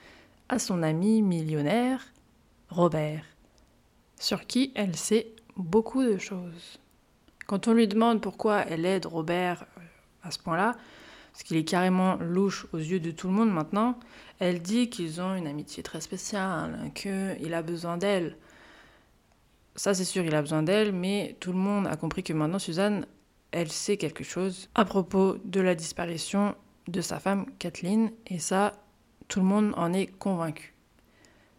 à 0.49 0.59
son 0.59 0.83
ami 0.83 1.23
millionnaire, 1.23 2.13
Robert, 2.69 3.25
sur 4.19 4.47
qui 4.47 4.73
elle 4.75 4.97
sait 4.97 5.36
beaucoup 5.57 6.03
de 6.03 6.19
choses. 6.19 6.79
Quand 7.47 7.69
on 7.69 7.73
lui 7.73 7.89
demande 7.89 8.21
pourquoi 8.21 8.63
elle 8.69 8.85
aide 8.85 9.07
Robert 9.07 9.67
euh, 9.79 9.81
à 10.23 10.31
ce 10.31 10.39
point-là, 10.39 10.77
parce 11.33 11.45
qu'il 11.45 11.57
est 11.57 11.65
carrément 11.65 12.17
louche 12.17 12.67
aux 12.73 12.79
yeux 12.79 13.01
de 13.01 13.11
tout 13.11 13.29
le 13.29 13.35
monde 13.35 13.53
maintenant, 13.53 13.99
elle 14.39 14.63
dit 14.63 14.89
qu'ils 14.89 15.21
ont 15.21 15.35
une 15.35 15.47
amitié 15.47 15.83
très 15.83 16.01
spéciale, 16.01 16.91
qu'il 16.95 17.53
a 17.55 17.63
besoin 17.63 17.99
d'elle. 17.99 18.37
Ça, 19.75 19.93
c'est 19.93 20.05
sûr, 20.05 20.25
il 20.25 20.35
a 20.35 20.41
besoin 20.41 20.63
d'elle, 20.63 20.93
mais 20.93 21.37
tout 21.41 21.53
le 21.53 21.59
monde 21.59 21.87
a 21.87 21.97
compris 21.97 22.23
que 22.23 22.33
maintenant, 22.33 22.59
Suzanne, 22.59 23.07
elle 23.53 23.71
sait 23.71 23.99
quelque 23.99 24.25
chose 24.25 24.71
à 24.75 24.85
propos 24.85 25.37
de 25.45 25.61
la 25.61 25.75
disparition 25.75 26.55
de 26.89 27.01
sa 27.01 27.21
femme, 27.21 27.47
Kathleen, 27.59 28.11
et 28.27 28.39
ça, 28.39 28.73
tout 29.29 29.41
le 29.41 29.47
monde 29.47 29.75
en 29.77 29.93
est 29.93 30.07
convaincu. 30.07 30.75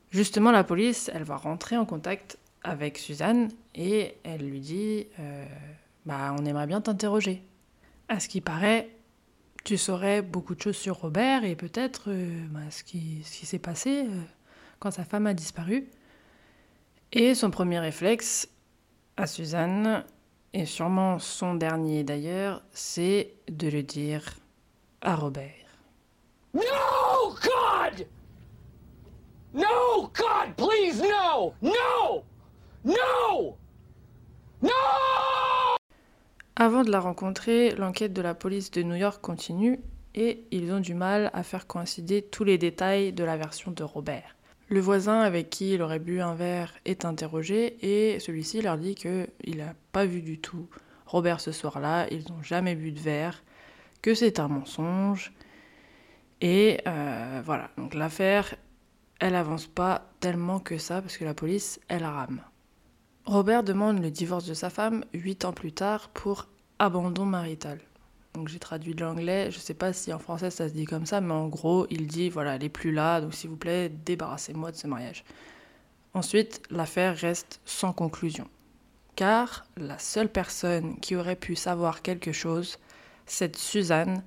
Justement, 0.10 0.52
la 0.52 0.64
police, 0.64 1.12
elle 1.14 1.24
va 1.24 1.38
rentrer 1.38 1.78
en 1.78 1.86
contact 1.86 2.40
avec 2.68 2.98
Suzanne 2.98 3.50
et 3.74 4.16
elle 4.24 4.48
lui 4.48 4.60
dit 4.60 5.08
euh, 5.20 5.46
Bah, 6.06 6.36
on 6.38 6.46
aimerait 6.46 6.68
bien 6.68 6.82
t'interroger. 6.82 7.42
À 8.10 8.20
ce 8.20 8.28
qui 8.28 8.42
paraît, 8.42 8.90
tu 9.64 9.78
saurais 9.78 10.22
beaucoup 10.22 10.54
de 10.54 10.62
choses 10.62 10.76
sur 10.76 10.98
Robert 10.98 11.46
et 11.46 11.56
peut-être 11.56 12.10
euh, 12.12 12.46
bah, 12.50 12.70
ce 12.70 12.84
qui, 12.84 13.24
ce 13.24 13.40
qui 13.40 13.46
s'est 13.46 13.60
passé 13.60 14.06
euh, 14.06 14.22
quand 14.80 14.92
sa 14.92 15.06
femme 15.06 15.28
a 15.28 15.34
disparu. 15.34 15.88
Et 17.14 17.36
son 17.36 17.52
premier 17.52 17.80
réflexe 17.80 18.50
à 19.16 19.28
Suzanne, 19.28 20.04
et 20.54 20.66
sûrement 20.66 21.20
son 21.20 21.56
dernier 21.56 22.04
d'ailleurs, 22.04 22.64
c'est 22.74 23.34
de 23.50 23.70
le 23.70 23.82
dire 23.82 24.24
à 25.02 25.16
Robert. 25.16 25.54
No, 26.54 26.62
God! 27.42 28.08
No, 29.54 30.12
God, 30.14 30.54
please, 30.58 31.02
no! 31.02 31.54
No! 31.62 32.24
Avant 36.56 36.84
de 36.84 36.90
la 36.90 37.00
rencontrer, 37.00 37.76
l'enquête 37.76 38.14
de 38.14 38.22
la 38.22 38.34
police 38.34 38.72
de 38.72 38.82
New 38.82 38.96
York 38.96 39.22
continue 39.22 39.80
et 40.16 40.44
ils 40.52 40.72
ont 40.72 40.80
du 40.80 40.96
mal 40.96 41.30
à 41.34 41.44
faire 41.44 41.68
coïncider 41.68 42.24
tous 42.24 42.44
les 42.44 42.58
détails 42.58 43.14
de 43.14 43.24
la 43.24 43.38
version 43.38 43.72
de 43.72 43.84
Robert. 43.84 44.36
Le 44.70 44.80
voisin 44.80 45.20
avec 45.20 45.50
qui 45.50 45.74
il 45.74 45.82
aurait 45.82 46.00
bu 46.00 46.20
un 46.20 46.34
verre 46.34 46.74
est 46.86 47.06
interrogé 47.06 47.78
et 47.86 48.20
celui-ci 48.20 48.62
leur 48.62 48.78
dit 48.78 48.96
qu'il 48.96 49.58
n'a 49.58 49.76
pas 49.92 50.06
vu 50.06 50.22
du 50.22 50.40
tout 50.40 50.68
Robert 51.06 51.40
ce 51.40 51.52
soir-là, 51.52 52.08
ils 52.12 52.30
n'ont 52.30 52.44
jamais 52.44 52.76
bu 52.76 52.92
de 52.92 53.00
verre, 53.00 53.44
que 54.02 54.14
c'est 54.14 54.40
un 54.40 54.48
mensonge. 54.48 55.32
Et 56.42 56.82
euh, 56.86 57.42
voilà, 57.46 57.70
donc 57.78 57.94
l'affaire, 57.94 58.56
elle 59.20 59.36
avance 59.36 59.68
pas 59.68 60.10
tellement 60.20 60.60
que 60.60 60.78
ça 60.78 61.02
parce 61.02 61.18
que 61.18 61.26
la 61.26 61.34
police, 61.34 61.80
elle 61.88 62.04
rame. 62.04 62.42
Robert 63.28 63.64
demande 63.64 64.02
le 64.02 64.10
divorce 64.10 64.46
de 64.46 64.54
sa 64.54 64.70
femme 64.70 65.04
huit 65.14 65.44
ans 65.44 65.52
plus 65.52 65.74
tard 65.74 66.08
pour 66.14 66.48
abandon 66.80 67.26
marital. 67.26 67.78
Donc 68.34 68.48
j'ai 68.48 68.58
traduit 68.58 68.96
de 68.96 69.04
l'anglais, 69.04 69.52
je 69.52 69.60
sais 69.60 69.74
pas 69.74 69.92
si 69.92 70.14
en 70.14 70.20
français 70.20 70.50
ça 70.50 70.70
se 70.70 70.74
dit 70.74 70.86
comme 70.86 71.06
ça, 71.06 71.20
mais 71.20 71.34
en 71.34 71.50
gros 71.50 71.88
il 71.90 72.08
dit 72.08 72.30
voilà, 72.30 72.56
elle 72.56 72.64
est 72.64 72.70
plus 72.70 72.94
là, 72.94 73.20
donc 73.20 73.34
s'il 73.34 73.50
vous 73.50 73.58
plaît, 73.58 73.90
débarrassez-moi 73.90 74.72
de 74.72 74.78
ce 74.78 74.88
mariage. 74.88 75.26
Ensuite, 76.14 76.62
l'affaire 76.70 77.18
reste 77.18 77.60
sans 77.66 77.92
conclusion. 77.92 78.48
Car 79.18 79.66
la 79.76 80.00
seule 80.00 80.30
personne 80.30 80.98
qui 81.02 81.18
aurait 81.18 81.36
pu 81.36 81.58
savoir 81.58 82.04
quelque 82.04 82.32
chose, 82.32 82.78
cette 83.26 83.58
Suzanne, 83.58 84.24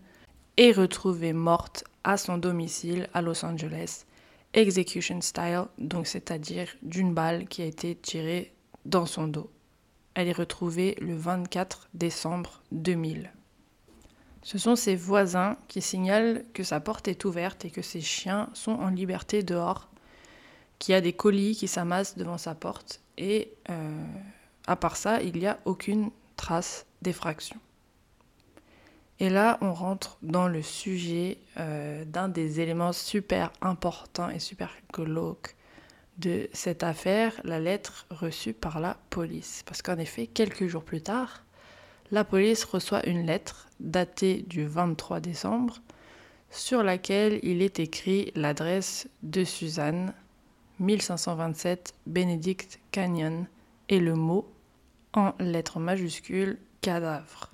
est 0.59 0.73
retrouvée 0.73 1.33
morte 1.33 1.85
à 2.05 2.19
son 2.19 2.37
domicile 2.37 3.09
à 3.15 3.23
Los 3.23 3.47
Angeles, 3.47 4.05
execution 4.53 5.23
style, 5.23 5.65
donc 5.79 6.07
c'est-à-dire 6.07 6.69
d'une 6.83 7.15
balle 7.15 7.49
qui 7.49 7.63
a 7.63 7.67
été 7.67 7.95
tirée 7.95 8.53
dans 8.85 9.07
son 9.07 9.27
dos. 9.27 9.51
Elle 10.15 10.29
est 10.29 10.33
retrouvée 10.33 10.97
le 11.01 11.17
24 11.17 11.89
décembre 11.95 12.63
2000. 12.73 13.31
Ce 14.43 14.59
sont 14.59 14.77
ses 14.77 14.97
voisins 14.97 15.57
qui 15.69 15.83
signalent 15.83 16.45
que 16.55 16.63
sa 16.63 16.81
porte 16.81 17.09
est 17.09 17.25
ouverte 17.25 17.65
et 17.65 17.71
que 17.71 17.83
ses 17.83 18.01
chiens 18.01 18.49
sont 18.55 18.73
en 18.73 18.89
liberté 18.89 19.43
dehors, 19.43 19.91
qu'il 20.79 20.93
y 20.93 20.97
a 20.97 21.01
des 21.01 21.13
colis 21.13 21.57
qui 21.57 21.69
s'amassent 21.69 22.17
devant 22.17 22.39
sa 22.39 22.55
porte 22.55 23.01
et 23.19 23.53
euh, 23.69 24.05
à 24.67 24.77
part 24.77 24.97
ça, 24.97 25.21
il 25.23 25.39
n'y 25.39 25.47
a 25.47 25.59
aucune 25.67 26.11
trace 26.37 26.87
d'effraction. 27.03 27.59
Et 29.19 29.29
là, 29.29 29.59
on 29.61 29.75
rentre 29.75 30.17
dans 30.23 30.49
le 30.49 30.63
sujet 30.63 31.37
euh, 31.59 32.07
d'un 32.07 32.29
des 32.29 32.61
éléments 32.61 32.95
super 32.95 33.53
importants 33.61 34.31
et 34.31 34.39
super 34.39 34.75
glauques 34.93 35.55
de 36.19 36.49
cette 36.53 36.83
affaire, 36.83 37.41
la 37.45 37.61
lettre 37.61 38.07
reçue 38.11 38.53
par 38.53 38.81
la 38.81 38.99
police. 39.11 39.63
Parce 39.67 39.83
qu'en 39.83 39.99
effet, 39.99 40.27
quelques 40.27 40.67
jours 40.67 40.85
plus 40.85 41.03
tard, 41.03 41.45
la 42.11 42.25
police 42.25 42.65
reçoit 42.65 43.07
une 43.09 43.25
lettre 43.25 43.69
datée 43.79 44.45
du 44.47 44.67
23 44.67 45.21
décembre 45.21 45.81
sur 46.51 46.83
laquelle 46.83 47.39
il 47.43 47.63
est 47.63 47.79
écrit 47.79 48.33
l'adresse 48.35 49.09
de 49.23 49.45
Suzanne, 49.45 50.13
1527 50.81 51.95
Benedict 52.07 52.81
Canyon, 52.91 53.47
et 53.89 54.01
le 54.01 54.15
mot 54.15 54.51
en 55.13 55.33
lettres 55.39 55.79
majuscules 55.79 56.59
cadavre 56.81 57.51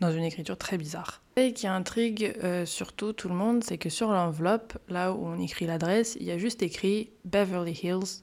dans 0.00 0.12
une 0.12 0.24
écriture 0.24 0.56
très 0.56 0.78
bizarre. 0.78 1.22
Et 1.36 1.52
qui 1.52 1.66
intrigue 1.66 2.34
euh, 2.42 2.66
surtout 2.66 3.12
tout 3.12 3.28
le 3.28 3.34
monde, 3.34 3.64
c'est 3.64 3.78
que 3.78 3.88
sur 3.88 4.10
l'enveloppe, 4.10 4.78
là 4.88 5.12
où 5.12 5.26
on 5.26 5.38
écrit 5.40 5.66
l'adresse, 5.66 6.16
il 6.20 6.26
y 6.26 6.30
a 6.30 6.38
juste 6.38 6.62
écrit 6.62 7.10
Beverly 7.24 7.78
Hills 7.82 8.22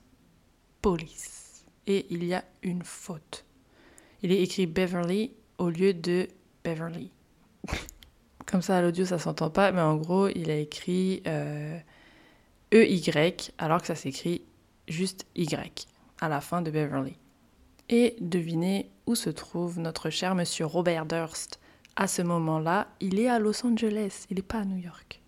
Police. 0.81 1.65
Et 1.87 2.05
il 2.09 2.23
y 2.23 2.33
a 2.33 2.43
une 2.63 2.83
faute. 2.83 3.45
Il 4.21 4.31
est 4.31 4.41
écrit 4.41 4.65
Beverly 4.65 5.31
au 5.57 5.69
lieu 5.69 5.93
de 5.93 6.27
Beverly. 6.63 7.11
Comme 8.45 8.61
ça, 8.61 8.77
à 8.77 8.81
l'audio, 8.81 9.05
ça 9.05 9.19
s'entend 9.19 9.49
pas, 9.49 9.71
mais 9.71 9.81
en 9.81 9.95
gros, 9.95 10.27
il 10.29 10.51
a 10.51 10.57
écrit 10.57 11.23
euh, 11.27 11.77
EY, 12.71 13.35
alors 13.57 13.81
que 13.81 13.87
ça 13.87 13.95
s'écrit 13.95 14.43
juste 14.87 15.25
Y, 15.35 15.87
à 16.21 16.29
la 16.29 16.41
fin 16.41 16.61
de 16.61 16.69
Beverly. 16.69 17.17
Et 17.89 18.15
devinez 18.19 18.89
où 19.05 19.15
se 19.15 19.29
trouve 19.29 19.79
notre 19.79 20.09
cher 20.09 20.35
monsieur 20.35 20.65
Robert 20.65 21.05
Durst. 21.05 21.59
À 21.97 22.07
ce 22.07 22.21
moment-là, 22.21 22.87
il 22.99 23.19
est 23.19 23.29
à 23.29 23.39
Los 23.39 23.65
Angeles, 23.65 24.25
il 24.29 24.35
n'est 24.35 24.41
pas 24.41 24.59
à 24.59 24.65
New 24.65 24.77
York. 24.77 25.21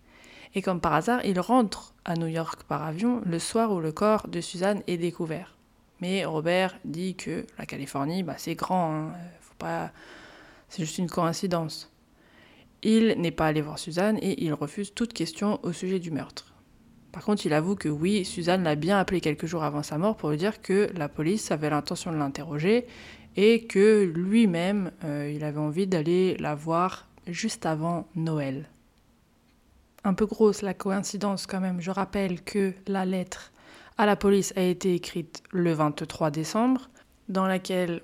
Et 0.54 0.60
comme 0.60 0.80
par 0.80 0.92
hasard, 0.92 1.24
il 1.24 1.40
rentre 1.40 1.94
à 2.04 2.14
New 2.14 2.26
York 2.26 2.64
par 2.64 2.82
avion 2.82 3.22
le 3.24 3.38
soir 3.38 3.72
où 3.72 3.80
le 3.80 3.90
corps 3.90 4.28
de 4.28 4.40
Suzanne 4.40 4.82
est 4.86 4.98
découvert. 4.98 5.56
Mais 6.00 6.24
Robert 6.26 6.78
dit 6.84 7.14
que 7.14 7.46
la 7.58 7.64
Californie, 7.64 8.22
bah, 8.22 8.34
c'est 8.36 8.54
grand, 8.54 8.92
hein. 8.92 9.12
faut 9.40 9.54
pas... 9.58 9.92
c'est 10.68 10.84
juste 10.84 10.98
une 10.98 11.08
coïncidence. 11.08 11.90
Il 12.82 13.14
n'est 13.18 13.30
pas 13.30 13.46
allé 13.46 13.62
voir 13.62 13.78
Suzanne 13.78 14.18
et 14.20 14.44
il 14.44 14.52
refuse 14.52 14.92
toute 14.94 15.12
question 15.12 15.58
au 15.62 15.72
sujet 15.72 15.98
du 15.98 16.10
meurtre. 16.10 16.54
Par 17.12 17.24
contre, 17.24 17.46
il 17.46 17.54
avoue 17.54 17.74
que 17.74 17.88
oui, 17.88 18.24
Suzanne 18.24 18.62
l'a 18.62 18.74
bien 18.74 18.98
appelé 18.98 19.20
quelques 19.20 19.46
jours 19.46 19.64
avant 19.64 19.82
sa 19.82 19.96
mort 19.96 20.16
pour 20.16 20.30
lui 20.30 20.36
dire 20.36 20.60
que 20.60 20.90
la 20.94 21.08
police 21.08 21.50
avait 21.50 21.70
l'intention 21.70 22.12
de 22.12 22.18
l'interroger 22.18 22.86
et 23.40 23.66
que 23.66 24.02
lui-même, 24.16 24.90
euh, 25.04 25.32
il 25.32 25.44
avait 25.44 25.60
envie 25.60 25.86
d'aller 25.86 26.36
la 26.38 26.56
voir 26.56 27.06
juste 27.28 27.66
avant 27.66 28.08
Noël. 28.16 28.68
Un 30.02 30.12
peu 30.12 30.26
grosse 30.26 30.60
la 30.60 30.74
coïncidence 30.74 31.46
quand 31.46 31.60
même. 31.60 31.80
Je 31.80 31.92
rappelle 31.92 32.42
que 32.42 32.72
la 32.88 33.04
lettre 33.04 33.52
à 33.96 34.06
la 34.06 34.16
police 34.16 34.52
a 34.56 34.62
été 34.62 34.92
écrite 34.92 35.44
le 35.52 35.72
23 35.72 36.32
décembre, 36.32 36.90
dans 37.28 37.46
laquelle 37.46 38.02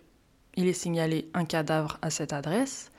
il 0.54 0.68
est 0.68 0.72
signalé 0.72 1.28
un 1.34 1.44
cadavre 1.44 1.98
à 2.00 2.10
cette 2.10 2.32
adresse. 2.32 2.92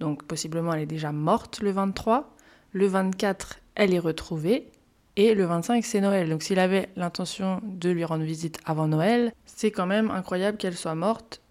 Donc 0.00 0.22
possiblement 0.22 0.72
elle 0.72 0.80
est 0.80 0.86
déjà 0.86 1.12
morte 1.12 1.60
le 1.60 1.70
23. 1.70 2.34
Le 2.72 2.86
24, 2.86 3.60
elle 3.74 3.92
est 3.92 3.98
retrouvée. 3.98 4.70
Et 5.16 5.34
le 5.34 5.44
25, 5.44 5.84
c'est 5.84 6.00
Noël. 6.00 6.30
Donc 6.30 6.44
s'il 6.44 6.60
avait 6.60 6.88
l'intention 6.96 7.60
de 7.62 7.90
lui 7.90 8.06
rendre 8.06 8.24
visite 8.24 8.58
avant 8.64 8.88
Noël, 8.88 9.34
c'est 9.44 9.70
quand 9.70 9.86
même 9.86 10.10
incroyable 10.10 10.56
qu'elle 10.56 10.76
soit 10.76 10.94
morte 10.94 11.42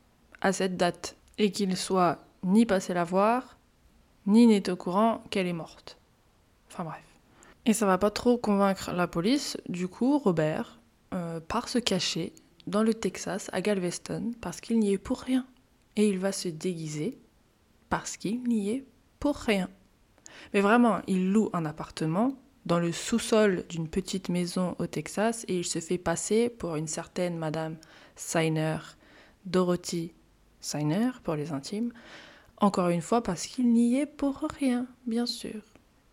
à 0.43 0.53
cette 0.53 0.77
date. 0.77 1.17
Et 1.39 1.51
qu'il 1.51 1.75
soit 1.75 2.19
ni 2.43 2.67
passé 2.67 2.93
la 2.93 3.03
voir, 3.03 3.57
ni 4.27 4.45
n'est 4.45 4.69
au 4.69 4.75
courant 4.75 5.23
qu'elle 5.31 5.47
est 5.47 5.53
morte. 5.53 5.97
Enfin 6.69 6.83
bref. 6.83 7.03
Et 7.65 7.73
ça 7.73 7.87
va 7.87 7.97
pas 7.97 8.11
trop 8.11 8.37
convaincre 8.37 8.91
la 8.91 9.07
police. 9.07 9.57
Du 9.67 9.87
coup, 9.87 10.19
Robert 10.19 10.79
euh, 11.13 11.39
part 11.39 11.69
se 11.69 11.79
cacher 11.79 12.33
dans 12.67 12.83
le 12.83 12.93
Texas, 12.93 13.49
à 13.53 13.61
Galveston, 13.61 14.33
parce 14.41 14.61
qu'il 14.61 14.79
n'y 14.79 14.93
est 14.93 14.97
pour 14.97 15.19
rien. 15.19 15.45
Et 15.95 16.07
il 16.07 16.19
va 16.19 16.31
se 16.31 16.49
déguiser 16.49 17.17
parce 17.89 18.17
qu'il 18.17 18.43
n'y 18.43 18.69
est 18.69 18.85
pour 19.19 19.35
rien. 19.35 19.69
Mais 20.53 20.61
vraiment, 20.61 21.01
il 21.07 21.31
loue 21.31 21.49
un 21.53 21.65
appartement 21.65 22.35
dans 22.65 22.79
le 22.79 22.91
sous-sol 22.91 23.65
d'une 23.69 23.87
petite 23.87 24.29
maison 24.29 24.75
au 24.79 24.87
Texas 24.87 25.45
et 25.47 25.57
il 25.57 25.65
se 25.65 25.79
fait 25.79 25.97
passer 25.97 26.49
pour 26.49 26.75
une 26.75 26.87
certaine 26.87 27.37
Madame 27.37 27.77
Signer, 28.15 28.77
Dorothy 29.45 30.13
Signer 30.63 31.09
pour 31.23 31.35
les 31.35 31.51
intimes, 31.51 31.91
encore 32.57 32.87
une 32.87 33.01
fois 33.01 33.21
parce 33.21 33.45
qu'il 33.45 33.71
n'y 33.73 33.99
est 33.99 34.05
pour 34.05 34.47
rien, 34.57 34.87
bien 35.05 35.25
sûr. 35.25 35.61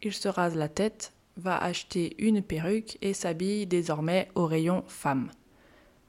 Il 0.03 0.13
se 0.13 0.27
rase 0.27 0.57
la 0.57 0.69
tête, 0.69 1.13
va 1.37 1.57
acheter 1.57 2.17
une 2.19 2.43
perruque 2.43 2.99
et 3.01 3.15
s'habille 3.15 3.67
désormais 3.67 4.29
au 4.35 4.47
rayon 4.47 4.83
femme. 4.89 5.31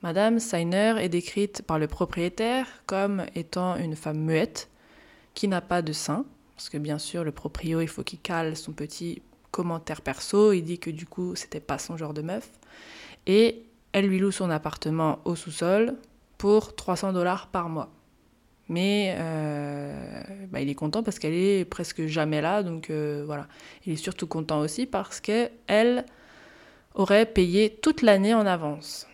Madame 0.02 0.40
Signer 0.40 0.96
est 1.00 1.10
décrite 1.10 1.62
par 1.62 1.78
le 1.78 1.86
propriétaire 1.86 2.66
comme 2.88 3.26
étant 3.36 3.76
une 3.76 3.96
femme 3.96 4.20
muette, 4.20 4.70
qui 5.36 5.48
n'a 5.48 5.62
pas 5.62 5.84
de 5.84 5.94
sein, 5.94 6.26
parce 6.56 6.70
que 6.70 6.80
bien 6.80 6.98
sûr 6.98 7.24
le 7.24 7.32
proprio 7.32 7.80
il 7.80 7.88
faut 7.88 8.04
qu'il 8.04 8.20
cale 8.20 8.58
son 8.58 8.72
petit 8.72 9.22
commentaire 9.52 10.02
perso, 10.02 10.52
il 10.52 10.64
dit 10.64 10.80
que 10.80 10.90
du 10.90 11.06
coup 11.06 11.36
c'était 11.36 11.60
pas 11.60 11.78
son 11.78 11.96
genre 11.96 12.16
de 12.16 12.24
meuf. 12.24 12.50
Et 13.28 13.66
elle 13.92 14.08
lui 14.08 14.18
loue 14.18 14.32
son 14.32 14.50
appartement 14.50 15.20
au 15.26 15.36
sous-sol 15.36 15.96
pour 16.40 16.76
300 16.76 17.14
dollars 17.14 17.48
par 17.48 17.70
mois. 17.70 17.92
Mais 18.72 19.16
euh, 19.18 20.24
bah, 20.48 20.62
il 20.62 20.70
est 20.70 20.76
content 20.76 21.04
parce 21.04 21.20
qu'elle 21.20 21.34
est 21.34 21.66
presque 21.66 22.06
jamais 22.06 22.40
là, 22.40 22.64
donc 22.64 22.90
euh, 22.90 23.22
voilà. 23.26 23.50
Il 23.86 23.92
est 23.92 23.98
surtout 23.98 24.28
content 24.28 24.62
aussi 24.62 24.86
parce 24.86 25.20
qu'elle 25.20 26.06
aurait 26.96 27.26
payé 27.26 27.70
toute 27.70 28.02
l'année 28.02 28.34
en 28.34 28.46
avance. 28.46 29.08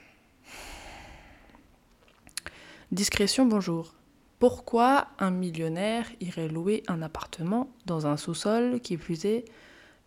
Discrétion, 2.91 3.47
bonjour. 3.47 3.95
Pourquoi 4.37 5.07
un 5.17 5.31
millionnaire 5.31 6.05
irait 6.19 6.49
louer 6.49 6.83
un 6.87 7.01
appartement 7.01 7.67
dans 7.87 8.05
un 8.05 8.15
sous-sol 8.15 8.79
qui 8.79 8.95
plus 8.95 9.25
est 9.25 9.45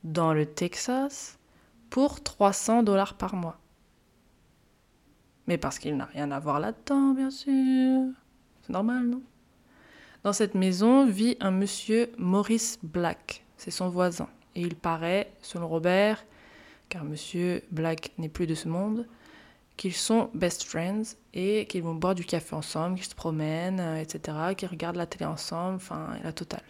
dans 0.04 0.32
le 0.32 0.46
Texas 0.46 1.40
pour 1.90 2.22
300 2.22 2.84
dollars 2.84 3.14
par 3.14 3.34
mois? 3.34 3.58
Mais 5.48 5.58
parce 5.58 5.80
qu'il 5.80 5.96
n'a 5.96 6.04
rien 6.04 6.30
à 6.30 6.38
voir 6.38 6.60
là-dedans, 6.60 7.14
bien 7.14 7.30
sûr. 7.30 8.12
C'est 8.62 8.72
normal, 8.72 9.06
non? 9.06 9.22
Dans 10.22 10.34
cette 10.34 10.54
maison 10.54 11.06
vit 11.06 11.38
un 11.40 11.50
monsieur 11.50 12.12
Maurice 12.18 12.78
Black. 12.82 13.42
C'est 13.56 13.70
son 13.70 13.88
voisin. 13.88 14.28
Et 14.54 14.60
il 14.60 14.74
paraît, 14.74 15.32
selon 15.40 15.66
Robert, 15.66 16.24
car 16.90 17.04
monsieur 17.04 17.62
Black 17.70 18.12
n'est 18.18 18.28
plus 18.28 18.46
de 18.46 18.54
ce 18.54 18.68
monde, 18.68 19.06
qu'ils 19.78 19.94
sont 19.94 20.28
best 20.34 20.64
friends 20.64 21.16
et 21.32 21.64
qu'ils 21.66 21.82
vont 21.82 21.94
boire 21.94 22.14
du 22.14 22.26
café 22.26 22.54
ensemble, 22.54 22.96
qu'ils 22.96 23.06
se 23.06 23.14
promènent, 23.14 23.80
euh, 23.80 23.96
etc., 23.96 24.36
qu'ils 24.56 24.68
regardent 24.68 24.96
la 24.96 25.06
télé 25.06 25.24
ensemble, 25.24 25.76
enfin, 25.76 26.08
la 26.22 26.34
totale. 26.34 26.60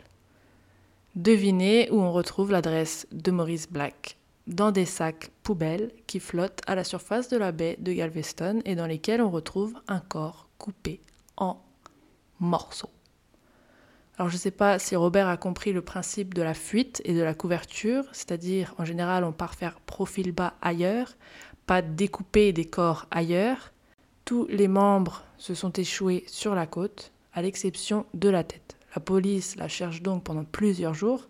Devinez 1.17 1.91
où 1.91 2.01
on 2.01 2.13
retrouve 2.13 2.53
l'adresse 2.53 3.09
de 3.11 3.33
Maurice 3.33 3.69
Black 3.69 4.17
dans 4.47 4.71
des 4.71 4.87
sacs 4.87 5.31
poubelles 5.43 5.91
qui 6.07 6.21
flottent 6.21 6.61
à 6.69 6.77
la 6.77 6.85
surface 6.85 7.29
de 7.29 7.37
la 7.37 7.51
baie 7.51 7.77
de 7.81 7.93
Galveston 7.93 8.61
et 8.65 8.77
dans 8.77 8.87
lesquels 8.87 9.23
on 9.23 9.31
retrouve 9.31 9.75
un 9.89 9.99
corps 9.99 10.49
coupé 10.59 11.01
en 11.37 11.61
morceaux. 12.39 12.91
Alors 14.21 14.29
je 14.29 14.35
ne 14.35 14.41
sais 14.41 14.51
pas 14.51 14.79
si 14.79 14.97
Robert 14.97 15.29
a 15.29 15.39
compris 15.39 15.73
le 15.73 15.81
principe 15.81 16.35
de 16.35 16.43
la 16.43 16.53
fuite 16.53 17.01
et 17.07 17.15
de 17.15 17.23
la 17.23 17.33
couverture, 17.33 18.05
c'est-à-dire 18.13 18.75
en 18.77 18.85
général 18.85 19.25
on 19.25 19.33
part 19.33 19.55
faire 19.55 19.81
profil 19.81 20.33
bas 20.33 20.53
ailleurs, 20.61 21.17
pas 21.65 21.81
découper 21.81 22.53
des 22.53 22.67
corps 22.67 23.07
ailleurs. 23.11 23.73
Tous 24.27 24.47
les 24.51 24.69
membres 24.69 25.25
se 25.39 25.55
sont 25.55 25.73
échoués 25.73 26.25
sur 26.27 26.55
la 26.55 26.67
côte, 26.67 27.13
à 27.33 27.41
l'exception 27.41 28.05
de 28.13 28.29
la 28.29 28.45
tête. 28.45 28.77
La 28.95 29.01
police 29.01 29.57
la 29.57 29.69
cherche 29.69 30.03
donc 30.03 30.23
pendant 30.23 30.45
plusieurs 30.45 30.93
jours. 30.93 31.27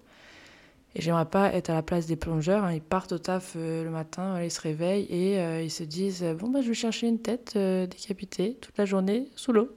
Et 0.96 1.00
j'aimerais 1.00 1.31
pas 1.31 1.55
être 1.55 1.70
à 1.70 1.74
la 1.74 1.83
place 1.83 2.07
des 2.07 2.16
plongeurs. 2.16 2.64
Hein. 2.64 2.72
Ils 2.72 2.83
partent 2.83 3.12
au 3.12 3.18
taf 3.18 3.53
euh, 3.55 3.85
le 3.85 3.90
matin, 3.90 4.42
ils 4.42 4.50
se 4.50 4.61
réveillent 4.61 5.07
et 5.09 5.38
euh, 5.38 5.62
ils 5.62 5.70
se 5.70 5.85
disent 5.85 6.24
Bon, 6.40 6.50
bah, 6.50 6.61
je 6.61 6.66
vais 6.66 6.74
chercher 6.74 7.07
une 7.07 7.20
tête 7.20 7.53
euh, 7.55 7.87
décapitée 7.87 8.59
toute 8.61 8.76
la 8.76 8.85
journée 8.85 9.29
sous 9.37 9.53
l'eau. 9.53 9.68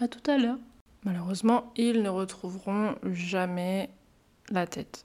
À 0.00 0.08
tout 0.08 0.28
à 0.28 0.36
l'heure. 0.36 0.58
Malheureusement, 1.04 1.72
ils 1.76 2.02
ne 2.02 2.08
retrouveront 2.08 2.94
jamais 3.04 3.90
la 4.50 4.66
tête. 4.66 5.04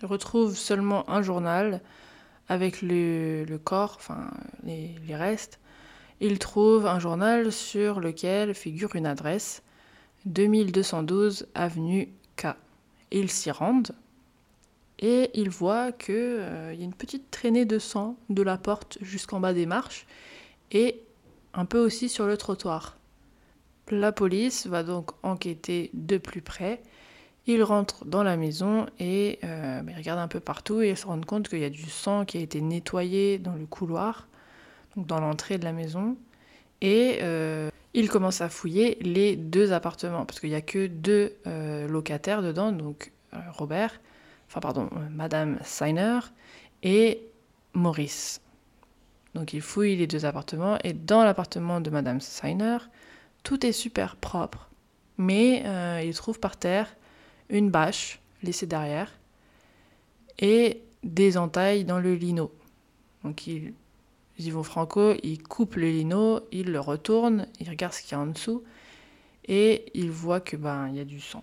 Ils 0.00 0.06
retrouvent 0.06 0.56
seulement 0.56 1.08
un 1.10 1.22
journal 1.22 1.80
avec 2.48 2.80
le, 2.80 3.44
corps, 3.62 3.96
enfin 3.96 4.30
les, 4.64 4.96
restes. 5.10 5.58
Ils 6.20 6.38
trouvent 6.38 6.86
un 6.86 6.98
journal 6.98 7.52
sur 7.52 8.00
lequel 8.00 8.54
figure 8.54 8.96
une 8.96 9.06
adresse 9.06 9.62
2212 10.24 11.46
avenue 11.54 12.08
K. 12.36 12.48
Ils 13.10 13.30
s'y 13.30 13.50
rendent 13.50 13.92
et 14.98 15.30
ils 15.34 15.50
voient 15.50 15.92
qu'il 15.92 16.14
euh, 16.14 16.74
y 16.74 16.80
a 16.80 16.84
une 16.84 16.94
petite 16.94 17.30
traînée 17.30 17.64
de 17.64 17.78
sang 17.78 18.16
de 18.30 18.42
la 18.42 18.58
porte 18.58 18.98
jusqu'en 19.00 19.40
bas 19.40 19.52
des 19.52 19.66
marches 19.66 20.06
et 20.72 21.00
un 21.54 21.66
peu 21.66 21.78
aussi 21.78 22.08
sur 22.08 22.26
le 22.26 22.36
trottoir. 22.36 22.97
La 23.90 24.12
police 24.12 24.66
va 24.66 24.82
donc 24.82 25.10
enquêter 25.22 25.90
de 25.94 26.18
plus 26.18 26.42
près. 26.42 26.82
Ils 27.46 27.62
rentrent 27.62 28.04
dans 28.04 28.22
la 28.22 28.36
maison 28.36 28.86
et 28.98 29.38
euh, 29.44 29.80
ils 29.88 29.96
regardent 29.96 30.20
un 30.20 30.28
peu 30.28 30.40
partout 30.40 30.82
et 30.82 30.90
ils 30.90 30.96
se 30.96 31.06
rendent 31.06 31.24
compte 31.24 31.48
qu'il 31.48 31.60
y 31.60 31.64
a 31.64 31.70
du 31.70 31.88
sang 31.88 32.26
qui 32.26 32.36
a 32.36 32.40
été 32.40 32.60
nettoyé 32.60 33.38
dans 33.38 33.54
le 33.54 33.64
couloir, 33.64 34.28
donc 34.94 35.06
dans 35.06 35.20
l'entrée 35.20 35.56
de 35.56 35.64
la 35.64 35.72
maison. 35.72 36.16
Et 36.82 37.20
euh, 37.22 37.70
ils 37.94 38.10
commencent 38.10 38.42
à 38.42 38.50
fouiller 38.50 38.98
les 39.00 39.36
deux 39.36 39.72
appartements 39.72 40.26
parce 40.26 40.40
qu'il 40.40 40.50
n'y 40.50 40.56
a 40.56 40.60
que 40.60 40.86
deux 40.86 41.32
euh, 41.46 41.88
locataires 41.88 42.42
dedans, 42.42 42.70
donc 42.70 43.12
Robert, 43.52 43.98
enfin 44.48 44.60
pardon, 44.60 44.90
Madame 45.10 45.58
Seiner 45.62 46.20
et 46.82 47.22
Maurice. 47.72 48.42
Donc 49.34 49.54
ils 49.54 49.62
fouillent 49.62 49.96
les 49.96 50.06
deux 50.06 50.26
appartements 50.26 50.76
et 50.84 50.92
dans 50.92 51.24
l'appartement 51.24 51.80
de 51.80 51.88
Madame 51.88 52.20
Seiner, 52.20 52.78
tout 53.48 53.64
est 53.64 53.72
super 53.72 54.16
propre, 54.16 54.68
mais 55.16 55.62
euh, 55.64 56.02
ils 56.04 56.14
trouvent 56.14 56.38
par 56.38 56.58
terre 56.58 56.94
une 57.48 57.70
bâche 57.70 58.20
laissée 58.42 58.66
derrière 58.66 59.10
et 60.38 60.82
des 61.02 61.38
entailles 61.38 61.86
dans 61.86 61.98
le 61.98 62.14
lino. 62.14 62.52
Donc 63.24 63.46
ils, 63.46 63.72
y 64.38 64.50
vont 64.50 64.62
franco, 64.62 65.14
ils 65.22 65.42
coupent 65.42 65.76
le 65.76 65.88
lino, 65.90 66.40
ils 66.52 66.70
le 66.70 66.78
retournent, 66.78 67.46
ils 67.58 67.70
regardent 67.70 67.94
ce 67.94 68.02
qu'il 68.02 68.12
y 68.12 68.14
a 68.16 68.20
en 68.20 68.26
dessous 68.26 68.62
et 69.46 69.86
ils 69.94 70.10
voient 70.10 70.42
que 70.42 70.58
ben 70.58 70.88
il 70.88 70.96
y 70.96 71.00
a 71.00 71.06
du 71.06 71.18
sang. 71.18 71.42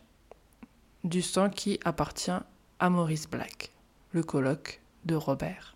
Du 1.03 1.23
sang 1.23 1.49
qui 1.49 1.79
appartient 1.85 2.29
à 2.77 2.89
Maurice 2.91 3.27
Black, 3.27 3.71
le 4.11 4.21
colloque 4.21 4.79
de 5.05 5.15
Robert. 5.15 5.75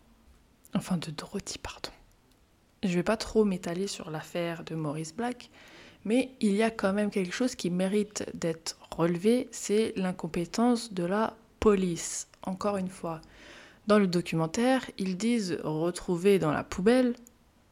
Enfin 0.75 0.97
de 0.97 1.09
Dorothy, 1.09 1.57
pardon. 1.57 1.89
Je 2.83 2.93
vais 2.93 3.01
pas 3.01 3.17
trop 3.17 3.45
m'étaler 3.45 3.87
sur 3.87 4.11
l'affaire 4.11 4.63
de 4.63 4.75
Maurice 4.75 5.15
Black, 5.15 5.49
mais 6.05 6.31
il 6.39 6.55
y 6.55 6.63
a 6.63 6.71
quand 6.71 6.93
même 6.93 7.09
quelque 7.09 7.33
chose 7.33 7.55
qui 7.55 7.69
mérite 7.69 8.25
d'être 8.33 8.77
relevé, 8.95 9.47
c'est 9.51 9.93
l'incompétence 9.95 10.93
de 10.93 11.03
la 11.03 11.35
police. 11.59 12.27
Encore 12.43 12.77
une 12.77 12.89
fois, 12.89 13.21
dans 13.87 13.99
le 13.99 14.07
documentaire, 14.07 14.89
ils 14.97 15.17
disent 15.17 15.57
retrouver 15.63 16.39
dans 16.39 16.51
la 16.51 16.63
poubelle 16.63 17.15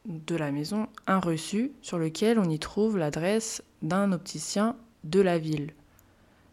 de 0.04 0.36
la 0.36 0.50
maison 0.50 0.88
un 1.06 1.20
reçu 1.20 1.72
sur 1.82 1.98
lequel 1.98 2.38
on 2.38 2.48
y 2.48 2.58
trouve 2.58 2.98
l'adresse 2.98 3.62
d'un 3.82 4.12
opticien 4.12 4.76
de 5.04 5.20
la 5.20 5.38
ville. 5.38 5.72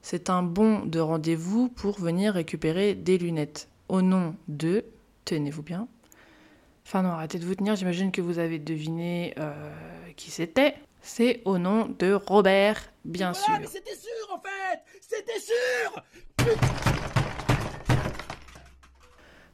C'est 0.02 0.30
un 0.30 0.44
bon 0.44 0.86
de 0.86 1.00
rendez-vous 1.00 1.70
pour 1.70 2.00
venir 2.00 2.34
récupérer 2.34 2.94
des 2.94 3.18
lunettes. 3.18 3.68
Au 3.90 4.02
nom 4.02 4.36
de, 4.48 4.84
tenez-vous 5.26 5.64
bien, 5.64 5.88
enfin 6.86 7.02
non, 7.04 7.10
arrêtez 7.10 7.40
de 7.40 7.46
vous 7.46 7.56
tenir, 7.56 7.76
j'imagine 7.76 8.12
que 8.12 8.22
vous 8.22 8.40
avez 8.40 8.60
deviné 8.60 9.34
euh, 9.40 9.54
qui 10.16 10.32
c'était. 10.32 10.76
C'est 11.08 11.44
au 11.46 11.60
nom 11.60 11.96
de 12.00 12.14
Robert, 12.14 12.82
bien 13.06 13.36
sûr. 13.36 13.54
Mais 13.62 13.68
c'était 13.68 13.96
sûr 13.96 14.34
en 14.34 14.40
fait 14.40 14.82
C'était 15.00 15.40
sûr 15.40 16.04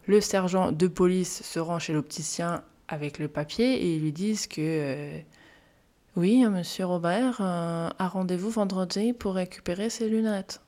Le 0.08 0.22
sergent 0.22 0.72
de 0.72 0.88
police 0.88 1.44
se 1.44 1.60
rend 1.60 1.78
chez 1.78 1.92
l'opticien 1.92 2.64
avec 2.88 3.20
le 3.20 3.28
papier 3.28 3.74
et 3.74 3.96
ils 3.96 4.02
lui 4.02 4.14
disent 4.14 4.48
que 4.48 4.62
euh, 4.62 5.20
oui, 6.16 6.46
monsieur 6.46 6.86
Robert 6.86 7.42
euh, 7.42 7.90
a 8.00 8.08
rendez-vous 8.08 8.50
vendredi 8.50 9.12
pour 9.12 9.36
récupérer 9.36 9.90
ses 9.90 10.08
lunettes. 10.08 10.62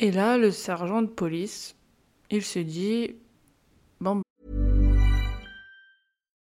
Et 0.00 0.10
là, 0.10 0.36
le 0.36 0.50
sergent 0.50 1.02
de 1.02 1.06
police, 1.06 1.76
il 2.28 2.42
se 2.42 2.58
dit 2.58 3.14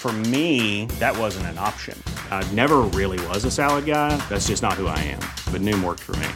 For 0.00 0.12
me, 0.32 0.86
that 0.98 1.14
wasn't 1.14 1.44
an 1.52 1.58
option. 1.58 1.94
I 2.30 2.42
never 2.54 2.78
really 2.96 3.20
was 3.26 3.44
a 3.44 3.50
salad 3.50 3.84
guy. 3.84 4.16
That's 4.30 4.48
just 4.48 4.62
not 4.62 4.72
who 4.80 4.86
I 4.86 4.98
am. 4.98 5.20
But 5.52 5.60
Noom 5.60 5.84
worked 5.84 6.00
for 6.00 6.16
me. 6.16 6.26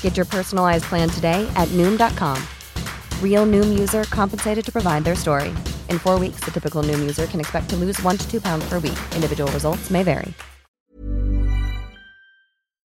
Get 0.00 0.16
your 0.16 0.24
personalized 0.24 0.84
plan 0.84 1.10
today 1.10 1.46
at 1.54 1.68
Noom.com. 1.76 2.40
Real 3.20 3.44
Noom 3.44 3.78
user 3.78 4.04
compensated 4.04 4.64
to 4.64 4.72
provide 4.72 5.04
their 5.04 5.14
story. 5.14 5.50
In 5.90 5.98
four 5.98 6.18
weeks, 6.18 6.40
the 6.46 6.50
typical 6.50 6.82
Noom 6.82 7.00
user 7.00 7.26
can 7.26 7.40
expect 7.40 7.68
to 7.68 7.76
lose 7.76 8.02
one 8.02 8.16
to 8.16 8.26
two 8.26 8.40
pounds 8.40 8.66
per 8.70 8.78
week. 8.78 8.96
Individual 9.14 9.52
results 9.52 9.90
may 9.90 10.02
vary. 10.02 10.32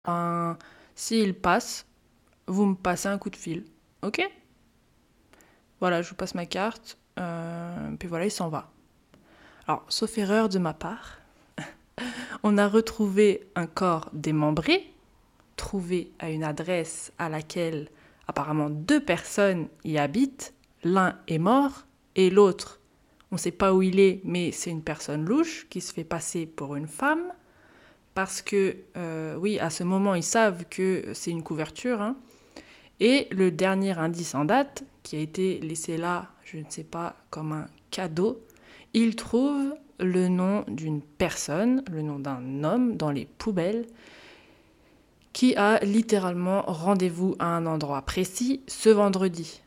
Euh, 0.09 0.55
S'il 0.95 1.35
passe, 1.35 1.85
vous 2.47 2.65
me 2.65 2.75
passez 2.77 3.09
un 3.09 3.19
coup 3.19 3.29
de 3.29 3.37
fil. 3.37 3.65
Ok 4.03 4.23
Voilà, 5.81 6.01
je 6.01 6.09
vous 6.09 6.15
passe 6.17 6.35
ma 6.35 6.47
carte. 6.47 6.97
Euh, 7.19 7.91
puis 7.99 8.09
voilà, 8.09 8.25
il 8.25 8.31
s'en 8.31 8.49
va. 8.49 8.71
Alors, 9.67 9.85
sauf 9.89 10.17
erreur 10.19 10.49
de 10.49 10.59
ma 10.59 10.75
part, 10.75 11.19
on 12.43 12.59
a 12.59 12.69
retrouvé 12.69 13.47
un 13.55 13.67
corps 13.67 14.11
démembré, 14.13 14.93
trouvé 15.57 16.11
à 16.19 16.31
une 16.31 16.45
adresse 16.45 17.13
à 17.19 17.29
laquelle 17.29 17.89
apparemment 18.27 18.71
deux 18.71 19.01
personnes 19.01 19.69
y 19.85 19.99
habitent. 19.99 20.55
L'un 20.83 21.19
est 21.29 21.39
mort 21.39 21.85
et 22.17 22.31
l'autre, 22.31 22.81
on 23.31 23.37
ne 23.37 23.41
sait 23.41 23.51
pas 23.53 23.75
où 23.75 23.83
il 23.83 24.01
est, 24.01 24.21
mais 24.25 24.51
c'est 24.51 24.71
une 24.71 24.83
personne 24.83 25.25
louche 25.25 25.67
qui 25.69 25.81
se 25.81 25.93
fait 25.93 26.05
passer 26.05 26.47
pour 26.47 26.75
une 26.75 26.89
femme. 26.89 27.33
Parce 28.15 28.43
que, 28.43 28.77
euh, 28.97 29.37
oui, 29.37 29.61
à 29.61 29.71
ce 29.71 29.85
moment, 29.85 30.17
ils 30.17 30.25
savent 30.25 30.65
que 30.69 31.13
c'est 31.15 31.31
une 31.31 31.45
couverture. 31.45 32.03
hein. 32.03 32.17
Et 32.99 33.29
le 33.31 33.53
dernier 33.53 33.97
indice 33.97 34.35
en 34.35 34.45
date, 34.45 34.85
qui 35.05 35.17
a 35.17 35.21
été 35.21 35.61
laissé 35.61 35.97
là, 35.97 36.31
je 36.45 36.59
ne 36.59 36.65
sais 36.69 36.83
pas, 36.85 37.15
comme 37.31 37.53
un 37.53 37.67
cadeau, 37.93 38.43
ils 38.95 39.17
trouvent 39.17 39.75
le 39.99 40.29
nom 40.29 40.65
d'une 40.69 41.03
personne, 41.03 41.85
le 41.91 42.03
nom 42.03 42.19
d'un 42.19 42.65
homme 42.65 42.97
dans 42.97 43.11
les 43.11 43.27
poubelles 43.27 43.87
qui 45.33 45.55
a 45.57 45.79
littéralement 45.85 46.63
rendez-vous 46.63 47.37
à 47.39 47.47
un 47.47 47.67
endroit 47.67 48.03
précis 48.03 48.63
ce 48.67 48.89
vendredi. 48.89 49.63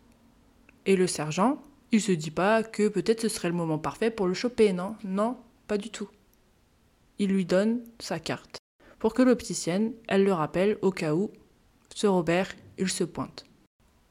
Et 0.86 0.96
le 0.96 1.08
sergent, 1.08 1.62
il 1.92 2.02
se 2.02 2.12
dit 2.12 2.32
pas 2.32 2.64
que 2.64 2.88
peut-être 2.90 3.22
ce 3.22 3.30
serait 3.30 3.48
le 3.48 3.54
moment 3.54 3.78
parfait 3.78 4.12
pour 4.12 4.28
le 4.28 4.34
choper, 4.34 4.74
non? 4.74 4.96
Non, 5.04 5.38
pas 5.68 5.78
du 5.78 5.90
tout. 5.90 6.10
Il 7.20 7.30
lui 7.30 7.46
donne 7.46 7.82
sa 8.00 8.20
carte 8.20 8.58
pour 9.00 9.14
que 9.14 9.22
l'opticienne, 9.22 9.94
elle 10.08 10.24
le 10.24 10.34
rappelle 10.34 10.78
au 10.82 10.90
cas 10.92 11.14
où 11.14 11.30
ce 11.94 12.08
Robert, 12.08 12.54
il 12.78 12.90
se 12.90 13.04
pointe. 13.04 13.46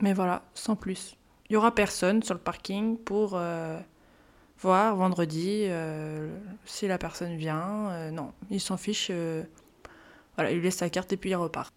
Mais 0.01 0.13
voilà, 0.13 0.45
sans 0.55 0.77
plus. 0.77 1.17
Il 1.49 1.55
y 1.55 1.57
aura 1.57 1.75
personne 1.75 2.23
sur 2.23 2.35
le 2.35 2.41
parking 2.41 2.99
pour 2.99 3.33
euh, 3.35 3.81
voir 4.63 4.97
vendredi 4.97 5.65
euh, 5.65 6.29
si 6.65 6.87
la 6.87 6.99
personne 6.99 7.37
vient. 7.37 7.91
Euh, 7.91 8.11
non, 8.11 8.33
il 8.51 8.61
s'en 8.61 8.77
fiche. 8.77 9.11
voilà, 10.37 10.53
il 10.53 10.61
laisse 10.61 10.77
sa 10.77 10.89
carte 10.89 11.13
et 11.13 11.17
puis 11.17 11.31
il 11.31 11.37
repart. 11.37 11.75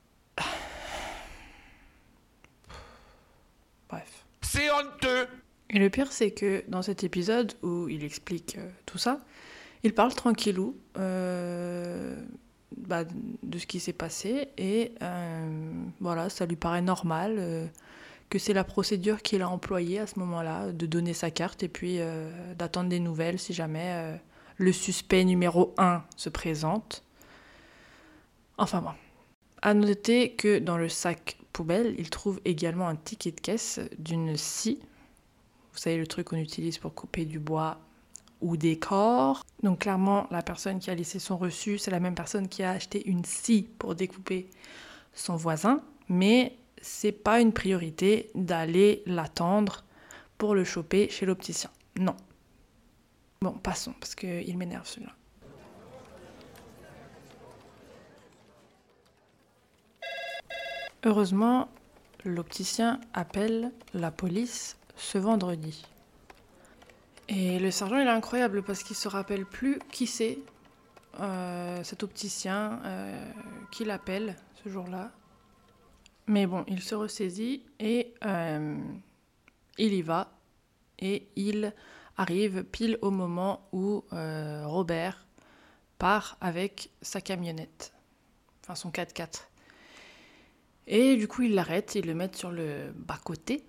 Bref. 3.89 4.25
C'est 4.41 4.69
honteux 4.71 5.27
Et 5.71 5.79
le 5.79 5.89
pire, 5.89 6.11
c'est 6.11 6.31
que 6.31 6.63
dans 6.67 6.81
cet 6.81 7.03
épisode 7.03 7.53
où 7.63 7.89
il 7.89 8.03
explique 8.03 8.57
tout 8.85 8.97
ça, 8.97 9.19
il 9.83 9.93
parle 9.93 10.13
tranquillou 10.13 10.77
bah, 10.95 11.01
de 13.43 13.57
ce 13.57 13.65
qui 13.65 13.79
s'est 13.79 13.93
passé 13.93 14.49
et 14.57 14.93
voilà, 15.99 16.29
ça 16.29 16.45
lui 16.45 16.55
paraît 16.55 16.81
normal 16.81 17.69
que 18.29 18.39
c'est 18.39 18.53
la 18.53 18.63
procédure 18.63 19.21
qu'il 19.21 19.41
a 19.41 19.49
employée 19.49 19.99
à 19.99 20.07
ce 20.07 20.19
moment-là, 20.19 20.71
de 20.71 20.85
donner 20.85 21.13
sa 21.13 21.31
carte 21.31 21.63
et 21.63 21.67
puis 21.69 21.97
euh, 21.99 22.29
d'attendre 22.55 22.89
des 22.89 22.99
nouvelles 22.99 23.39
si 23.39 23.53
jamais 23.53 23.91
euh, 23.93 24.15
le 24.57 24.71
suspect 24.71 25.23
numéro 25.23 25.73
1 25.77 26.03
se 26.15 26.29
présente. 26.29 27.03
Enfin 28.57 28.81
bon. 28.81 28.91
À 29.61 29.73
noter 29.73 30.33
que 30.33 30.59
dans 30.59 30.77
le 30.77 30.89
sac 30.89 31.37
poubelle, 31.51 31.95
il 31.97 32.09
trouve 32.09 32.39
également 32.45 32.87
un 32.87 32.95
ticket 32.95 33.31
de 33.31 33.39
caisse 33.39 33.79
d'une 33.97 34.37
scie. 34.37 34.79
Vous 35.73 35.79
savez, 35.79 35.97
le 35.97 36.07
truc 36.07 36.27
qu'on 36.27 36.37
utilise 36.37 36.77
pour 36.77 36.93
couper 36.93 37.25
du 37.25 37.39
bois 37.39 37.79
ou 38.41 38.57
des 38.57 38.77
corps. 38.77 39.43
Donc 39.63 39.79
clairement, 39.79 40.27
la 40.29 40.41
personne 40.41 40.79
qui 40.79 40.91
a 40.91 40.95
laissé 40.95 41.19
son 41.19 41.37
reçu, 41.37 41.77
c'est 41.77 41.91
la 41.91 41.99
même 41.99 42.15
personne 42.15 42.47
qui 42.47 42.63
a 42.63 42.71
acheté 42.71 43.07
une 43.09 43.25
scie 43.25 43.67
pour 43.79 43.95
découper 43.95 44.49
son 45.13 45.35
voisin. 45.35 45.81
Mais 46.09 46.55
c'est 46.85 47.11
pas 47.11 47.41
une 47.41 47.51
priorité 47.51 48.29
d'aller 48.35 49.01
l'attendre 49.07 49.83
pour 50.37 50.53
le 50.53 50.63
choper 50.63 51.09
chez 51.09 51.25
l'opticien. 51.25 51.71
Non. 51.97 52.15
Bon, 53.41 53.53
passons, 53.53 53.93
parce 53.99 54.13
qu'il 54.13 54.55
m'énerve 54.55 54.85
celui-là. 54.85 55.13
Heureusement, 61.03 61.69
l'opticien 62.23 63.01
appelle 63.15 63.71
la 63.95 64.11
police 64.11 64.77
ce 64.95 65.17
vendredi. 65.17 65.87
Et 67.29 67.57
le 67.57 67.71
sergent, 67.71 67.97
il 67.97 68.05
est 68.05 68.11
incroyable 68.11 68.61
parce 68.61 68.83
qu'il 68.83 68.95
se 68.95 69.07
rappelle 69.07 69.45
plus 69.47 69.79
qui 69.91 70.05
c'est, 70.05 70.37
euh, 71.19 71.83
cet 71.83 72.03
opticien 72.03 72.79
euh, 72.85 73.31
qui 73.71 73.85
l'appelle 73.85 74.35
ce 74.63 74.69
jour-là. 74.69 75.11
Mais 76.27 76.47
bon, 76.47 76.63
il 76.67 76.81
se 76.81 76.95
ressaisit 76.95 77.63
et 77.79 78.13
euh, 78.25 78.77
il 79.77 79.93
y 79.93 80.01
va. 80.01 80.31
Et 80.99 81.27
il 81.35 81.73
arrive 82.17 82.63
pile 82.63 82.97
au 83.01 83.11
moment 83.11 83.67
où 83.71 84.03
euh, 84.13 84.65
Robert 84.65 85.25
part 85.97 86.37
avec 86.41 86.89
sa 87.01 87.21
camionnette, 87.21 87.93
enfin 88.63 88.75
son 88.75 88.89
4x4. 88.89 89.43
Et 90.87 91.15
du 91.15 91.27
coup, 91.27 91.43
il 91.43 91.55
l'arrête, 91.55 91.95
il 91.95 92.05
le 92.05 92.13
met 92.13 92.29
sur 92.33 92.51
le 92.51 92.91
bas-côté. 92.95 93.65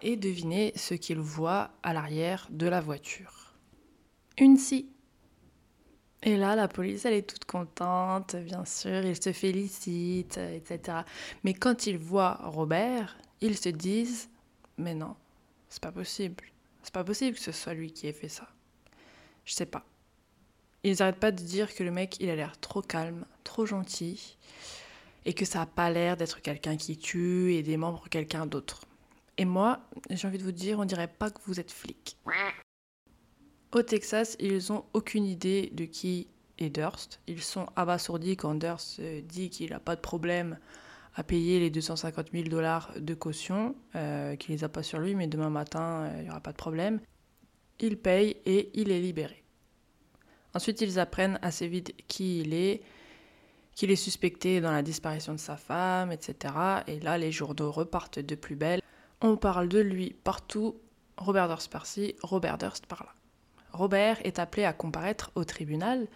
Et 0.00 0.16
devinez 0.16 0.72
ce 0.74 0.94
qu'il 0.94 1.18
voit 1.18 1.70
à 1.82 1.92
l'arrière 1.92 2.48
de 2.50 2.66
la 2.66 2.80
voiture. 2.80 3.54
Une 4.38 4.56
scie. 4.56 4.91
Et 6.24 6.36
là, 6.36 6.54
la 6.54 6.68
police, 6.68 7.04
elle 7.04 7.14
est 7.14 7.28
toute 7.28 7.44
contente, 7.44 8.36
bien 8.36 8.64
sûr, 8.64 9.04
ils 9.04 9.20
se 9.20 9.32
félicitent, 9.32 10.38
etc. 10.38 10.98
Mais 11.42 11.52
quand 11.52 11.86
ils 11.86 11.98
voient 11.98 12.38
Robert, 12.44 13.18
ils 13.40 13.58
se 13.58 13.68
disent 13.68 14.30
Mais 14.78 14.94
non, 14.94 15.16
c'est 15.68 15.82
pas 15.82 15.90
possible. 15.90 16.44
C'est 16.82 16.94
pas 16.94 17.04
possible 17.04 17.36
que 17.36 17.42
ce 17.42 17.52
soit 17.52 17.74
lui 17.74 17.92
qui 17.92 18.06
ait 18.06 18.12
fait 18.12 18.28
ça. 18.28 18.48
Je 19.44 19.54
sais 19.54 19.66
pas. 19.66 19.84
Ils 20.84 20.96
n'arrêtent 20.98 21.20
pas 21.20 21.30
de 21.30 21.42
dire 21.42 21.74
que 21.74 21.82
le 21.82 21.90
mec, 21.90 22.16
il 22.20 22.28
a 22.30 22.36
l'air 22.36 22.58
trop 22.60 22.82
calme, 22.82 23.24
trop 23.44 23.66
gentil, 23.66 24.36
et 25.24 25.32
que 25.32 25.44
ça 25.44 25.62
a 25.62 25.66
pas 25.66 25.90
l'air 25.90 26.16
d'être 26.16 26.40
quelqu'un 26.40 26.76
qui 26.76 26.98
tue 26.98 27.54
et 27.54 27.62
des 27.62 27.76
membres 27.76 28.08
quelqu'un 28.08 28.46
d'autre. 28.46 28.82
Et 29.38 29.44
moi, 29.44 29.80
j'ai 30.10 30.28
envie 30.28 30.38
de 30.38 30.44
vous 30.44 30.52
dire, 30.52 30.78
on 30.78 30.84
dirait 30.84 31.08
pas 31.08 31.30
que 31.30 31.40
vous 31.46 31.58
êtes 31.60 31.70
flic. 31.70 32.16
Au 33.72 33.82
Texas, 33.82 34.36
ils 34.38 34.58
n'ont 34.68 34.84
aucune 34.92 35.24
idée 35.24 35.70
de 35.72 35.86
qui 35.86 36.28
est 36.58 36.68
Durst. 36.68 37.20
Ils 37.26 37.40
sont 37.40 37.66
abasourdis 37.74 38.36
quand 38.36 38.54
Durst 38.54 39.00
euh, 39.00 39.22
dit 39.22 39.48
qu'il 39.48 39.70
n'a 39.70 39.80
pas 39.80 39.96
de 39.96 40.00
problème 40.02 40.58
à 41.14 41.22
payer 41.24 41.58
les 41.58 41.70
250 41.70 42.32
000 42.32 42.48
dollars 42.48 42.92
de 42.98 43.14
caution, 43.14 43.74
euh, 43.96 44.36
qu'il 44.36 44.54
les 44.54 44.62
a 44.62 44.68
pas 44.68 44.82
sur 44.82 44.98
lui, 44.98 45.14
mais 45.14 45.26
demain 45.26 45.48
matin, 45.48 46.02
euh, 46.02 46.16
il 46.18 46.24
n'y 46.24 46.30
aura 46.30 46.40
pas 46.40 46.52
de 46.52 46.56
problème. 46.58 47.00
Il 47.80 47.96
paye 47.96 48.36
et 48.44 48.70
il 48.74 48.90
est 48.90 49.00
libéré. 49.00 49.42
Ensuite, 50.52 50.82
ils 50.82 50.98
apprennent 50.98 51.38
assez 51.40 51.66
vite 51.66 51.94
qui 52.08 52.40
il 52.40 52.52
est, 52.52 52.82
qu'il 53.74 53.90
est 53.90 53.96
suspecté 53.96 54.60
dans 54.60 54.70
la 54.70 54.82
disparition 54.82 55.32
de 55.32 55.40
sa 55.40 55.56
femme, 55.56 56.12
etc. 56.12 56.54
Et 56.88 57.00
là, 57.00 57.16
les 57.16 57.32
journaux 57.32 57.72
repartent 57.72 58.18
de 58.18 58.34
plus 58.34 58.56
belle. 58.56 58.82
On 59.22 59.38
parle 59.38 59.68
de 59.68 59.78
lui 59.78 60.14
partout. 60.24 60.76
Robert 61.16 61.48
Durst 61.48 61.70
par-ci, 61.70 62.16
Robert 62.22 62.58
Durst 62.58 62.84
par-là. 62.86 63.14
Robert 63.72 64.18
est 64.24 64.38
appelé 64.38 64.64
à 64.64 64.72
comparaître 64.72 65.30
au 65.34 65.44
tribunal, 65.44 66.06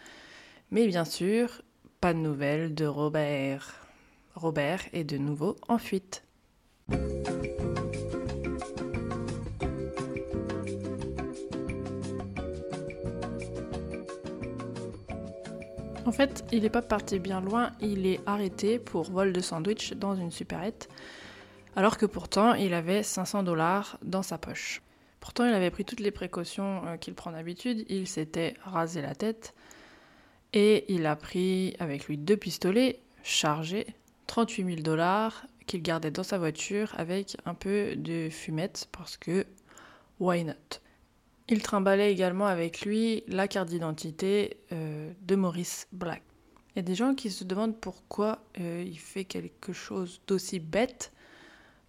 mais 0.71 0.87
bien 0.87 1.05
sûr, 1.05 1.63
pas 2.01 2.13
de 2.13 2.19
nouvelles 2.19 2.75
de 2.75 2.87
Robert. 2.87 3.87
Robert 4.35 4.83
est 4.93 5.05
de 5.05 5.17
nouveau 5.17 5.57
en 5.69 5.79
fuite. 5.79 6.23
En 16.05 16.13
fait, 16.13 16.45
il 16.53 16.63
n'est 16.63 16.71
pas 16.71 16.83
parti 16.83 17.19
bien 17.19 17.41
loin, 17.41 17.73
il 17.81 18.07
est 18.07 18.21
arrêté 18.27 18.79
pour 18.79 19.11
vol 19.11 19.33
de 19.33 19.41
sandwich 19.41 19.93
dans 19.95 20.15
une 20.15 20.31
supérette, 20.31 20.89
alors 21.75 21.97
que 21.99 22.07
pourtant 22.07 22.55
il 22.55 22.75
avait 22.75 23.03
500 23.03 23.43
dollars 23.43 23.99
dans 24.03 24.23
sa 24.23 24.39
poche. 24.39 24.83
Pourtant, 25.21 25.45
il 25.47 25.55
avait 25.55 25.71
pris 25.71 25.85
toutes 25.85 26.01
les 26.01 26.11
précautions 26.11 26.87
euh, 26.87 26.97
qu'il 26.97 27.15
prend 27.15 27.33
d'habitude. 27.33 27.85
Il 27.89 28.07
s'était 28.07 28.55
rasé 28.63 29.03
la 29.03 29.15
tête 29.15 29.55
et 30.53 30.93
il 30.93 31.07
a 31.07 31.17
pris 31.17 31.75
avec 31.79 32.07
lui 32.07 32.17
deux 32.17 32.37
pistolets 32.37 33.01
chargés, 33.23 33.87
38 34.27 34.65
000 34.65 34.81
dollars, 34.83 35.47
qu'il 35.67 35.83
gardait 35.83 36.11
dans 36.11 36.23
sa 36.23 36.39
voiture 36.39 36.95
avec 36.97 37.37
un 37.45 37.55
peu 37.55 37.97
de 37.97 38.29
fumette 38.31 38.89
parce 38.93 39.17
que 39.17 39.47
why 40.21 40.45
not? 40.45 40.81
Il 41.49 41.63
trimballait 41.63 42.13
également 42.13 42.47
avec 42.47 42.83
lui 42.83 43.23
la 43.29 43.47
carte 43.47 43.69
d'identité 43.69 44.57
euh, 44.73 45.13
de 45.23 45.35
Maurice 45.37 45.87
Black. 45.93 46.23
Il 46.75 46.79
y 46.79 46.81
a 46.81 46.83
des 46.83 46.95
gens 46.95 47.15
qui 47.15 47.31
se 47.31 47.45
demandent 47.45 47.79
pourquoi 47.81 48.43
euh, 48.61 48.85
il 48.85 48.99
fait 48.99 49.25
quelque 49.25 49.73
chose 49.73 50.21
d'aussi 50.27 50.59
bête 50.59 51.13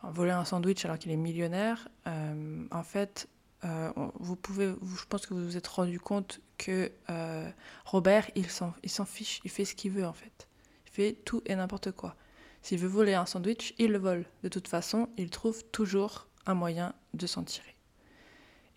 voler 0.03 0.31
un 0.31 0.45
sandwich 0.45 0.85
alors 0.85 0.97
qu'il 0.97 1.11
est 1.11 1.17
millionnaire, 1.17 1.87
euh, 2.07 2.65
en 2.71 2.83
fait, 2.83 3.27
euh, 3.65 3.91
vous 4.19 4.37
je 4.45 5.05
pense 5.09 5.25
que 5.25 5.33
vous 5.33 5.43
vous 5.43 5.57
êtes 5.57 5.67
rendu 5.67 5.99
compte 5.99 6.41
que 6.57 6.91
euh, 7.09 7.49
Robert, 7.85 8.29
il 8.35 8.49
s'en 8.49 8.73
fiche, 9.05 9.41
il 9.43 9.49
fait 9.49 9.65
ce 9.65 9.75
qu'il 9.75 9.91
veut 9.91 10.05
en 10.05 10.13
fait. 10.13 10.47
Il 10.85 10.91
fait 10.91 11.13
tout 11.25 11.41
et 11.45 11.55
n'importe 11.55 11.91
quoi. 11.91 12.15
S'il 12.61 12.79
veut 12.79 12.87
voler 12.87 13.13
un 13.13 13.25
sandwich, 13.25 13.73
il 13.77 13.91
le 13.91 13.97
vole. 13.97 14.25
De 14.43 14.49
toute 14.49 14.67
façon, 14.67 15.09
il 15.17 15.29
trouve 15.29 15.63
toujours 15.71 16.27
un 16.45 16.53
moyen 16.53 16.93
de 17.13 17.27
s'en 17.27 17.43
tirer. 17.43 17.75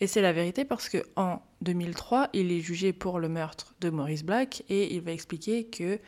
Et 0.00 0.06
c'est 0.06 0.22
la 0.22 0.32
vérité 0.32 0.64
parce 0.64 0.88
que 0.88 1.04
en 1.16 1.42
2003, 1.60 2.30
il 2.32 2.52
est 2.52 2.60
jugé 2.60 2.92
pour 2.92 3.18
le 3.18 3.28
meurtre 3.28 3.74
de 3.80 3.90
Maurice 3.90 4.24
Black 4.24 4.64
et 4.68 4.94
il 4.94 5.02
va 5.02 5.12
expliquer 5.12 5.64
que 5.64 5.98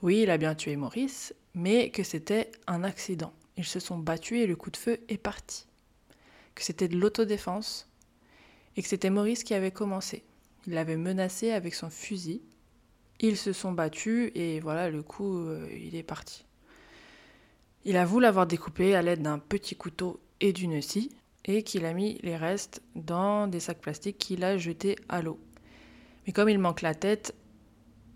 oui, 0.00 0.22
il 0.22 0.30
a 0.30 0.38
bien 0.38 0.54
tué 0.54 0.74
Maurice, 0.76 1.34
mais 1.54 1.90
que 1.90 2.02
c'était 2.02 2.50
un 2.66 2.82
accident. 2.82 3.32
Ils 3.56 3.64
se 3.64 3.80
sont 3.80 3.98
battus 3.98 4.40
et 4.40 4.46
le 4.46 4.56
coup 4.56 4.70
de 4.70 4.76
feu 4.76 5.00
est 5.08 5.18
parti. 5.18 5.66
Que 6.54 6.62
c'était 6.62 6.88
de 6.88 6.96
l'autodéfense 6.96 7.88
et 8.76 8.82
que 8.82 8.88
c'était 8.88 9.10
Maurice 9.10 9.44
qui 9.44 9.54
avait 9.54 9.70
commencé. 9.70 10.24
Il 10.66 10.74
l'avait 10.74 10.96
menacé 10.96 11.50
avec 11.50 11.74
son 11.74 11.90
fusil. 11.90 12.42
Ils 13.20 13.36
se 13.36 13.52
sont 13.52 13.72
battus 13.72 14.32
et 14.34 14.60
voilà, 14.60 14.90
le 14.90 15.02
coup, 15.02 15.38
euh, 15.38 15.68
il 15.72 15.94
est 15.96 16.02
parti. 16.02 16.44
Il 17.84 17.96
avoue 17.96 18.20
l'avoir 18.20 18.46
découpé 18.46 18.94
à 18.94 19.02
l'aide 19.02 19.22
d'un 19.22 19.38
petit 19.38 19.76
couteau 19.76 20.20
et 20.40 20.52
d'une 20.52 20.80
scie 20.80 21.10
et 21.44 21.62
qu'il 21.62 21.84
a 21.84 21.92
mis 21.92 22.18
les 22.22 22.36
restes 22.36 22.80
dans 22.94 23.48
des 23.48 23.60
sacs 23.60 23.80
plastiques 23.80 24.18
qu'il 24.18 24.44
a 24.44 24.56
jetés 24.56 24.96
à 25.08 25.22
l'eau. 25.22 25.38
Mais 26.26 26.32
comme 26.32 26.48
il 26.48 26.58
manque 26.58 26.82
la 26.82 26.94
tête, 26.94 27.34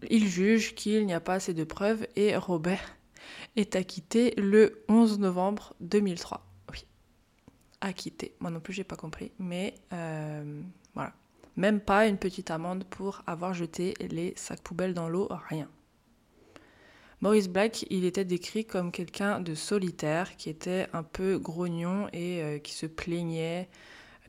il 0.09 0.29
juge 0.29 0.75
qu'il 0.75 1.07
n'y 1.07 1.15
a 1.15 1.21
pas 1.21 1.35
assez 1.35 1.55
de 1.55 1.65
preuves 1.65 2.07
et 2.15 2.37
Robert 2.37 2.96
est 3.57 3.77
acquitté 3.77 4.35
le 4.37 4.85
11 4.89 5.19
novembre 5.19 5.75
2003. 5.81 6.47
Oui, 6.73 6.85
acquitté. 7.81 8.35
Moi 8.41 8.51
non 8.51 8.61
plus, 8.61 8.73
j'ai 8.73 8.85
pas 8.85 8.97
compris. 8.97 9.33
Mais 9.39 9.75
euh, 9.93 10.63
voilà. 10.95 11.13
Même 11.57 11.81
pas 11.81 12.07
une 12.07 12.19
petite 12.19 12.51
amende 12.51 12.85
pour 12.85 13.23
avoir 13.27 13.55
jeté 13.55 13.95
les 14.01 14.35
sacs 14.37 14.61
poubelles 14.61 14.93
dans 14.93 15.09
l'eau, 15.09 15.29
rien. 15.49 15.69
Maurice 17.23 17.49
Black, 17.49 17.87
il 17.89 18.05
était 18.05 18.27
décrit 18.27 18.67
comme 18.67 18.93
quelqu'un 18.93 19.41
de 19.41 19.55
solitaire, 19.55 20.37
qui 20.37 20.51
était 20.51 20.87
un 20.93 21.03
peu 21.03 21.39
grognon 21.39 22.09
et 22.13 22.43
euh, 22.43 22.59
qui 22.59 22.75
se 22.75 22.85
plaignait 22.85 23.71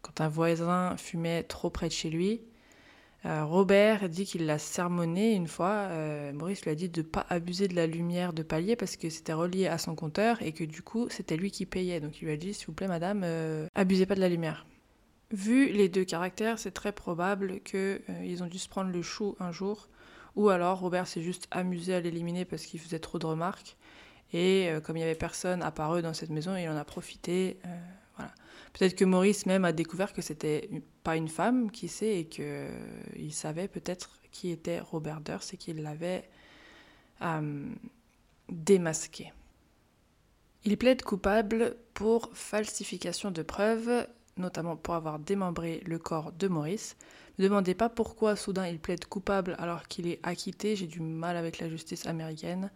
quand 0.02 0.22
un 0.22 0.30
voisin 0.30 0.95
fumait 0.95 1.43
trop 1.43 1.70
près 1.70 1.89
de 1.89 1.93
chez 1.93 2.10
lui. 2.10 2.41
Euh, 3.28 3.43
Robert 3.43 4.09
dit 4.09 4.25
qu'il 4.25 4.45
l'a 4.45 4.57
sermonné 4.57 5.34
une 5.34 5.47
fois. 5.47 5.88
Euh, 5.89 6.32
Maurice 6.34 6.63
lui 6.63 6.71
a 6.71 6.75
dit 6.75 6.89
de 6.89 7.01
ne 7.01 7.05
pas 7.05 7.25
abuser 7.30 7.67
de 7.67 7.75
la 7.75 7.86
lumière 7.86 8.34
de 8.34 8.41
palier 8.41 8.75
parce 8.75 8.95
que 8.95 9.09
c'était 9.09 9.34
relié 9.34 9.67
à 9.67 9.78
son 9.78 9.95
compteur 9.95 10.41
et 10.41 10.53
que 10.53 10.63
du 10.63 10.82
coup 10.82 11.07
c'était 11.09 11.38
lui 11.38 11.51
qui 11.51 11.65
payait. 11.65 11.99
Donc 11.99 12.21
il 12.21 12.25
lui 12.25 12.32
a 12.32 12.38
dit 12.38 12.53
s'il 12.53 12.67
vous 12.67 12.73
plaît 12.73 12.88
madame, 12.88 13.25
abusez 13.75 14.05
pas 14.05 14.15
de 14.15 14.21
la 14.21 14.30
lumière. 14.30 14.65
Vu 15.32 15.69
les 15.73 15.89
deux 15.89 16.05
caractères, 16.05 16.57
c'est 16.57 16.71
très 16.71 16.93
probable 16.93 17.59
qu'ils 17.61 18.43
ont 18.43 18.47
dû 18.47 18.59
se 18.59 18.69
prendre 18.69 18.91
le 18.91 19.01
chou 19.01 19.36
un 19.39 19.51
jour 19.51 19.89
ou 20.38 20.49
alors 20.49 20.80
Robert 20.80 21.07
s'est 21.07 21.23
juste 21.23 21.47
amusé 21.51 21.95
à 21.95 21.99
l'éliminer 21.99 22.45
parce 22.45 22.63
qu'il 22.65 22.80
faisait 22.80 22.99
trop 22.99 23.17
de 23.17 23.25
remarques. 23.25 23.75
Et 24.34 24.69
euh, 24.69 24.80
comme 24.80 24.95
il 24.95 24.99
n'y 24.99 25.05
avait 25.05 25.15
personne 25.15 25.63
apparu 25.63 26.01
dans 26.03 26.13
cette 26.13 26.30
maison, 26.30 26.55
il 26.55 26.69
en 26.69 26.78
a 26.78 26.86
profité. 26.86 27.59
Euh. 27.65 27.78
Peut-être 28.78 28.95
que 28.95 29.05
Maurice 29.05 29.45
même 29.45 29.65
a 29.65 29.71
découvert 29.71 30.13
que 30.13 30.21
c'était 30.21 30.69
pas 31.03 31.15
une 31.15 31.30
femme, 31.30 31.71
qui 31.71 31.88
sait, 31.88 32.19
et 32.19 32.25
qu'il 32.25 32.43
euh, 32.45 33.30
savait 33.32 33.67
peut-être 33.67 34.19
qui 34.32 34.51
était 34.51 34.80
Robert 34.80 35.21
Durst 35.21 35.53
et 35.53 35.57
qu'il 35.57 35.82
l'avait 35.82 36.30
démasqué. 38.49 39.34
Il 40.63 40.78
plaide 40.78 41.01
coupable 41.01 41.75
pour 41.95 42.30
falsification 42.34 43.32
de 43.32 43.41
preuves, 43.41 44.07
notamment 44.38 44.75
pour 44.75 44.93
avoir 44.93 45.17
démembré 45.17 45.82
le 45.86 45.97
corps 45.97 46.32
de 46.32 46.47
Maurice. 46.47 46.97
Ne 47.39 47.45
demandez 47.45 47.73
pas 47.73 47.89
pourquoi 47.89 48.36
soudain 48.36 48.67
il 48.67 48.80
plaide 48.80 49.05
coupable 49.05 49.55
alors 49.57 49.88
qu'il 49.88 50.07
est 50.07 50.19
acquitté. 50.21 50.75
J'ai 50.75 50.88
du 50.88 51.01
mal 51.01 51.38
avec 51.38 51.59
la 51.59 51.69
justice 51.69 52.05
américaine, 52.05 52.69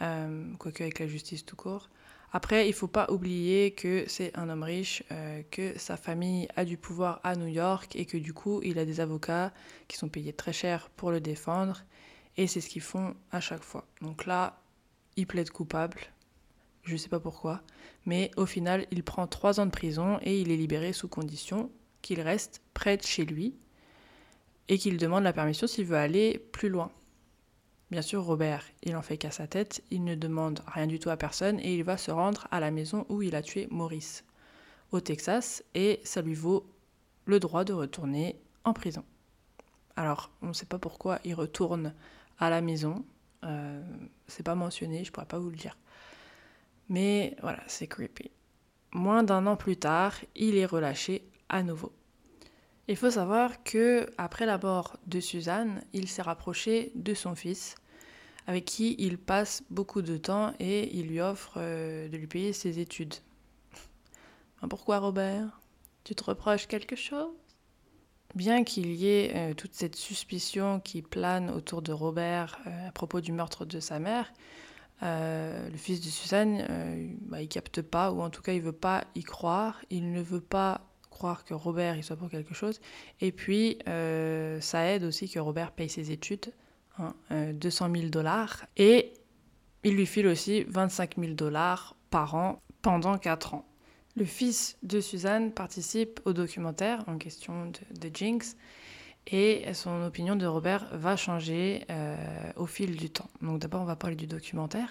euh, 0.00 0.44
quoique 0.58 0.82
avec 0.82 0.98
la 0.98 1.06
justice 1.06 1.44
tout 1.44 1.56
court. 1.56 1.88
Après, 2.32 2.66
il 2.66 2.70
ne 2.70 2.74
faut 2.74 2.88
pas 2.88 3.10
oublier 3.10 3.70
que 3.70 4.04
c'est 4.08 4.36
un 4.36 4.48
homme 4.48 4.62
riche, 4.62 5.02
euh, 5.10 5.42
que 5.50 5.78
sa 5.78 5.96
famille 5.96 6.48
a 6.56 6.64
du 6.64 6.76
pouvoir 6.76 7.20
à 7.24 7.36
New 7.36 7.46
York 7.46 7.96
et 7.96 8.04
que 8.04 8.18
du 8.18 8.32
coup, 8.34 8.60
il 8.62 8.78
a 8.78 8.84
des 8.84 9.00
avocats 9.00 9.52
qui 9.88 9.96
sont 9.96 10.08
payés 10.08 10.32
très 10.32 10.52
cher 10.52 10.90
pour 10.96 11.10
le 11.10 11.20
défendre. 11.20 11.84
Et 12.36 12.46
c'est 12.46 12.60
ce 12.60 12.68
qu'ils 12.68 12.82
font 12.82 13.14
à 13.30 13.40
chaque 13.40 13.62
fois. 13.62 13.86
Donc 14.02 14.26
là, 14.26 14.60
il 15.16 15.26
plaide 15.26 15.50
coupable 15.50 16.00
je 16.86 16.92
ne 16.92 16.96
sais 16.96 17.08
pas 17.08 17.20
pourquoi, 17.20 17.62
mais 18.06 18.30
au 18.36 18.46
final, 18.46 18.86
il 18.92 19.02
prend 19.02 19.26
trois 19.26 19.60
ans 19.60 19.66
de 19.66 19.70
prison 19.70 20.18
et 20.22 20.40
il 20.40 20.50
est 20.50 20.56
libéré 20.56 20.92
sous 20.92 21.08
condition 21.08 21.70
qu'il 22.00 22.20
reste 22.20 22.62
près 22.74 22.96
de 22.96 23.02
chez 23.02 23.24
lui 23.24 23.56
et 24.68 24.78
qu'il 24.78 24.96
demande 24.96 25.24
la 25.24 25.32
permission 25.32 25.66
s'il 25.66 25.84
veut 25.84 25.96
aller 25.96 26.38
plus 26.52 26.68
loin. 26.68 26.90
Bien 27.90 28.02
sûr, 28.02 28.24
Robert, 28.24 28.64
il 28.82 28.96
en 28.96 29.02
fait 29.02 29.16
qu'à 29.16 29.30
sa 29.30 29.46
tête, 29.46 29.84
il 29.90 30.02
ne 30.02 30.16
demande 30.16 30.60
rien 30.66 30.88
du 30.88 30.98
tout 30.98 31.10
à 31.10 31.16
personne 31.16 31.60
et 31.60 31.74
il 31.74 31.84
va 31.84 31.96
se 31.96 32.10
rendre 32.10 32.48
à 32.50 32.58
la 32.58 32.72
maison 32.72 33.06
où 33.08 33.22
il 33.22 33.36
a 33.36 33.42
tué 33.42 33.68
Maurice, 33.70 34.24
au 34.90 35.00
Texas, 35.00 35.62
et 35.74 36.00
ça 36.02 36.20
lui 36.20 36.34
vaut 36.34 36.68
le 37.26 37.38
droit 37.38 37.62
de 37.64 37.72
retourner 37.72 38.40
en 38.64 38.72
prison. 38.72 39.04
Alors, 39.94 40.30
on 40.42 40.48
ne 40.48 40.52
sait 40.52 40.66
pas 40.66 40.80
pourquoi 40.80 41.20
il 41.24 41.34
retourne 41.34 41.94
à 42.38 42.50
la 42.50 42.60
maison, 42.60 43.04
euh, 43.44 43.80
c'est 44.26 44.42
pas 44.42 44.56
mentionné, 44.56 45.04
je 45.04 45.12
pourrais 45.12 45.26
pas 45.26 45.38
vous 45.38 45.50
le 45.50 45.56
dire. 45.56 45.76
Mais 46.88 47.36
voilà, 47.40 47.62
c'est 47.68 47.86
creepy. 47.86 48.30
Moins 48.92 49.22
d'un 49.22 49.46
an 49.46 49.56
plus 49.56 49.76
tard, 49.76 50.14
il 50.34 50.56
est 50.56 50.66
relâché 50.66 51.28
à 51.48 51.62
nouveau. 51.62 51.92
Il 52.88 52.96
faut 52.96 53.10
savoir 53.10 53.64
que 53.64 54.08
après 54.16 54.46
la 54.46 54.58
mort 54.58 54.96
de 55.08 55.18
Suzanne, 55.18 55.82
il 55.92 56.06
s'est 56.06 56.22
rapproché 56.22 56.92
de 56.94 57.14
son 57.14 57.34
fils, 57.34 57.74
avec 58.46 58.64
qui 58.64 58.94
il 58.98 59.18
passe 59.18 59.64
beaucoup 59.70 60.02
de 60.02 60.16
temps 60.16 60.54
et 60.60 60.96
il 60.96 61.08
lui 61.08 61.20
offre 61.20 61.54
euh, 61.56 62.08
de 62.08 62.16
lui 62.16 62.28
payer 62.28 62.52
ses 62.52 62.78
études. 62.78 63.14
Pourquoi 64.70 65.00
Robert? 65.00 65.60
Tu 66.04 66.14
te 66.14 66.22
reproches 66.22 66.68
quelque 66.68 66.94
chose? 66.94 67.28
Bien 68.36 68.62
qu'il 68.62 68.94
y 68.94 69.08
ait 69.08 69.32
euh, 69.34 69.54
toute 69.54 69.74
cette 69.74 69.96
suspicion 69.96 70.78
qui 70.78 71.02
plane 71.02 71.50
autour 71.50 71.82
de 71.82 71.92
Robert 71.92 72.60
euh, 72.68 72.88
à 72.88 72.92
propos 72.92 73.20
du 73.20 73.32
meurtre 73.32 73.64
de 73.64 73.80
sa 73.80 73.98
mère, 73.98 74.32
le 75.02 75.76
fils 75.76 76.00
de 76.00 76.08
Suzanne, 76.08 77.18
bah, 77.22 77.42
il 77.42 77.48
capte 77.48 77.82
pas, 77.82 78.12
ou 78.12 78.22
en 78.22 78.30
tout 78.30 78.40
cas 78.40 78.52
il 78.52 78.62
veut 78.62 78.72
pas 78.72 79.04
y 79.14 79.24
croire. 79.24 79.84
Il 79.90 80.10
ne 80.10 80.22
veut 80.22 80.40
pas 80.40 80.86
croire 81.16 81.44
que 81.44 81.54
Robert 81.54 81.96
il 81.96 82.04
soit 82.04 82.16
pour 82.16 82.28
quelque 82.28 82.54
chose. 82.54 82.80
Et 83.22 83.32
puis 83.32 83.78
euh, 83.88 84.60
ça 84.60 84.84
aide 84.84 85.02
aussi 85.02 85.30
que 85.30 85.38
Robert 85.38 85.72
paye 85.72 85.88
ses 85.88 86.10
études, 86.10 86.52
hein, 86.98 87.14
200 87.30 87.90
000 87.90 88.08
dollars, 88.08 88.66
et 88.76 89.14
il 89.82 89.94
lui 89.94 90.06
file 90.06 90.26
aussi 90.26 90.64
25 90.64 91.16
000 91.18 91.32
dollars 91.32 91.96
par 92.10 92.34
an 92.34 92.60
pendant 92.82 93.16
4 93.16 93.54
ans. 93.54 93.66
Le 94.14 94.24
fils 94.24 94.76
de 94.82 95.00
Suzanne 95.00 95.52
participe 95.52 96.20
au 96.26 96.32
documentaire 96.32 97.02
en 97.06 97.16
question 97.16 97.66
de, 97.66 98.08
de 98.08 98.14
Jinx 98.14 98.56
et 99.26 99.72
son 99.72 100.02
opinion 100.02 100.36
de 100.36 100.46
Robert 100.46 100.86
va 100.92 101.16
changer 101.16 101.84
euh, 101.90 102.16
au 102.56 102.66
fil 102.66 102.96
du 102.96 103.10
temps. 103.10 103.28
Donc 103.42 103.58
d'abord, 103.60 103.82
on 103.82 103.86
va 103.86 103.96
parler 103.96 104.16
du 104.16 104.26
documentaire 104.26 104.90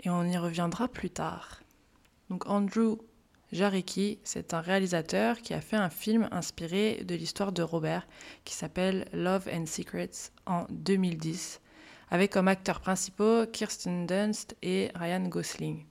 et 0.00 0.10
on 0.10 0.24
y 0.24 0.36
reviendra 0.36 0.88
plus 0.88 1.10
tard. 1.10 1.60
Donc 2.30 2.48
Andrew 2.48 2.96
Jarecki, 3.54 4.18
c'est 4.24 4.52
un 4.52 4.60
réalisateur 4.60 5.40
qui 5.40 5.54
a 5.54 5.60
fait 5.60 5.76
un 5.76 5.88
film 5.88 6.28
inspiré 6.32 7.04
de 7.04 7.14
l'histoire 7.14 7.52
de 7.52 7.62
Robert 7.62 8.04
qui 8.44 8.52
s'appelle 8.52 9.06
Love 9.12 9.48
and 9.48 9.66
Secrets 9.66 10.32
en 10.44 10.66
2010, 10.70 11.60
avec 12.10 12.32
comme 12.32 12.48
acteurs 12.48 12.80
principaux 12.80 13.46
Kirsten 13.46 14.06
Dunst 14.06 14.56
et 14.62 14.90
Ryan 14.96 15.28
Gosling. 15.28 15.86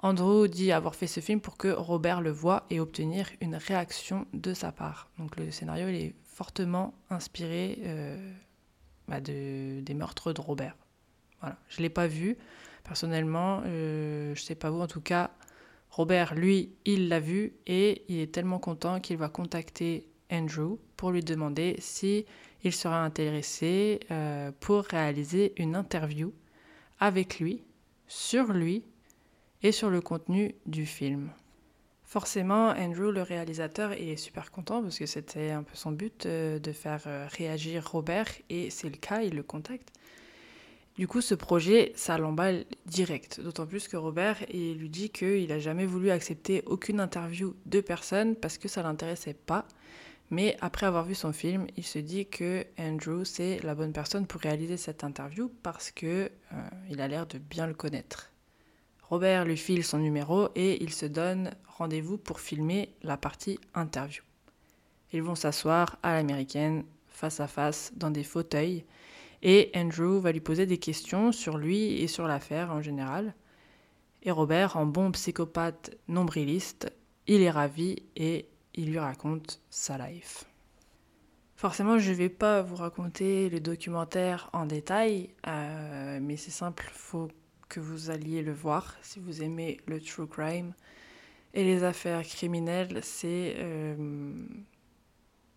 Andrew 0.00 0.48
dit 0.48 0.72
avoir 0.72 0.96
fait 0.96 1.06
ce 1.06 1.20
film 1.20 1.40
pour 1.40 1.56
que 1.56 1.68
Robert 1.68 2.20
le 2.20 2.32
voie 2.32 2.66
et 2.68 2.80
obtenir 2.80 3.30
une 3.40 3.54
réaction 3.54 4.26
de 4.32 4.52
sa 4.52 4.72
part. 4.72 5.08
Donc 5.18 5.36
le 5.36 5.52
scénario 5.52 5.86
il 5.86 5.94
est 5.94 6.14
fortement 6.24 6.94
inspiré 7.10 7.78
euh, 7.84 8.32
bah, 9.06 9.20
de, 9.20 9.82
des 9.82 9.94
meurtres 9.94 10.32
de 10.32 10.40
Robert. 10.40 10.74
Voilà. 11.42 11.58
Je 11.68 11.78
ne 11.78 11.82
l'ai 11.82 11.90
pas 11.90 12.08
vu. 12.08 12.36
Personnellement, 12.82 13.62
euh, 13.66 14.34
je 14.34 14.40
ne 14.40 14.44
sais 14.44 14.54
pas 14.56 14.70
vous, 14.70 14.80
en 14.80 14.86
tout 14.88 15.00
cas, 15.00 15.30
Robert, 15.90 16.34
lui, 16.34 16.72
il 16.84 17.08
l'a 17.08 17.20
vu 17.20 17.54
et 17.66 18.04
il 18.08 18.18
est 18.20 18.32
tellement 18.32 18.58
content 18.58 19.00
qu'il 19.00 19.16
va 19.16 19.28
contacter 19.28 20.06
Andrew 20.30 20.78
pour 20.96 21.10
lui 21.10 21.22
demander 21.22 21.76
si 21.78 22.26
il 22.62 22.72
serait 22.72 22.94
intéressé 22.94 24.00
euh, 24.10 24.52
pour 24.60 24.84
réaliser 24.84 25.52
une 25.56 25.76
interview 25.76 26.32
avec 27.00 27.38
lui, 27.38 27.62
sur 28.06 28.52
lui 28.52 28.84
et 29.62 29.72
sur 29.72 29.90
le 29.90 30.00
contenu 30.00 30.54
du 30.66 30.86
film. 30.86 31.30
Forcément, 32.02 32.70
Andrew, 32.70 33.12
le 33.12 33.20
réalisateur, 33.20 33.92
est 33.92 34.16
super 34.16 34.50
content 34.50 34.82
parce 34.82 34.98
que 34.98 35.04
c'était 35.04 35.50
un 35.50 35.62
peu 35.62 35.74
son 35.74 35.92
but 35.92 36.24
euh, 36.24 36.58
de 36.58 36.72
faire 36.72 37.02
euh, 37.06 37.26
réagir 37.30 37.86
Robert 37.90 38.28
et 38.48 38.70
c'est 38.70 38.88
le 38.88 38.96
cas, 38.96 39.20
il 39.20 39.34
le 39.34 39.42
contacte. 39.42 39.92
Du 40.98 41.06
coup, 41.06 41.20
ce 41.20 41.36
projet, 41.36 41.92
ça 41.94 42.18
l'emballe 42.18 42.64
direct. 42.86 43.40
D'autant 43.40 43.66
plus 43.66 43.86
que 43.86 43.96
Robert 43.96 44.38
lui 44.52 44.88
dit 44.88 45.10
qu'il 45.10 45.48
n'a 45.48 45.60
jamais 45.60 45.86
voulu 45.86 46.10
accepter 46.10 46.64
aucune 46.66 46.98
interview 46.98 47.54
de 47.66 47.80
personne 47.80 48.34
parce 48.34 48.58
que 48.58 48.66
ça 48.66 48.82
l'intéressait 48.82 49.34
pas. 49.34 49.64
Mais 50.30 50.56
après 50.60 50.86
avoir 50.86 51.04
vu 51.04 51.14
son 51.14 51.32
film, 51.32 51.68
il 51.76 51.84
se 51.84 52.00
dit 52.00 52.26
que 52.26 52.66
Andrew, 52.78 53.24
c'est 53.24 53.60
la 53.62 53.76
bonne 53.76 53.92
personne 53.92 54.26
pour 54.26 54.40
réaliser 54.40 54.76
cette 54.76 55.04
interview 55.04 55.50
parce 55.62 55.92
que 55.92 56.30
euh, 56.52 56.98
a 56.98 57.08
l'air 57.08 57.28
de 57.28 57.38
bien 57.38 57.68
le 57.68 57.74
connaître. 57.74 58.32
Robert 59.04 59.44
lui 59.44 59.56
file 59.56 59.84
son 59.84 59.98
numéro 59.98 60.48
et 60.56 60.82
il 60.82 60.92
se 60.92 61.06
donne 61.06 61.52
rendez-vous 61.78 62.18
pour 62.18 62.40
filmer 62.40 62.92
la 63.02 63.16
partie 63.16 63.60
interview. 63.72 64.22
Ils 65.12 65.22
vont 65.22 65.36
s'asseoir 65.36 65.96
à 66.02 66.14
l'américaine, 66.14 66.84
face 67.06 67.38
à 67.38 67.46
face, 67.46 67.92
dans 67.94 68.10
des 68.10 68.24
fauteuils, 68.24 68.84
et 69.42 69.70
Andrew 69.74 70.20
va 70.20 70.32
lui 70.32 70.40
poser 70.40 70.66
des 70.66 70.78
questions 70.78 71.32
sur 71.32 71.58
lui 71.58 72.02
et 72.02 72.06
sur 72.08 72.26
l'affaire 72.26 72.72
en 72.72 72.82
général. 72.82 73.34
Et 74.22 74.30
Robert, 74.30 74.76
en 74.76 74.86
bon 74.86 75.12
psychopathe 75.12 75.96
nombriliste, 76.08 76.92
il 77.26 77.42
est 77.42 77.50
ravi 77.50 77.96
et 78.16 78.48
il 78.74 78.90
lui 78.90 78.98
raconte 78.98 79.60
sa 79.70 79.98
life. 79.98 80.44
Forcément, 81.56 81.98
je 81.98 82.10
ne 82.10 82.16
vais 82.16 82.28
pas 82.28 82.62
vous 82.62 82.76
raconter 82.76 83.48
le 83.48 83.60
documentaire 83.60 84.48
en 84.52 84.66
détail, 84.66 85.30
euh, 85.46 86.20
mais 86.22 86.36
c'est 86.36 86.52
simple, 86.52 86.88
faut 86.92 87.28
que 87.68 87.80
vous 87.80 88.10
alliez 88.10 88.42
le 88.42 88.52
voir 88.52 88.96
si 89.02 89.18
vous 89.18 89.42
aimez 89.42 89.78
le 89.86 90.00
true 90.00 90.26
crime. 90.26 90.72
Et 91.54 91.64
les 91.64 91.82
affaires 91.82 92.22
criminelles, 92.22 93.00
c'est 93.02 93.56
euh, 93.58 93.96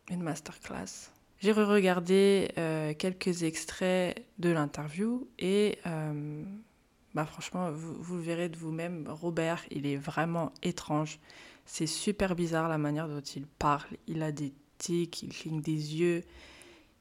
une 0.09 0.23
masterclass. 0.23 1.11
J'ai 1.41 1.53
re-regardé 1.53 2.51
euh, 2.59 2.93
quelques 2.93 3.41
extraits 3.41 4.23
de 4.37 4.51
l'interview 4.51 5.27
et 5.39 5.79
euh, 5.87 6.43
bah 7.15 7.25
franchement, 7.25 7.71
vous, 7.71 8.17
le 8.17 8.21
verrez 8.21 8.47
de 8.47 8.57
vous-même, 8.57 9.07
Robert, 9.09 9.63
il 9.71 9.87
est 9.87 9.95
vraiment 9.95 10.53
étrange. 10.61 11.17
C'est 11.65 11.87
super 11.87 12.35
bizarre 12.35 12.69
la 12.69 12.77
manière 12.77 13.07
dont 13.07 13.21
il 13.21 13.47
parle. 13.47 13.89
Il 14.05 14.21
a 14.21 14.31
des 14.31 14.53
tics, 14.77 15.23
il 15.23 15.29
cligne 15.29 15.61
des 15.61 15.95
yeux. 15.95 16.23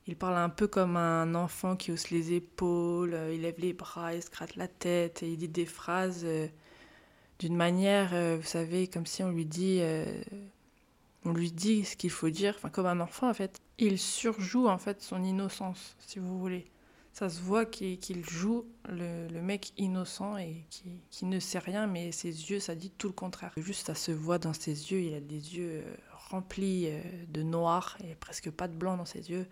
Il 0.07 0.17
parle 0.17 0.39
un 0.39 0.49
peu 0.49 0.67
comme 0.67 0.97
un 0.97 1.35
enfant 1.35 1.77
qui 1.77 1.93
hausse 1.93 2.09
les 2.09 2.33
épaules, 2.33 3.13
euh, 3.13 3.35
il 3.35 3.43
lève 3.43 3.59
les 3.59 3.75
bras, 3.75 4.15
il 4.15 4.23
se 4.23 4.31
gratte 4.31 4.57
la 4.57 4.69
tête 4.69 5.23
et 5.23 5.31
il 5.31 5.37
dit 5.37 5.49
des 5.49 5.67
phrases 5.67 6.27
d'une 7.41 7.57
manière, 7.57 8.39
vous 8.39 8.47
savez, 8.47 8.89
comme 8.89 9.05
si 9.05 9.23
on 9.23 9.31
lui 9.31 9.45
dit, 9.45 9.83
on 11.27 11.33
lui 11.33 11.53
dit 11.53 11.85
ce 11.85 11.97
qu'il 11.97 12.11
faut 12.11 12.31
dire, 12.31 12.55
enfin 12.57 12.71
comme 12.71 12.87
un 12.87 13.01
enfant 13.01 13.29
en 13.29 13.35
fait. 13.35 13.60
Il 13.83 13.99
surjoue 13.99 14.69
en 14.69 14.77
fait 14.77 15.01
son 15.01 15.25
innocence, 15.25 15.97
si 16.01 16.19
vous 16.19 16.39
voulez. 16.39 16.67
Ça 17.15 17.31
se 17.31 17.41
voit 17.41 17.65
qu'il 17.65 18.25
joue 18.25 18.67
le, 18.91 19.41
mec 19.41 19.73
innocent 19.79 20.37
et 20.37 20.67
qui, 21.11 21.25
ne 21.25 21.41
sait 21.41 21.59
rien, 21.59 21.87
mais 21.87 22.13
ses 22.13 22.51
yeux, 22.51 22.61
ça 22.61 22.75
dit 22.75 22.91
tout 22.91 23.07
le 23.09 23.15
contraire. 23.15 23.53
Juste, 23.57 23.87
ça 23.87 23.95
se 23.95 24.13
voit 24.13 24.39
dans 24.39 24.53
ses 24.53 24.93
yeux, 24.93 25.01
il 25.01 25.15
a 25.15 25.21
des 25.21 25.57
yeux 25.57 25.83
euh, 25.87 25.97
remplis 26.29 26.89
euh, 26.89 27.01
de 27.29 27.43
noir 27.43 27.97
et 28.05 28.15
presque 28.15 28.51
pas 28.51 28.69
de 28.69 28.75
blanc 28.75 28.99
dans 28.99 29.07
ses 29.07 29.31
yeux. 29.31 29.47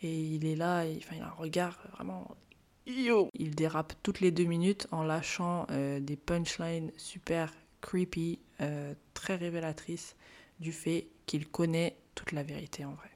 Et 0.00 0.24
il 0.24 0.46
est 0.46 0.56
là, 0.56 0.84
enfin, 0.96 1.16
il 1.16 1.22
a 1.22 1.26
un 1.26 1.30
regard 1.30 1.78
vraiment. 1.92 2.34
Yo 2.86 3.28
Il 3.34 3.54
dérape 3.54 3.92
toutes 4.02 4.20
les 4.20 4.30
deux 4.30 4.44
minutes 4.44 4.88
en 4.90 5.02
lâchant 5.02 5.66
euh, 5.70 6.00
des 6.00 6.16
punchlines 6.16 6.92
super 6.96 7.52
creepy, 7.82 8.40
très 9.12 9.36
révélatrices 9.36 10.16
du 10.60 10.72
fait 10.72 11.08
qu'il 11.26 11.46
connaît 11.46 11.94
toute 12.14 12.32
la 12.32 12.42
vérité 12.42 12.84
en 12.84 12.94
vrai. 12.94 13.15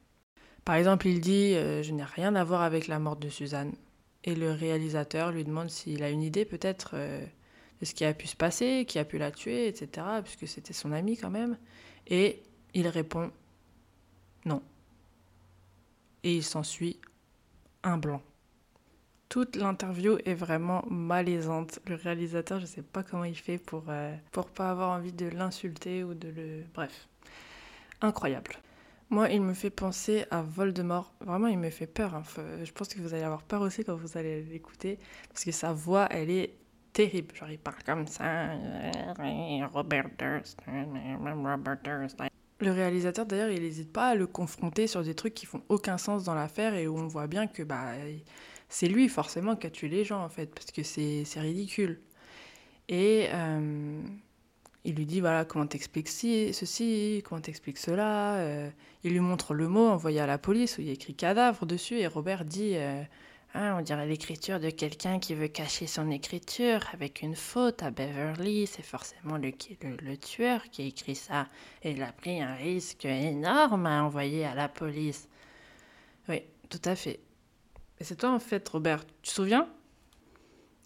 Par 0.70 0.76
exemple, 0.76 1.08
il 1.08 1.20
dit 1.20 1.56
euh, 1.56 1.82
Je 1.82 1.90
n'ai 1.90 2.04
rien 2.04 2.36
à 2.36 2.44
voir 2.44 2.62
avec 2.62 2.86
la 2.86 3.00
mort 3.00 3.16
de 3.16 3.28
Suzanne. 3.28 3.72
Et 4.22 4.36
le 4.36 4.52
réalisateur 4.52 5.32
lui 5.32 5.42
demande 5.42 5.68
s'il 5.68 6.04
a 6.04 6.10
une 6.10 6.22
idée 6.22 6.44
peut-être 6.44 6.92
euh, 6.94 7.26
de 7.80 7.84
ce 7.84 7.92
qui 7.92 8.04
a 8.04 8.14
pu 8.14 8.28
se 8.28 8.36
passer, 8.36 8.84
qui 8.86 9.00
a 9.00 9.04
pu 9.04 9.18
la 9.18 9.32
tuer, 9.32 9.66
etc. 9.66 10.06
Puisque 10.22 10.46
c'était 10.46 10.72
son 10.72 10.92
ami 10.92 11.16
quand 11.16 11.28
même. 11.28 11.58
Et 12.06 12.40
il 12.72 12.86
répond 12.86 13.32
Non. 14.44 14.62
Et 16.22 16.36
il 16.36 16.44
s'ensuit 16.44 17.00
un 17.82 17.98
blanc. 17.98 18.22
Toute 19.28 19.56
l'interview 19.56 20.18
est 20.24 20.34
vraiment 20.34 20.84
malaisante. 20.88 21.80
Le 21.88 21.96
réalisateur, 21.96 22.60
je 22.60 22.66
ne 22.66 22.70
sais 22.70 22.82
pas 22.82 23.02
comment 23.02 23.24
il 23.24 23.36
fait 23.36 23.58
pour 23.58 23.86
euh, 23.88 24.14
pour 24.30 24.46
pas 24.46 24.70
avoir 24.70 24.90
envie 24.90 25.12
de 25.12 25.26
l'insulter 25.26 26.04
ou 26.04 26.14
de 26.14 26.28
le. 26.28 26.62
Bref, 26.72 27.08
incroyable. 28.00 28.52
Moi, 29.10 29.28
il 29.30 29.42
me 29.42 29.54
fait 29.54 29.70
penser 29.70 30.24
à 30.30 30.40
Voldemort. 30.42 31.12
Vraiment, 31.20 31.48
il 31.48 31.58
me 31.58 31.70
fait 31.70 31.86
peur. 31.88 32.14
hein. 32.14 32.22
Je 32.62 32.70
pense 32.72 32.88
que 32.88 33.00
vous 33.00 33.12
allez 33.12 33.24
avoir 33.24 33.42
peur 33.42 33.60
aussi 33.62 33.84
quand 33.84 33.96
vous 33.96 34.16
allez 34.16 34.42
l'écouter. 34.44 34.98
Parce 35.28 35.44
que 35.44 35.50
sa 35.50 35.72
voix, 35.72 36.06
elle 36.10 36.30
est 36.30 36.54
terrible. 36.92 37.34
Genre, 37.34 37.50
il 37.50 37.58
parle 37.58 37.82
comme 37.84 38.06
ça. 38.06 38.50
Robert 39.74 40.10
Durst. 40.18 40.60
Le 42.60 42.70
réalisateur, 42.72 43.26
d'ailleurs, 43.26 43.50
il 43.50 43.62
n'hésite 43.62 43.92
pas 43.92 44.08
à 44.10 44.14
le 44.14 44.26
confronter 44.26 44.86
sur 44.86 45.02
des 45.02 45.14
trucs 45.14 45.34
qui 45.34 45.46
font 45.46 45.62
aucun 45.68 45.98
sens 45.98 46.24
dans 46.24 46.34
l'affaire 46.34 46.74
et 46.74 46.86
où 46.86 46.96
on 46.98 47.06
voit 47.08 47.26
bien 47.26 47.46
que 47.48 47.62
bah, 47.64 47.92
c'est 48.68 48.86
lui, 48.86 49.08
forcément, 49.08 49.56
qui 49.56 49.66
a 49.66 49.70
tué 49.70 49.88
les 49.88 50.04
gens, 50.04 50.22
en 50.22 50.28
fait. 50.28 50.54
Parce 50.54 50.70
que 50.70 50.82
c'est 50.84 51.24
ridicule. 51.40 52.00
Et. 52.88 53.26
euh, 53.32 54.00
il 54.84 54.94
lui 54.96 55.06
dit 55.06 55.20
voilà 55.20 55.44
comment 55.44 55.66
t'expliques 55.66 56.08
ci, 56.08 56.52
ceci, 56.54 57.22
comment 57.28 57.40
t'expliques 57.40 57.78
cela. 57.78 58.36
euh, 58.36 58.70
il 59.04 59.12
lui 59.12 59.20
montre 59.20 59.54
le 59.54 59.68
mot 59.68 59.88
envoyé 59.88 60.20
à 60.20 60.26
la 60.26 60.38
police 60.38 60.78
où 60.78 60.80
il 60.82 60.86
y 60.88 60.90
a 60.90 60.94
écrit 60.94 61.14
cadavre 61.14 61.66
dessus 61.66 61.98
et 61.98 62.06
Robert 62.06 62.44
dit 62.44 62.76
Ah, 63.52 63.76
on 63.78 63.82
dirait 63.82 64.06
l'écriture 64.06 64.60
de 64.60 64.70
quelqu'un 64.70 65.18
qui 65.18 65.34
veut 65.34 65.48
cacher 65.48 65.86
son 65.88 66.10
écriture 66.10 66.80
avec 66.92 67.20
une 67.22 67.34
faute 67.34 67.82
à 67.82 67.90
Beverly. 67.90 68.66
C'est 68.66 68.82
forcément 68.84 69.38
le, 69.38 69.52
le, 69.82 69.96
le 69.96 70.16
tueur 70.16 70.62
qui 70.70 70.82
a 70.82 70.84
écrit 70.86 71.16
ça. 71.16 71.48
Et 71.82 71.90
il 71.92 72.02
a 72.02 72.12
pris 72.12 72.40
un 72.40 72.54
risque 72.54 73.04
énorme 73.06 73.86
à 73.86 74.04
envoyer 74.04 74.44
à 74.44 74.54
la 74.54 74.68
police. 74.68 75.28
Oui, 76.28 76.42
tout 76.68 76.80
à 76.84 76.94
fait. 76.94 77.18
Et 77.98 78.04
c'est 78.04 78.16
toi 78.16 78.30
en 78.30 78.38
fait, 78.38 78.66
Robert. 78.68 79.04
Tu 79.22 79.30
te 79.30 79.34
souviens? 79.34 79.68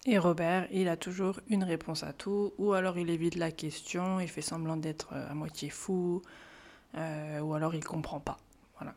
Et 0.07 0.19
Robert, 0.19 0.67
il 0.71 0.87
a 0.87 0.97
toujours 0.97 1.39
une 1.49 1.63
réponse 1.63 2.03
à 2.03 2.13
tout, 2.13 2.53
ou 2.59 2.73
alors 2.73 2.99
il 2.99 3.09
évite 3.09 3.35
la 3.35 3.51
question, 3.51 4.19
il 4.19 4.27
fait 4.27 4.41
semblant 4.41 4.77
d'être 4.77 5.09
euh, 5.13 5.31
à 5.31 5.33
moitié 5.33 5.69
fou, 5.69 6.21
euh, 6.95 7.39
ou 7.39 7.55
alors 7.55 7.73
il 7.73 7.83
comprend 7.83 8.19
pas. 8.19 8.37
Voilà. 8.77 8.93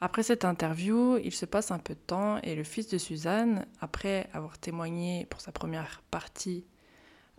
Après 0.00 0.22
cette 0.22 0.44
interview, 0.44 1.18
il 1.18 1.32
se 1.32 1.46
passe 1.46 1.72
un 1.72 1.80
peu 1.80 1.94
de 1.94 2.00
temps 2.06 2.38
et 2.42 2.54
le 2.54 2.62
fils 2.62 2.86
de 2.88 2.96
Suzanne, 2.96 3.66
après 3.80 4.28
avoir 4.32 4.56
témoigné 4.56 5.26
pour 5.30 5.40
sa 5.40 5.50
première 5.50 6.00
partie 6.12 6.64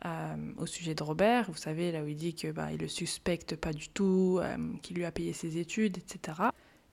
euh, 0.05 0.35
au 0.57 0.65
sujet 0.65 0.93
de 0.93 1.03
Robert, 1.03 1.49
vous 1.49 1.57
savez 1.57 1.93
là 1.93 2.03
où 2.03 2.07
il 2.07 2.17
dit 2.17 2.35
que 2.35 2.51
bah, 2.51 2.73
il 2.73 2.79
le 2.79 2.89
suspecte 2.89 3.55
pas 3.55 3.71
du 3.71 3.87
tout, 3.87 4.41
qu'il 4.81 4.97
lui 4.97 5.05
a 5.05 5.11
payé 5.11 5.31
ses 5.31 5.59
études, 5.59 5.97
etc. 5.97 6.39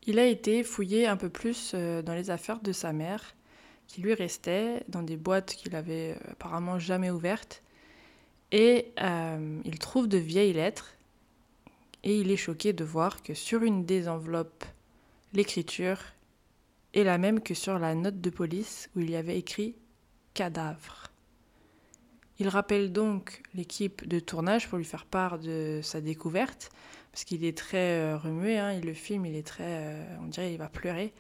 Il 0.07 0.21
a 0.21 0.27
été 0.27 0.63
fouillé 0.63 1.09
un 1.09 1.17
peu 1.17 1.29
plus 1.29 1.75
dans 1.75 2.15
les 2.15 2.31
affaires 2.31 2.61
de 2.61 2.71
sa 2.71 2.93
mère 2.93 3.35
qui 3.89 4.03
lui 4.03 4.15
restait 4.15 4.85
dans 4.89 5.03
des 5.03 5.17
boîtes 5.17 5.55
qu'il 5.55 5.75
avait 5.75 6.13
euh, 6.13 6.33
apparemment 6.33 6.79
jamais 6.79 7.11
ouvertes. 7.11 7.63
Et 8.53 8.93
euh, 9.01 9.61
il 9.65 9.79
trouve 9.79 10.07
de 10.07 10.19
vieilles 10.19 10.53
lettres 10.53 10.95
et 12.05 12.21
il 12.21 12.31
est 12.31 12.37
choqué 12.37 12.73
de 12.73 12.85
voir 12.85 13.23
que 13.23 13.35
sur 13.35 13.63
une 13.63 13.85
des 13.85 14.09
enveloppes, 14.09 14.65
l'écriture 15.33 16.01
est 16.95 17.03
la 17.03 17.19
même 17.19 17.41
que 17.41 17.55
sur 17.55 17.79
la 17.79 17.95
note 17.95 18.21
de 18.21 18.31
police 18.31 18.89
où 18.95 19.01
il 19.01 19.11
y 19.11 19.17
avait 19.17 19.37
écrit 19.37 19.75
cadavre. 20.35 21.09
Il 22.39 22.49
rappelle 22.49 22.93
donc 22.93 23.43
l'équipe 23.55 24.07
de 24.07 24.21
tournage 24.21 24.69
pour 24.69 24.79
lui 24.79 24.85
faire 24.85 25.07
part 25.07 25.39
de 25.39 25.81
sa 25.83 26.01
découverte, 26.01 26.71
parce 27.11 27.25
qu'il 27.25 27.45
est 27.45 27.57
très 27.57 27.99
euh, 27.99 28.17
remué, 28.17 28.59
hein, 28.59 28.73
il 28.73 28.87
le 28.87 28.95
filme, 28.95 29.27
il 29.27 29.35
est 29.35 29.47
très, 29.47 30.07
on 30.23 30.27
dirait 30.27 30.53
il 30.53 30.59
va 30.59 30.69
pleurer. 30.69 31.13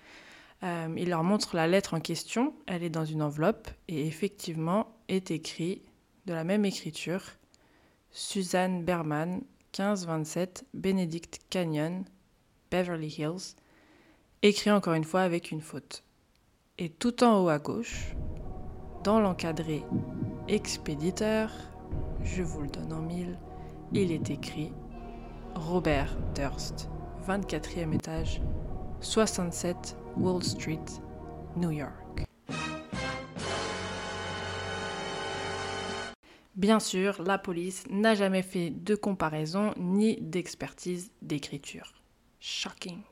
Euh, 0.64 0.92
il 0.96 1.11
leur 1.11 1.22
montre 1.22 1.54
la 1.54 1.66
lettre 1.66 1.94
en 1.94 2.00
question, 2.00 2.54
elle 2.66 2.82
est 2.82 2.90
dans 2.90 3.04
une 3.04 3.22
enveloppe 3.22 3.68
et 3.86 4.06
effectivement 4.06 4.88
est 5.09 5.30
écrit 5.30 5.82
de 6.26 6.32
la 6.32 6.44
même 6.44 6.64
écriture 6.64 7.22
Suzanne 8.11 8.84
Berman, 8.84 9.42
1527 9.78 10.66
Benedict 10.74 11.40
Canyon, 11.50 12.04
Beverly 12.70 13.14
Hills, 13.18 13.54
écrit 14.42 14.70
encore 14.70 14.94
une 14.94 15.04
fois 15.04 15.20
avec 15.20 15.52
une 15.52 15.61
faute. 15.61 16.02
Et 16.78 16.88
tout 16.88 17.22
en 17.22 17.42
haut 17.42 17.48
à 17.48 17.59
gauche, 17.59 18.14
dans 19.04 19.20
l'encadré 19.20 19.84
expéditeur, 20.48 21.50
je 22.24 22.42
vous 22.42 22.62
le 22.62 22.68
donne 22.68 22.92
en 22.92 23.00
mille, 23.00 23.38
il 23.92 24.11
est 24.11 24.30
écrit 24.30 24.72
Robert 25.54 26.16
Durst, 26.34 26.88
24e 27.26 27.94
étage, 27.94 28.40
67 29.00 29.96
Wall 30.20 30.42
Street, 30.42 30.84
New 31.56 31.70
York. 31.70 32.24
Bien 36.56 36.80
sûr, 36.80 37.22
la 37.22 37.38
police 37.38 37.84
n'a 37.88 38.16
jamais 38.16 38.42
fait 38.42 38.70
de 38.70 38.96
comparaison 38.96 39.72
ni 39.76 40.16
d'expertise 40.20 41.12
d'écriture. 41.22 41.92
Shocking. 42.40 43.02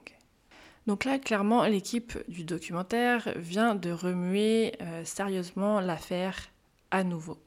Donc 0.88 1.04
là, 1.04 1.18
clairement, 1.18 1.64
l'équipe 1.64 2.18
du 2.28 2.44
documentaire 2.44 3.32
vient 3.36 3.76
de 3.76 3.90
remuer 3.90 4.72
euh, 4.80 5.04
sérieusement 5.04 5.80
l'affaire 5.80 6.36
à 6.90 7.04
nouveau. 7.04 7.38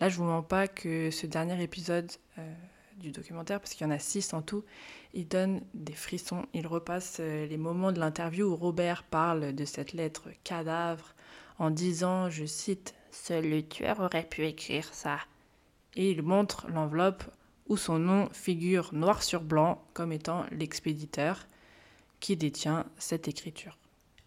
Là, 0.00 0.08
je 0.08 0.16
vous 0.16 0.24
mens 0.24 0.42
pas 0.42 0.66
que 0.66 1.10
ce 1.10 1.26
dernier 1.26 1.62
épisode 1.62 2.10
euh, 2.38 2.54
du 2.96 3.10
documentaire, 3.10 3.60
parce 3.60 3.74
qu'il 3.74 3.86
y 3.86 3.88
en 3.88 3.92
a 3.92 3.98
six 3.98 4.32
en 4.32 4.42
tout, 4.42 4.64
il 5.14 5.28
donne 5.28 5.62
des 5.74 5.92
frissons. 5.92 6.46
Il 6.54 6.66
repasse 6.66 7.18
euh, 7.20 7.46
les 7.46 7.56
moments 7.56 7.92
de 7.92 8.00
l'interview 8.00 8.46
où 8.46 8.56
Robert 8.56 9.02
parle 9.04 9.54
de 9.54 9.64
cette 9.64 9.92
lettre 9.92 10.28
cadavre 10.44 11.14
en 11.58 11.70
disant, 11.70 12.30
je 12.30 12.44
cite, 12.44 12.94
Seul 13.10 13.48
le 13.48 13.62
tueur 13.62 14.00
aurait 14.00 14.28
pu 14.28 14.44
écrire 14.44 14.92
ça. 14.92 15.18
Et 15.94 16.10
il 16.10 16.22
montre 16.22 16.68
l'enveloppe 16.68 17.24
où 17.68 17.76
son 17.76 17.98
nom 17.98 18.28
figure 18.32 18.92
noir 18.92 19.22
sur 19.22 19.40
blanc 19.40 19.82
comme 19.94 20.12
étant 20.12 20.44
l'expéditeur 20.52 21.46
qui 22.20 22.36
détient 22.36 22.86
cette 22.98 23.28
écriture. 23.28 23.78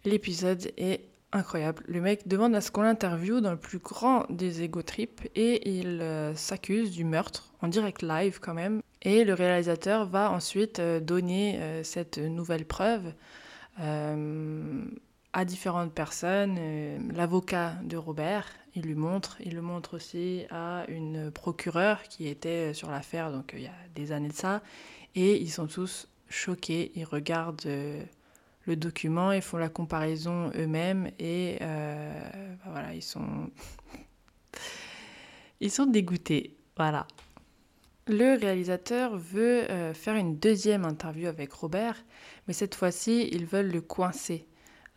L'épisode 0.04 0.72
est 0.76 1.09
incroyable. 1.32 1.84
Le 1.86 2.00
mec 2.00 2.26
demande 2.26 2.54
à 2.54 2.60
ce 2.60 2.70
qu'on 2.70 2.82
l'interviewe 2.82 3.40
dans 3.40 3.52
le 3.52 3.58
plus 3.58 3.78
grand 3.78 4.26
des 4.30 4.62
ego 4.62 4.82
trips 4.82 5.28
et 5.34 5.78
il 5.78 6.00
euh, 6.00 6.34
s'accuse 6.34 6.90
du 6.90 7.04
meurtre 7.04 7.52
en 7.60 7.68
direct 7.68 8.02
live 8.02 8.40
quand 8.40 8.54
même. 8.54 8.82
Et 9.02 9.24
le 9.24 9.34
réalisateur 9.34 10.06
va 10.06 10.30
ensuite 10.30 10.78
euh, 10.78 11.00
donner 11.00 11.58
euh, 11.60 11.84
cette 11.84 12.18
nouvelle 12.18 12.64
preuve 12.64 13.12
à 15.32 15.44
différentes 15.46 15.94
personnes. 15.94 16.58
L'avocat 17.14 17.76
de 17.82 17.96
Robert, 17.96 18.46
il 18.74 18.82
lui 18.82 18.94
montre. 18.94 19.38
Il 19.42 19.54
le 19.54 19.62
montre 19.62 19.96
aussi 19.96 20.44
à 20.50 20.84
une 20.88 21.30
procureure 21.30 22.02
qui 22.02 22.28
était 22.28 22.74
sur 22.74 22.90
l'affaire, 22.90 23.32
donc 23.32 23.52
il 23.54 23.62
y 23.62 23.68
a 23.68 23.74
des 23.94 24.12
années 24.12 24.28
de 24.28 24.34
ça. 24.34 24.60
Et 25.14 25.40
ils 25.40 25.50
sont 25.50 25.66
tous 25.66 26.08
choqués. 26.28 26.92
Ils 26.94 27.06
regardent 27.06 27.66
le 28.70 28.76
document, 28.76 29.32
ils 29.32 29.42
font 29.42 29.56
la 29.56 29.68
comparaison 29.68 30.52
eux-mêmes 30.54 31.10
et 31.18 31.58
euh, 31.60 32.20
bah 32.64 32.70
voilà, 32.70 32.94
ils 32.94 33.02
sont 33.02 33.50
ils 35.60 35.72
sont 35.72 35.86
dégoûtés. 35.86 36.56
Voilà. 36.76 37.06
Le 38.06 38.38
réalisateur 38.38 39.16
veut 39.16 39.70
euh, 39.70 39.92
faire 39.92 40.14
une 40.14 40.38
deuxième 40.38 40.84
interview 40.84 41.26
avec 41.26 41.52
Robert, 41.52 41.96
mais 42.46 42.54
cette 42.54 42.76
fois-ci, 42.76 43.28
ils 43.32 43.44
veulent 43.44 43.72
le 43.72 43.80
coincer. 43.80 44.46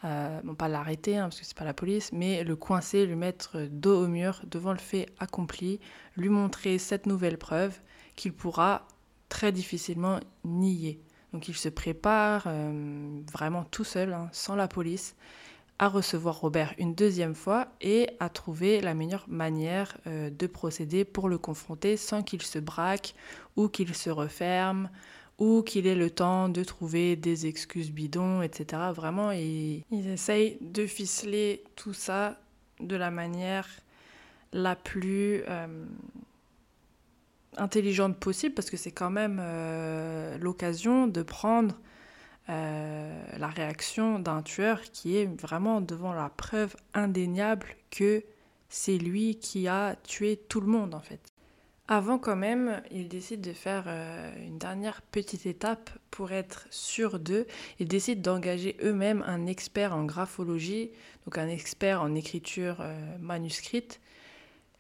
Euh, 0.06 0.40
bon, 0.44 0.54
pas 0.54 0.68
l'arrêter, 0.68 1.18
hein, 1.18 1.24
parce 1.24 1.40
que 1.40 1.46
c'est 1.46 1.58
pas 1.58 1.66
la 1.66 1.74
police, 1.74 2.12
mais 2.14 2.44
le 2.44 2.56
coincer, 2.56 3.06
lui 3.08 3.16
mettre 3.16 3.68
dos 3.72 4.04
au 4.04 4.08
mur 4.08 4.42
devant 4.46 4.72
le 4.72 4.78
fait 4.78 5.08
accompli, 5.18 5.80
lui 6.16 6.30
montrer 6.30 6.78
cette 6.78 7.08
nouvelle 7.08 7.38
preuve 7.40 7.80
qu'il 8.16 8.34
pourra 8.34 8.88
très 9.30 9.52
difficilement 9.52 10.20
nier. 10.44 11.02
Donc 11.34 11.48
il 11.48 11.56
se 11.56 11.70
prépare 11.70 12.44
euh, 12.48 13.22
vraiment 13.32 13.64
tout 13.66 13.84
seul, 13.84 14.14
hein, 14.14 14.30
sans 14.32 14.56
la 14.56 14.68
police, 14.68 15.16
à 15.80 15.90
recevoir 15.90 16.40
Robert 16.40 16.74
une 16.78 16.94
deuxième 16.94 17.34
fois 17.34 17.68
et 17.82 18.08
à 18.20 18.30
trouver 18.30 18.80
la 18.80 18.94
meilleure 18.94 19.26
manière 19.28 19.98
euh, 20.06 20.30
de 20.30 20.48
procéder 20.48 21.04
pour 21.04 21.28
le 21.28 21.40
confronter 21.40 21.98
sans 21.98 22.22
qu'il 22.22 22.44
se 22.44 22.60
braque 22.60 23.16
ou 23.56 23.68
qu'il 23.68 23.94
se 23.96 24.12
referme 24.12 24.90
ou 25.40 25.64
qu'il 25.64 25.88
ait 25.88 25.96
le 25.96 26.12
temps 26.12 26.48
de 26.48 26.64
trouver 26.64 27.16
des 27.16 27.48
excuses 27.48 27.92
bidons, 27.92 28.44
etc. 28.44 28.84
Vraiment, 28.94 29.32
ils, 29.32 29.84
ils 29.92 30.08
essayent 30.08 30.60
de 30.62 30.86
ficeler 30.86 31.64
tout 31.76 31.94
ça 31.94 32.40
de 32.80 32.96
la 32.96 33.10
manière 33.10 33.68
la 34.54 34.76
plus 34.76 35.44
euh, 35.50 35.68
intelligente 37.58 38.18
possible 38.18 38.54
parce 38.54 38.70
que 38.70 38.78
c'est 38.78 38.92
quand 38.92 39.10
même 39.10 39.40
euh, 39.42 40.38
l'occasion 40.38 41.08
de 41.08 41.22
prendre 41.22 41.80
euh, 42.50 43.24
la 43.38 43.48
réaction 43.48 44.20
d'un 44.20 44.42
tueur 44.42 44.82
qui 44.82 45.18
est 45.18 45.26
vraiment 45.42 45.82
devant 45.82 46.14
la 46.14 46.30
preuve 46.30 46.76
indéniable 46.94 47.68
que 47.90 48.24
c'est 48.70 48.98
lui 48.98 49.38
qui 49.38 49.68
a 49.68 49.96
tué 50.04 50.38
tout 50.38 50.62
le 50.62 50.68
monde 50.68 50.94
en 50.94 51.00
fait. 51.00 51.22
Avant 51.90 52.18
quand 52.18 52.38
même, 52.38 52.82
il 52.92 53.10
décide 53.10 53.42
de 53.42 53.52
faire 53.52 53.84
euh, 53.88 54.32
une 54.46 54.58
dernière 54.58 55.02
petite 55.02 55.46
étape 55.46 55.90
pour 56.12 56.32
être 56.32 56.66
sûr 56.70 57.20
d'eux. 57.20 57.46
Ils 57.80 57.88
décident 57.88 58.22
d'engager 58.22 58.78
eux-mêmes 58.84 59.24
un 59.28 59.46
expert 59.48 59.94
en 59.94 60.06
graphologie, 60.06 60.92
donc 61.26 61.38
un 61.38 61.50
expert 61.50 62.02
en 62.02 62.16
écriture 62.16 62.84
manuscrite. 63.20 64.00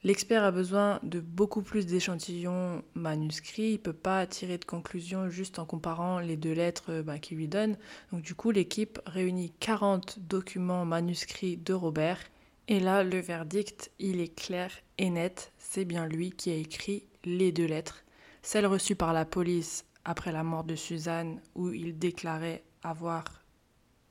L'expert 0.05 0.43
a 0.43 0.51
besoin 0.51 0.99
de 1.03 1.21
beaucoup 1.21 1.61
plus 1.61 1.85
d'échantillons 1.85 2.83
manuscrits. 2.93 3.69
Il 3.69 3.73
ne 3.73 3.77
peut 3.77 3.93
pas 3.93 4.27
tirer 4.27 4.57
de 4.57 4.65
conclusion 4.65 5.29
juste 5.29 5.59
en 5.59 5.65
comparant 5.65 6.19
les 6.19 6.35
deux 6.35 6.51
lettres 6.51 6.91
euh, 6.91 7.03
bah, 7.03 7.19
qu'il 7.19 7.37
lui 7.37 7.47
donne. 7.47 7.77
Donc 8.11 8.21
du 8.21 8.35
coup, 8.35 8.51
l'équipe 8.51 8.99
réunit 9.05 9.53
40 9.61 10.19
documents 10.19 10.83
manuscrits 10.83 11.55
de 11.55 11.73
Robert. 11.73 12.19
Et 12.67 12.81
là, 12.81 13.03
le 13.03 13.19
verdict, 13.19 13.91
il 13.99 14.19
est 14.19 14.35
clair 14.35 14.71
et 14.97 15.09
net. 15.09 15.53
C'est 15.57 15.85
bien 15.85 16.05
lui 16.05 16.31
qui 16.31 16.51
a 16.51 16.55
écrit 16.55 17.05
les 17.23 17.53
deux 17.53 17.65
lettres. 17.65 18.03
Celle 18.41 18.65
reçue 18.65 18.95
par 18.95 19.13
la 19.13 19.23
police 19.23 19.85
après 20.03 20.33
la 20.33 20.43
mort 20.43 20.65
de 20.65 20.75
Suzanne, 20.75 21.39
où 21.55 21.71
il 21.71 21.97
déclarait 21.97 22.63
avoir 22.83 23.23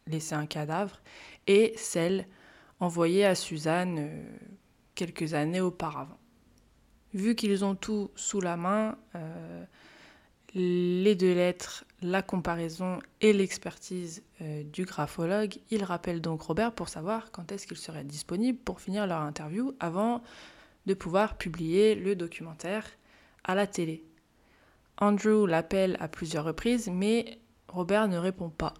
laissé 0.06 0.34
un 0.34 0.46
cadavre, 0.46 1.00
et 1.46 1.74
celle 1.76 2.26
envoyée 2.80 3.26
à 3.26 3.34
Suzanne 3.34 3.98
euh, 3.98 4.24
quelques 4.94 5.34
années 5.34 5.60
auparavant. 5.60 6.18
Vu 7.14 7.34
qu'ils 7.34 7.64
ont 7.64 7.74
tout 7.74 8.10
sous 8.14 8.40
la 8.40 8.56
main, 8.56 8.96
euh, 9.14 9.64
les 10.54 11.14
deux 11.14 11.34
lettres, 11.34 11.84
la 12.02 12.22
comparaison 12.22 12.98
et 13.20 13.32
l'expertise 13.32 14.22
euh, 14.40 14.62
du 14.64 14.84
graphologue, 14.84 15.56
ils 15.70 15.84
rappellent 15.84 16.20
donc 16.20 16.42
Robert 16.42 16.72
pour 16.72 16.88
savoir 16.88 17.30
quand 17.30 17.52
est-ce 17.52 17.66
qu'il 17.66 17.76
serait 17.76 18.04
disponible 18.04 18.58
pour 18.58 18.80
finir 18.80 19.06
leur 19.06 19.20
interview 19.20 19.74
avant 19.80 20.22
de 20.86 20.94
pouvoir 20.94 21.36
publier 21.36 21.94
le 21.94 22.16
documentaire 22.16 22.86
à 23.44 23.54
la 23.54 23.66
télé. 23.66 24.04
Andrew 24.98 25.46
l'appelle 25.46 25.96
à 26.00 26.08
plusieurs 26.08 26.44
reprises, 26.44 26.90
mais 26.92 27.38
Robert 27.68 28.08
ne 28.08 28.18
répond 28.18 28.50
pas. 28.50 28.74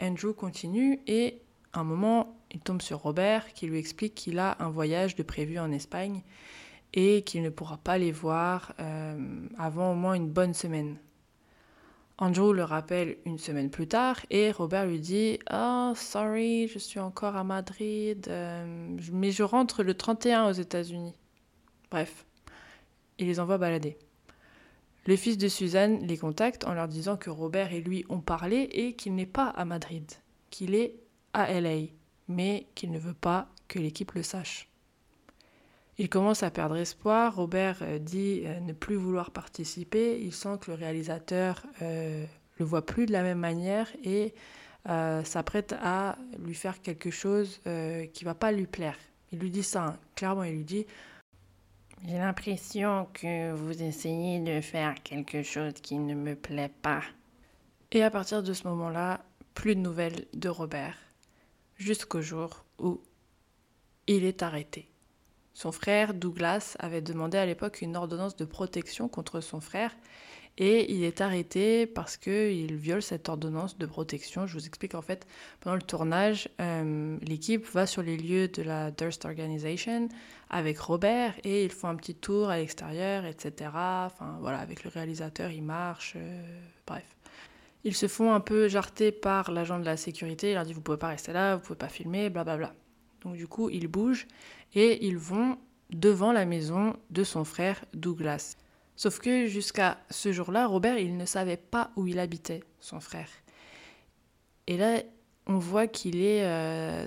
Andrew 0.00 0.32
continue 0.32 1.00
et 1.06 1.40
un 1.72 1.84
moment, 1.84 2.35
il 2.52 2.60
tombe 2.60 2.82
sur 2.82 2.98
Robert 2.98 3.52
qui 3.52 3.66
lui 3.66 3.78
explique 3.78 4.14
qu'il 4.14 4.38
a 4.38 4.56
un 4.60 4.70
voyage 4.70 5.16
de 5.16 5.22
prévu 5.22 5.58
en 5.58 5.70
Espagne 5.72 6.22
et 6.94 7.22
qu'il 7.22 7.42
ne 7.42 7.50
pourra 7.50 7.76
pas 7.76 7.98
les 7.98 8.12
voir 8.12 8.74
euh, 8.80 9.46
avant 9.58 9.92
au 9.92 9.94
moins 9.94 10.14
une 10.14 10.30
bonne 10.30 10.54
semaine. 10.54 10.96
Andrew 12.18 12.54
le 12.54 12.64
rappelle 12.64 13.18
une 13.26 13.38
semaine 13.38 13.68
plus 13.68 13.88
tard 13.88 14.20
et 14.30 14.50
Robert 14.50 14.86
lui 14.86 15.00
dit 15.00 15.38
Oh, 15.52 15.92
sorry, 15.94 16.66
je 16.68 16.78
suis 16.78 16.98
encore 16.98 17.36
à 17.36 17.44
Madrid, 17.44 18.26
euh, 18.28 18.96
mais 19.12 19.30
je 19.32 19.42
rentre 19.42 19.82
le 19.82 19.92
31 19.92 20.48
aux 20.48 20.52
États-Unis. 20.52 21.14
Bref, 21.90 22.24
il 23.18 23.26
les 23.26 23.38
envoie 23.38 23.58
balader. 23.58 23.98
Le 25.04 25.16
fils 25.16 25.36
de 25.36 25.46
Suzanne 25.46 26.04
les 26.06 26.16
contacte 26.16 26.64
en 26.64 26.72
leur 26.72 26.88
disant 26.88 27.16
que 27.16 27.30
Robert 27.30 27.72
et 27.72 27.80
lui 27.80 28.04
ont 28.08 28.20
parlé 28.20 28.68
et 28.72 28.94
qu'il 28.94 29.14
n'est 29.14 29.26
pas 29.26 29.48
à 29.48 29.64
Madrid, 29.66 30.10
qu'il 30.50 30.74
est 30.74 30.96
à 31.34 31.52
LA, 31.60 31.88
mais 32.28 32.66
qu'il 32.74 32.90
ne 32.90 32.98
veut 32.98 33.14
pas 33.14 33.48
que 33.68 33.78
l'équipe 33.78 34.12
le 34.12 34.22
sache. 34.22 34.68
Il 35.98 36.08
commence 36.08 36.42
à 36.42 36.50
perdre 36.50 36.76
espoir. 36.76 37.34
Robert 37.36 37.78
euh, 37.82 37.98
dit 37.98 38.42
euh, 38.44 38.60
ne 38.60 38.72
plus 38.72 38.96
vouloir 38.96 39.30
participer. 39.30 40.20
Il 40.20 40.32
sent 40.32 40.58
que 40.60 40.70
le 40.70 40.76
réalisateur 40.76 41.62
euh, 41.80 42.24
le 42.58 42.64
voit 42.64 42.84
plus 42.84 43.06
de 43.06 43.12
la 43.12 43.22
même 43.22 43.38
manière 43.38 43.88
et 44.04 44.34
euh, 44.88 45.24
s'apprête 45.24 45.74
à 45.82 46.16
lui 46.38 46.54
faire 46.54 46.80
quelque 46.80 47.10
chose 47.10 47.60
euh, 47.66 48.06
qui 48.06 48.24
va 48.24 48.34
pas 48.34 48.52
lui 48.52 48.66
plaire. 48.66 48.96
Il 49.32 49.40
lui 49.40 49.50
dit 49.50 49.64
ça, 49.64 49.84
hein. 49.84 49.98
clairement, 50.14 50.44
il 50.44 50.54
lui 50.54 50.64
dit 50.64 50.86
J'ai 52.06 52.18
l'impression 52.18 53.08
que 53.12 53.52
vous 53.52 53.82
essayez 53.82 54.38
de 54.38 54.60
faire 54.60 54.94
quelque 55.02 55.42
chose 55.42 55.72
qui 55.82 55.98
ne 55.98 56.14
me 56.14 56.36
plaît 56.36 56.70
pas. 56.82 57.02
Et 57.90 58.04
à 58.04 58.10
partir 58.10 58.44
de 58.44 58.52
ce 58.52 58.68
moment-là, 58.68 59.24
plus 59.54 59.74
de 59.74 59.80
nouvelles 59.80 60.26
de 60.34 60.48
Robert, 60.48 60.96
jusqu'au 61.76 62.20
jour 62.20 62.64
où 62.78 63.00
il 64.06 64.24
est 64.24 64.42
arrêté. 64.42 64.88
Son 65.54 65.72
frère 65.72 66.12
Douglas 66.12 66.76
avait 66.78 67.00
demandé 67.00 67.38
à 67.38 67.46
l'époque 67.46 67.80
une 67.80 67.96
ordonnance 67.96 68.36
de 68.36 68.44
protection 68.44 69.08
contre 69.08 69.40
son 69.40 69.60
frère 69.60 69.96
et 70.58 70.92
il 70.92 71.04
est 71.04 71.20
arrêté 71.20 71.86
parce 71.86 72.16
qu'il 72.16 72.74
viole 72.76 73.02
cette 73.02 73.28
ordonnance 73.28 73.76
de 73.76 73.86
protection. 73.86 74.46
Je 74.46 74.54
vous 74.54 74.66
explique 74.66 74.94
en 74.94 75.02
fait, 75.02 75.26
pendant 75.60 75.76
le 75.76 75.82
tournage, 75.82 76.48
euh, 76.60 77.18
l'équipe 77.22 77.64
va 77.72 77.86
sur 77.86 78.02
les 78.02 78.16
lieux 78.16 78.48
de 78.48 78.62
la 78.62 78.90
Durst 78.90 79.24
Organization 79.24 80.08
avec 80.48 80.78
Robert 80.78 81.34
et 81.44 81.64
ils 81.64 81.72
font 81.72 81.88
un 81.88 81.96
petit 81.96 82.14
tour 82.14 82.48
à 82.48 82.58
l'extérieur, 82.58 83.24
etc. 83.24 83.70
Enfin 83.74 84.36
voilà, 84.40 84.58
avec 84.58 84.84
le 84.84 84.90
réalisateur, 84.90 85.50
ils 85.50 85.62
marchent, 85.62 86.14
euh, 86.16 86.58
bref. 86.86 87.15
Ils 87.84 87.94
se 87.94 88.08
font 88.08 88.32
un 88.32 88.40
peu 88.40 88.68
jarter 88.68 89.12
par 89.12 89.52
l'agent 89.52 89.78
de 89.78 89.84
la 89.84 89.96
sécurité, 89.96 90.50
il 90.50 90.54
leur 90.54 90.64
dit 90.64 90.72
vous 90.72 90.80
pouvez 90.80 90.98
pas 90.98 91.08
rester 91.08 91.32
là, 91.32 91.56
vous 91.56 91.62
pouvez 91.62 91.78
pas 91.78 91.88
filmer, 91.88 92.30
blablabla. 92.30 92.74
Donc 93.22 93.36
du 93.36 93.46
coup, 93.46 93.70
ils 93.70 93.88
bougent 93.88 94.26
et 94.74 95.06
ils 95.06 95.18
vont 95.18 95.58
devant 95.90 96.32
la 96.32 96.44
maison 96.44 96.96
de 97.10 97.24
son 97.24 97.44
frère 97.44 97.84
Douglas. 97.94 98.56
Sauf 98.96 99.18
que 99.18 99.46
jusqu'à 99.46 99.98
ce 100.10 100.32
jour-là, 100.32 100.66
Robert, 100.66 100.98
il 100.98 101.16
ne 101.16 101.26
savait 101.26 101.58
pas 101.58 101.90
où 101.96 102.06
il 102.06 102.18
habitait, 102.18 102.64
son 102.80 102.98
frère. 102.98 103.28
Et 104.66 104.76
là, 104.76 105.02
on 105.46 105.58
voit 105.58 105.86
qu'il 105.86 106.22
est 106.22 106.44
euh, 106.44 107.06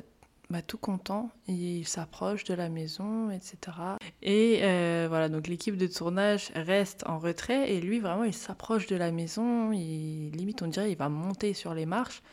bah, 0.49 0.63
tout 0.63 0.79
content, 0.79 1.29
il 1.47 1.87
s'approche 1.87 2.43
de 2.43 2.55
la 2.55 2.69
maison, 2.69 3.29
etc. 3.29 3.77
Et 4.23 4.61
euh, 4.63 5.05
voilà, 5.07 5.29
donc 5.29 5.47
l'équipe 5.47 5.77
de 5.77 5.85
tournage 5.85 6.49
reste 6.55 7.05
en 7.05 7.19
retrait 7.19 7.71
et 7.71 7.79
lui, 7.79 7.99
vraiment, 7.99 8.23
il 8.23 8.33
s'approche 8.33 8.87
de 8.87 8.95
la 8.95 9.11
maison, 9.11 9.71
il, 9.71 10.31
limite, 10.31 10.63
on 10.63 10.67
dirait, 10.67 10.91
il 10.91 10.97
va 10.97 11.07
monter 11.07 11.53
sur 11.53 11.75
les 11.75 11.85
marches. 11.85 12.23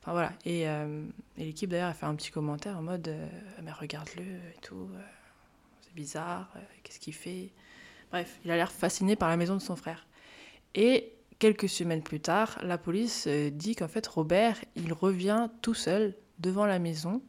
Enfin 0.00 0.12
voilà, 0.12 0.32
et, 0.44 0.68
euh, 0.68 1.04
l'équipe 1.36 1.68
d'ailleurs 1.68 1.88
a 1.88 1.94
fait 1.94 2.06
un 2.06 2.14
petit 2.14 2.30
commentaire 2.30 2.78
en 2.78 2.82
mode 2.82 3.08
euh, 3.08 3.26
mais 3.62 3.72
regarde-le 3.72 4.22
et 4.22 4.60
tout, 4.62 4.88
c'est 5.80 5.94
bizarre, 5.94 6.52
qu'est-ce 6.84 7.00
qu'il 7.00 7.14
fait? 7.14 7.50
Bref, 8.12 8.38
il 8.44 8.52
a 8.52 8.56
l'air 8.56 8.70
fasciné 8.70 9.16
par 9.16 9.28
la 9.28 9.36
maison 9.36 9.54
de 9.56 9.62
son 9.62 9.74
frère. 9.74 10.06
Et 10.76 11.12
quelques 11.40 11.68
semaines 11.68 12.02
plus 12.02 12.20
tard, 12.20 12.56
la 12.62 12.78
police 12.78 13.26
dit 13.26 13.74
qu'en 13.74 13.88
fait 13.88 14.06
Robert, 14.06 14.58
il 14.76 14.92
revient 14.92 15.48
tout 15.60 15.74
seul 15.74 16.14
devant 16.38 16.66
la 16.66 16.78
maison 16.78 17.20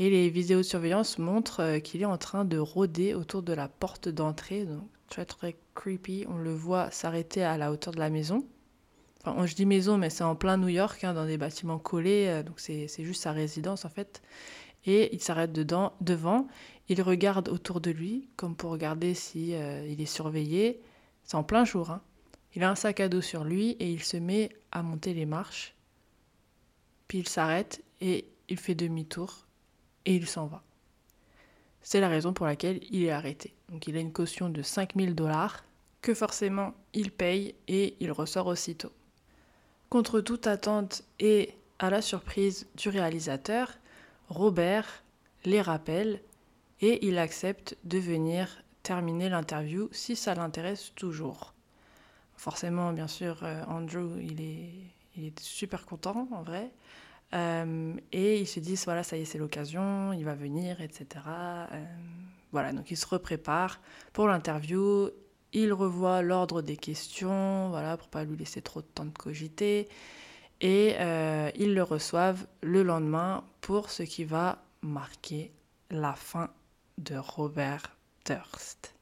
et 0.00 0.08
les 0.08 0.30
vidéos 0.30 0.60
de 0.60 0.62
surveillance 0.62 1.18
montrent 1.18 1.60
euh, 1.60 1.78
qu'il 1.78 2.00
est 2.00 2.06
en 2.06 2.16
train 2.16 2.46
de 2.46 2.56
rôder 2.56 3.12
autour 3.12 3.42
de 3.42 3.52
la 3.52 3.68
porte 3.68 4.08
d'entrée, 4.08 4.64
donc 4.64 4.88
très 5.10 5.26
très 5.26 5.58
creepy. 5.74 6.24
On 6.26 6.38
le 6.38 6.54
voit 6.54 6.90
s'arrêter 6.90 7.44
à 7.44 7.58
la 7.58 7.70
hauteur 7.70 7.92
de 7.92 7.98
la 7.98 8.08
maison. 8.08 8.46
Enfin, 9.22 9.44
je 9.44 9.54
dis 9.54 9.66
maison, 9.66 9.98
mais 9.98 10.08
c'est 10.08 10.24
en 10.24 10.34
plein 10.34 10.56
New 10.56 10.68
York, 10.68 11.04
hein, 11.04 11.12
dans 11.12 11.26
des 11.26 11.36
bâtiments 11.36 11.78
collés, 11.78 12.28
euh, 12.28 12.42
donc 12.42 12.60
c'est 12.60 12.88
juste 13.04 13.22
sa 13.22 13.32
résidence 13.32 13.84
en 13.84 13.90
fait. 13.90 14.22
Et 14.86 15.14
il 15.14 15.20
s'arrête 15.20 15.52
devant, 15.52 16.48
il 16.88 17.02
regarde 17.02 17.50
autour 17.50 17.82
de 17.82 17.90
lui, 17.90 18.30
comme 18.36 18.56
pour 18.56 18.70
regarder 18.70 19.12
si 19.12 19.54
euh, 19.54 19.84
est 19.84 20.06
surveillé. 20.06 20.80
C'est 21.24 21.36
en 21.36 21.44
plein 21.44 21.66
jour. 21.66 21.90
Hein. 21.90 22.00
Il 22.54 22.64
a 22.64 22.70
un 22.70 22.74
sac 22.74 23.00
à 23.00 23.10
dos 23.10 23.20
sur 23.20 23.44
lui 23.44 23.72
et 23.72 23.90
il 23.92 24.02
se 24.02 24.16
met 24.16 24.48
à 24.72 24.82
monter 24.82 25.12
les 25.12 25.26
marches. 25.26 25.74
puis 27.06 27.18
il 27.18 27.28
s'arrête 27.28 27.84
et 28.00 28.24
il 28.48 28.56
fait 28.56 28.74
demi-tour 28.74 29.46
et 30.06 30.14
il 30.14 30.26
s'en 30.26 30.46
va. 30.46 30.62
C'est 31.82 32.00
la 32.00 32.08
raison 32.08 32.32
pour 32.32 32.46
laquelle 32.46 32.80
il 32.90 33.04
est 33.04 33.10
arrêté. 33.10 33.54
Donc 33.70 33.86
il 33.86 33.96
a 33.96 34.00
une 34.00 34.12
caution 34.12 34.48
de 34.48 34.62
5000 34.62 35.14
dollars 35.14 35.64
que 36.02 36.14
forcément 36.14 36.74
il 36.92 37.10
paye 37.10 37.54
et 37.68 37.96
il 38.00 38.12
ressort 38.12 38.46
aussitôt. 38.46 38.92
Contre 39.88 40.20
toute 40.20 40.46
attente 40.46 41.02
et 41.18 41.54
à 41.78 41.90
la 41.90 42.02
surprise 42.02 42.66
du 42.76 42.88
réalisateur, 42.88 43.72
Robert 44.28 45.02
les 45.44 45.62
rappelle 45.62 46.20
et 46.80 47.06
il 47.06 47.18
accepte 47.18 47.76
de 47.84 47.98
venir 47.98 48.62
terminer 48.82 49.28
l'interview 49.28 49.88
si 49.92 50.16
ça 50.16 50.34
l'intéresse 50.34 50.92
toujours. 50.94 51.54
Forcément, 52.36 52.92
bien 52.92 53.08
sûr, 53.08 53.40
euh, 53.42 53.62
Andrew, 53.66 54.18
il 54.20 54.40
il 55.16 55.26
est 55.26 55.40
super 55.40 55.86
content 55.86 56.28
en 56.30 56.42
vrai. 56.42 56.70
Euh, 57.32 57.94
et 58.12 58.40
ils 58.40 58.46
se 58.46 58.60
disent, 58.60 58.84
voilà, 58.84 59.02
ça 59.02 59.16
y 59.16 59.22
est, 59.22 59.24
c'est 59.24 59.38
l'occasion, 59.38 60.12
il 60.12 60.24
va 60.24 60.34
venir, 60.34 60.80
etc. 60.80 61.06
Euh, 61.72 61.84
voilà, 62.52 62.72
donc 62.72 62.90
ils 62.90 62.96
se 62.96 63.06
reprépare 63.06 63.80
pour 64.12 64.26
l'interview. 64.26 65.10
Il 65.52 65.72
revoit 65.72 66.22
l'ordre 66.22 66.62
des 66.62 66.76
questions, 66.76 67.70
voilà, 67.70 67.96
pour 67.96 68.08
pas 68.08 68.24
lui 68.24 68.36
laisser 68.36 68.62
trop 68.62 68.82
de 68.82 68.86
temps 68.86 69.04
de 69.04 69.16
cogiter. 69.16 69.88
Et 70.60 70.94
euh, 71.00 71.50
ils 71.56 71.74
le 71.74 71.82
reçoivent 71.82 72.46
le 72.62 72.82
lendemain 72.82 73.44
pour 73.60 73.90
ce 73.90 74.02
qui 74.02 74.24
va 74.24 74.62
marquer 74.82 75.52
la 75.90 76.14
fin 76.14 76.50
de 76.98 77.16
Robert 77.16 77.96
Durst. 78.26 78.99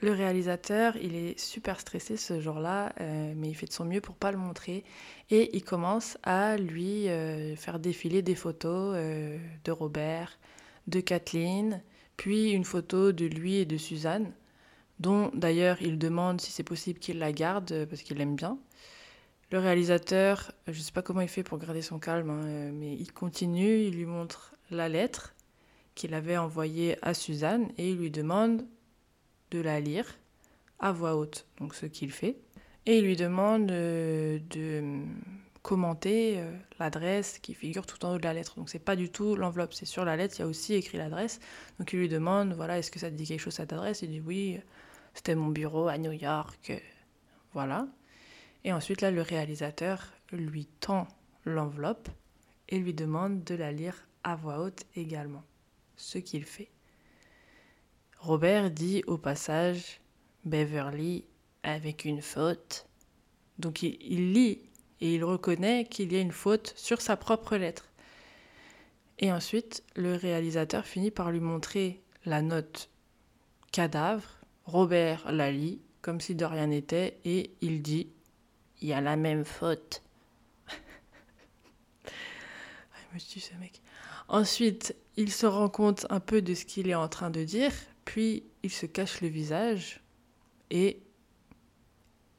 Le 0.00 0.10
réalisateur, 0.10 0.96
il 0.96 1.14
est 1.14 1.38
super 1.38 1.78
stressé 1.78 2.16
ce 2.16 2.40
jour-là, 2.40 2.92
euh, 3.00 3.32
mais 3.36 3.48
il 3.48 3.54
fait 3.54 3.66
de 3.66 3.72
son 3.72 3.84
mieux 3.84 4.00
pour 4.00 4.16
pas 4.16 4.32
le 4.32 4.38
montrer. 4.38 4.84
Et 5.30 5.56
il 5.56 5.64
commence 5.64 6.18
à 6.24 6.56
lui 6.56 7.08
euh, 7.08 7.54
faire 7.54 7.78
défiler 7.78 8.20
des 8.20 8.34
photos 8.34 8.94
euh, 8.96 9.38
de 9.64 9.70
Robert, 9.70 10.38
de 10.88 11.00
Kathleen, 11.00 11.80
puis 12.16 12.50
une 12.50 12.64
photo 12.64 13.12
de 13.12 13.24
lui 13.24 13.56
et 13.56 13.64
de 13.64 13.76
Suzanne, 13.76 14.32
dont 14.98 15.30
d'ailleurs 15.32 15.80
il 15.80 15.98
demande 15.98 16.40
si 16.40 16.50
c'est 16.50 16.64
possible 16.64 16.98
qu'il 16.98 17.18
la 17.18 17.32
garde 17.32 17.86
parce 17.86 18.02
qu'il 18.02 18.18
l'aime 18.18 18.36
bien. 18.36 18.58
Le 19.52 19.58
réalisateur, 19.60 20.52
je 20.66 20.78
ne 20.78 20.82
sais 20.82 20.92
pas 20.92 21.02
comment 21.02 21.20
il 21.20 21.28
fait 21.28 21.44
pour 21.44 21.58
garder 21.58 21.82
son 21.82 22.00
calme, 22.00 22.30
hein, 22.30 22.72
mais 22.72 22.94
il 22.94 23.12
continue, 23.12 23.82
il 23.82 23.94
lui 23.94 24.06
montre 24.06 24.54
la 24.70 24.88
lettre 24.88 25.34
qu'il 25.94 26.14
avait 26.14 26.36
envoyée 26.36 26.96
à 27.02 27.14
Suzanne 27.14 27.68
et 27.78 27.90
il 27.90 27.96
lui 27.98 28.10
demande 28.10 28.64
la 29.58 29.80
lire 29.80 30.06
à 30.78 30.92
voix 30.92 31.16
haute, 31.16 31.46
donc 31.58 31.74
ce 31.74 31.86
qu'il 31.86 32.10
fait. 32.10 32.36
Et 32.86 32.98
il 32.98 33.04
lui 33.04 33.16
demande 33.16 33.70
euh, 33.70 34.38
de 34.50 35.02
commenter 35.62 36.38
euh, 36.38 36.52
l'adresse 36.78 37.38
qui 37.38 37.54
figure 37.54 37.86
tout 37.86 38.04
en 38.04 38.14
haut 38.14 38.18
de 38.18 38.24
la 38.24 38.34
lettre. 38.34 38.56
Donc 38.56 38.68
c'est 38.68 38.78
pas 38.78 38.96
du 38.96 39.08
tout 39.08 39.34
l'enveloppe, 39.34 39.72
c'est 39.72 39.86
sur 39.86 40.04
la 40.04 40.16
lettre, 40.16 40.34
il 40.38 40.40
y 40.40 40.44
a 40.44 40.46
aussi 40.46 40.74
écrit 40.74 40.98
l'adresse. 40.98 41.40
Donc 41.78 41.92
il 41.92 41.98
lui 41.98 42.08
demande, 42.08 42.52
voilà, 42.52 42.78
est-ce 42.78 42.90
que 42.90 42.98
ça 42.98 43.10
dit 43.10 43.24
quelque 43.24 43.40
chose 43.40 43.54
cette 43.54 43.72
adresse? 43.72 44.02
Il 44.02 44.10
dit 44.10 44.20
oui, 44.20 44.60
c'était 45.14 45.34
mon 45.34 45.48
bureau 45.48 45.88
à 45.88 45.96
New 45.96 46.12
York. 46.12 46.82
Voilà. 47.54 47.86
Et 48.64 48.72
ensuite 48.72 49.00
là, 49.00 49.10
le 49.10 49.22
réalisateur 49.22 50.12
lui 50.32 50.66
tend 50.66 51.08
l'enveloppe 51.44 52.08
et 52.68 52.78
lui 52.78 52.92
demande 52.92 53.44
de 53.44 53.54
la 53.54 53.72
lire 53.72 54.06
à 54.22 54.36
voix 54.36 54.60
haute 54.60 54.84
également, 54.96 55.44
ce 55.96 56.18
qu'il 56.18 56.44
fait. 56.44 56.70
Robert 58.24 58.70
dit 58.70 59.02
au 59.06 59.18
passage 59.18 60.00
Beverly 60.46 61.26
avec 61.62 62.06
une 62.06 62.22
faute. 62.22 62.86
Donc 63.58 63.82
il, 63.82 64.32
lit 64.32 64.60
et 65.02 65.14
il 65.14 65.24
reconnaît 65.24 65.84
qu'il 65.84 66.10
y 66.10 66.16
a 66.16 66.20
une 66.22 66.32
faute 66.32 66.72
sur 66.74 67.02
sa 67.02 67.18
propre 67.18 67.56
lettre. 67.56 67.90
Et 69.18 69.30
ensuite, 69.30 69.84
le 69.94 70.14
réalisateur 70.14 70.86
finit 70.86 71.10
par 71.10 71.32
lui 71.32 71.40
montrer 71.40 72.02
la 72.24 72.40
note 72.40 72.88
cadavre. 73.72 74.38
Robert 74.64 75.30
la 75.30 75.52
lit 75.52 75.82
comme 76.00 76.22
si 76.22 76.34
de 76.34 76.46
rien 76.46 76.68
n'était 76.68 77.18
et 77.26 77.50
il 77.60 77.82
dit 77.82 78.08
Il 78.80 78.88
y 78.88 78.94
a 78.94 79.02
la 79.02 79.16
même 79.16 79.44
faute. 79.44 80.02
ah, 82.06 82.08
me 83.12 83.20
tue 83.20 83.40
ce 83.40 83.52
mec. 83.56 83.82
Ensuite, 84.28 84.96
il 85.18 85.30
se 85.30 85.44
rend 85.44 85.68
compte 85.68 86.06
un 86.08 86.20
peu 86.20 86.40
de 86.40 86.54
ce 86.54 86.64
qu'il 86.64 86.88
est 86.88 86.94
en 86.94 87.08
train 87.08 87.28
de 87.28 87.44
dire, 87.44 87.70
puis 88.04 88.44
il 88.62 88.70
se 88.70 88.86
cache 88.86 89.20
le 89.20 89.28
visage 89.28 90.02
et 90.70 91.02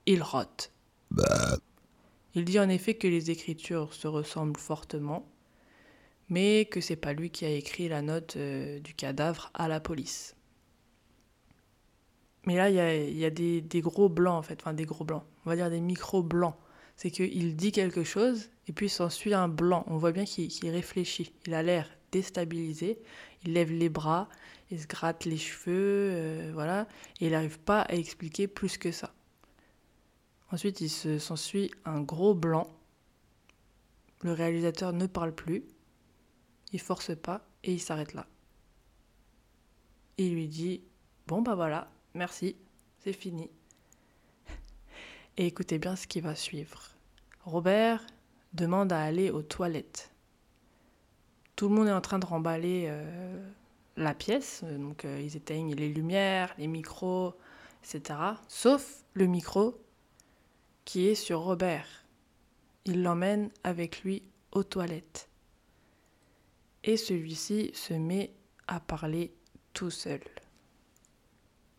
il 0.05 0.21
rote. 0.21 0.71
Il 2.33 2.45
dit 2.45 2.59
en 2.59 2.69
effet 2.69 2.95
que 2.95 3.07
les 3.07 3.31
écritures 3.31 3.93
se 3.93 4.07
ressemblent 4.07 4.59
fortement, 4.59 5.25
mais 6.29 6.65
que 6.65 6.81
c'est 6.81 6.95
pas 6.95 7.13
lui 7.13 7.29
qui 7.29 7.45
a 7.45 7.49
écrit 7.49 7.87
la 7.87 8.01
note 8.01 8.35
euh, 8.35 8.79
du 8.79 8.93
cadavre 8.93 9.51
à 9.53 9.67
la 9.67 9.79
police. 9.79 10.35
Mais 12.45 12.55
là, 12.55 12.69
il 12.69 12.75
y 12.75 12.79
a, 12.79 12.95
y 12.95 13.25
a 13.25 13.29
des, 13.29 13.61
des, 13.61 13.81
gros 13.81 14.09
blancs 14.09 14.37
en 14.37 14.41
fait, 14.41 14.59
enfin 14.61 14.73
des 14.73 14.85
gros 14.85 15.05
blancs, 15.05 15.23
on 15.45 15.49
va 15.49 15.55
dire 15.55 15.69
des 15.69 15.79
micro 15.79 16.21
blancs. 16.21 16.55
C'est 16.97 17.11
qu'il 17.11 17.55
dit 17.55 17.71
quelque 17.71 18.03
chose 18.03 18.49
et 18.67 18.73
puis 18.73 18.89
s'ensuit 18.89 19.33
un 19.33 19.47
blanc. 19.47 19.83
On 19.87 19.97
voit 19.97 20.11
bien 20.11 20.25
qu'il 20.25 20.47
qu 20.47 20.69
réfléchit. 20.69 21.33
Il 21.45 21.53
a 21.53 21.61
l'air 21.61 21.89
déstabilisé. 22.11 22.99
Il 23.43 23.53
lève 23.53 23.71
les 23.71 23.89
bras, 23.89 24.29
il 24.71 24.79
se 24.79 24.87
gratte 24.87 25.25
les 25.25 25.37
cheveux, 25.37 26.09
euh, 26.13 26.51
voilà, 26.53 26.87
et 27.19 27.27
il 27.27 27.31
n'arrive 27.31 27.59
pas 27.59 27.81
à 27.81 27.93
expliquer 27.93 28.47
plus 28.47 28.77
que 28.77 28.91
ça. 28.91 29.13
Ensuite, 30.51 30.81
il 30.81 30.89
s'ensuit 30.89 31.71
un 31.85 32.01
gros 32.01 32.33
blanc. 32.33 32.67
Le 34.21 34.31
réalisateur 34.31 34.93
ne 34.93 35.07
parle 35.07 35.33
plus, 35.33 35.63
il 36.71 36.79
force 36.79 37.15
pas 37.15 37.47
et 37.63 37.73
il 37.73 37.79
s'arrête 37.79 38.13
là. 38.13 38.27
Il 40.17 40.33
lui 40.33 40.47
dit 40.47 40.81
Bon, 41.27 41.41
bah 41.41 41.55
voilà, 41.55 41.91
merci, 42.13 42.55
c'est 42.99 43.13
fini. 43.13 43.49
Et 45.37 45.47
écoutez 45.47 45.77
bien 45.77 45.95
ce 45.95 46.07
qui 46.07 46.21
va 46.21 46.35
suivre. 46.35 46.91
Robert 47.43 48.05
demande 48.53 48.93
à 48.93 49.01
aller 49.01 49.29
aux 49.29 49.41
toilettes. 49.41 50.14
Tout 51.55 51.69
le 51.69 51.75
monde 51.75 51.87
est 51.87 51.93
en 51.93 52.01
train 52.01 52.19
de 52.19 52.25
remballer 52.25 52.85
euh, 52.87 53.49
la 53.95 54.13
pièce, 54.13 54.63
donc 54.63 55.05
euh, 55.05 55.21
ils 55.21 55.37
éteignent 55.37 55.73
les 55.73 55.89
lumières, 55.89 56.53
les 56.57 56.67
micros, 56.67 57.33
etc. 57.83 58.19
Sauf 58.47 59.03
le 59.13 59.25
micro 59.25 59.79
qui 60.83 61.07
est 61.07 61.15
sur 61.15 61.39
Robert. 61.39 61.87
Il 62.85 63.03
l'emmène 63.03 63.49
avec 63.63 64.03
lui 64.03 64.21
aux 64.51 64.63
toilettes. 64.63 65.29
Et 66.83 66.97
celui-ci 66.97 67.71
se 67.73 67.93
met 67.93 68.31
à 68.67 68.79
parler 68.79 69.33
tout 69.73 69.89
seul. 69.89 70.21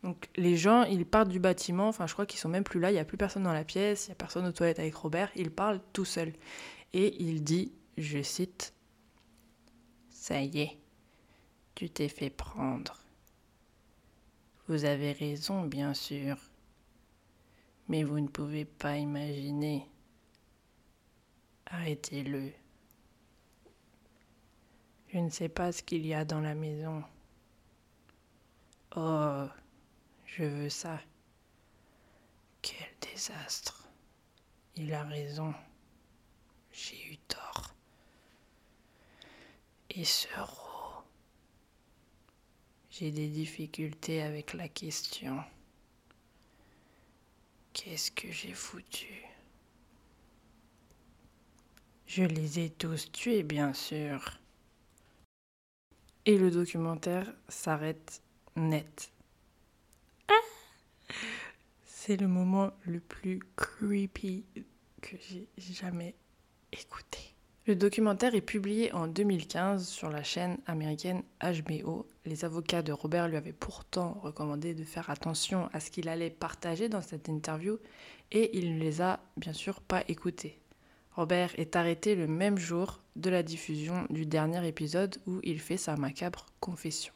Donc 0.03 0.29
les 0.35 0.57
gens, 0.57 0.83
ils 0.83 1.05
partent 1.05 1.29
du 1.29 1.39
bâtiment, 1.39 1.87
enfin 1.87 2.07
je 2.07 2.13
crois 2.13 2.25
qu'ils 2.25 2.39
sont 2.39 2.49
même 2.49 2.63
plus 2.63 2.79
là, 2.79 2.91
il 2.91 2.93
n'y 2.93 2.99
a 2.99 3.05
plus 3.05 3.17
personne 3.17 3.43
dans 3.43 3.53
la 3.53 3.63
pièce, 3.63 4.05
il 4.05 4.09
n'y 4.09 4.13
a 4.13 4.15
personne 4.15 4.45
aux 4.45 4.51
toilettes 4.51 4.79
avec 4.79 4.95
Robert, 4.95 5.31
il 5.35 5.51
parle 5.51 5.79
tout 5.93 6.05
seul. 6.05 6.33
Et 6.93 7.21
il 7.21 7.43
dit, 7.43 7.73
je 7.97 8.21
cite, 8.21 8.73
Ça 10.27 10.41
y 10.41 10.59
est, 10.59 10.77
tu 11.73 11.89
t'es 11.89 12.09
fait 12.09 12.29
prendre. 12.29 12.99
Vous 14.67 14.83
avez 14.83 15.13
raison, 15.13 15.63
bien 15.63 15.93
sûr, 15.93 16.35
mais 17.87 18.03
vous 18.03 18.19
ne 18.19 18.27
pouvez 18.27 18.65
pas 18.65 18.97
imaginer. 18.97 19.89
Arrêtez-le. 21.67 22.51
Je 25.13 25.19
ne 25.19 25.29
sais 25.29 25.47
pas 25.47 25.71
ce 25.71 25.81
qu'il 25.81 26.05
y 26.05 26.13
a 26.13 26.25
dans 26.25 26.41
la 26.41 26.55
maison. 26.55 27.05
Oh, 28.97 29.45
je 30.25 30.43
veux 30.43 30.69
ça. 30.69 30.99
Quel 32.61 32.89
désastre. 32.99 33.87
Il 34.75 34.93
a 34.93 35.03
raison. 35.05 35.53
J'ai. 36.73 37.06
Et 39.89 40.03
ce 40.03 40.27
ro. 40.39 41.03
J'ai 42.89 43.11
des 43.11 43.27
difficultés 43.27 44.21
avec 44.21 44.53
la 44.53 44.67
question. 44.67 45.43
Qu'est-ce 47.73 48.11
que 48.11 48.31
j'ai 48.31 48.53
foutu? 48.53 49.23
Je 52.07 52.23
les 52.23 52.59
ai 52.59 52.69
tous 52.69 53.11
tués, 53.11 53.43
bien 53.43 53.73
sûr. 53.73 54.39
Et 56.25 56.37
le 56.37 56.49
documentaire 56.49 57.31
s'arrête 57.47 58.21
net. 58.55 59.11
C'est 61.85 62.17
le 62.17 62.27
moment 62.27 62.71
le 62.83 62.99
plus 62.99 63.39
creepy 63.55 64.45
que 65.01 65.17
j'ai 65.17 65.47
jamais 65.57 66.15
écouté. 66.71 67.36
Le 67.67 67.75
documentaire 67.75 68.33
est 68.33 68.39
publié 68.39 68.93
en 68.93 69.07
2015 69.07 69.89
sur 69.89 70.09
la 70.09 70.23
chaîne 70.23 70.57
américaine 70.67 71.21
HBO. 71.43 72.07
Les 72.23 72.45
avocats 72.45 72.81
de 72.81 72.93
Robert 72.93 73.27
lui 73.27 73.35
avaient 73.35 73.51
pourtant 73.51 74.17
recommandé 74.23 74.73
de 74.73 74.85
faire 74.85 75.09
attention 75.09 75.69
à 75.73 75.81
ce 75.81 75.91
qu'il 75.91 76.07
allait 76.07 76.29
partager 76.29 76.87
dans 76.87 77.01
cette 77.01 77.27
interview 77.27 77.77
et 78.31 78.57
il 78.57 78.75
ne 78.75 78.79
les 78.79 79.01
a 79.01 79.19
bien 79.35 79.51
sûr 79.51 79.81
pas 79.81 80.05
écoutés. 80.07 80.61
Robert 81.11 81.51
est 81.57 81.75
arrêté 81.75 82.15
le 82.15 82.27
même 82.27 82.57
jour 82.57 83.01
de 83.17 83.29
la 83.29 83.43
diffusion 83.43 84.05
du 84.09 84.25
dernier 84.25 84.65
épisode 84.65 85.17
où 85.27 85.41
il 85.43 85.59
fait 85.59 85.75
sa 85.75 85.97
macabre 85.97 86.45
confession. 86.61 87.11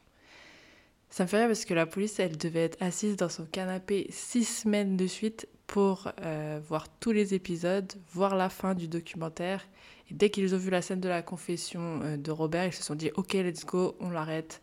Ça 1.09 1.23
me 1.23 1.29
fait 1.29 1.37
rire 1.37 1.47
parce 1.47 1.63
que 1.63 1.73
la 1.73 1.85
police, 1.85 2.19
elle 2.19 2.37
devait 2.37 2.65
être 2.65 2.81
assise 2.81 3.15
dans 3.15 3.29
son 3.29 3.45
canapé 3.45 4.07
six 4.09 4.43
semaines 4.43 4.97
de 4.97 5.07
suite 5.07 5.47
pour 5.71 6.11
euh, 6.21 6.59
voir 6.67 6.89
tous 6.99 7.13
les 7.13 7.33
épisodes, 7.33 7.93
voir 8.11 8.35
la 8.35 8.49
fin 8.49 8.75
du 8.75 8.89
documentaire. 8.89 9.65
Et 10.09 10.13
dès 10.13 10.29
qu'ils 10.29 10.53
ont 10.53 10.57
vu 10.57 10.69
la 10.69 10.81
scène 10.81 10.99
de 10.99 11.07
la 11.07 11.21
confession 11.21 12.01
euh, 12.03 12.17
de 12.17 12.29
Robert, 12.29 12.65
ils 12.65 12.73
se 12.73 12.83
sont 12.83 12.93
dit 12.93 13.09
Ok, 13.15 13.33
let's 13.33 13.65
go, 13.65 13.95
on 14.01 14.09
l'arrête, 14.09 14.61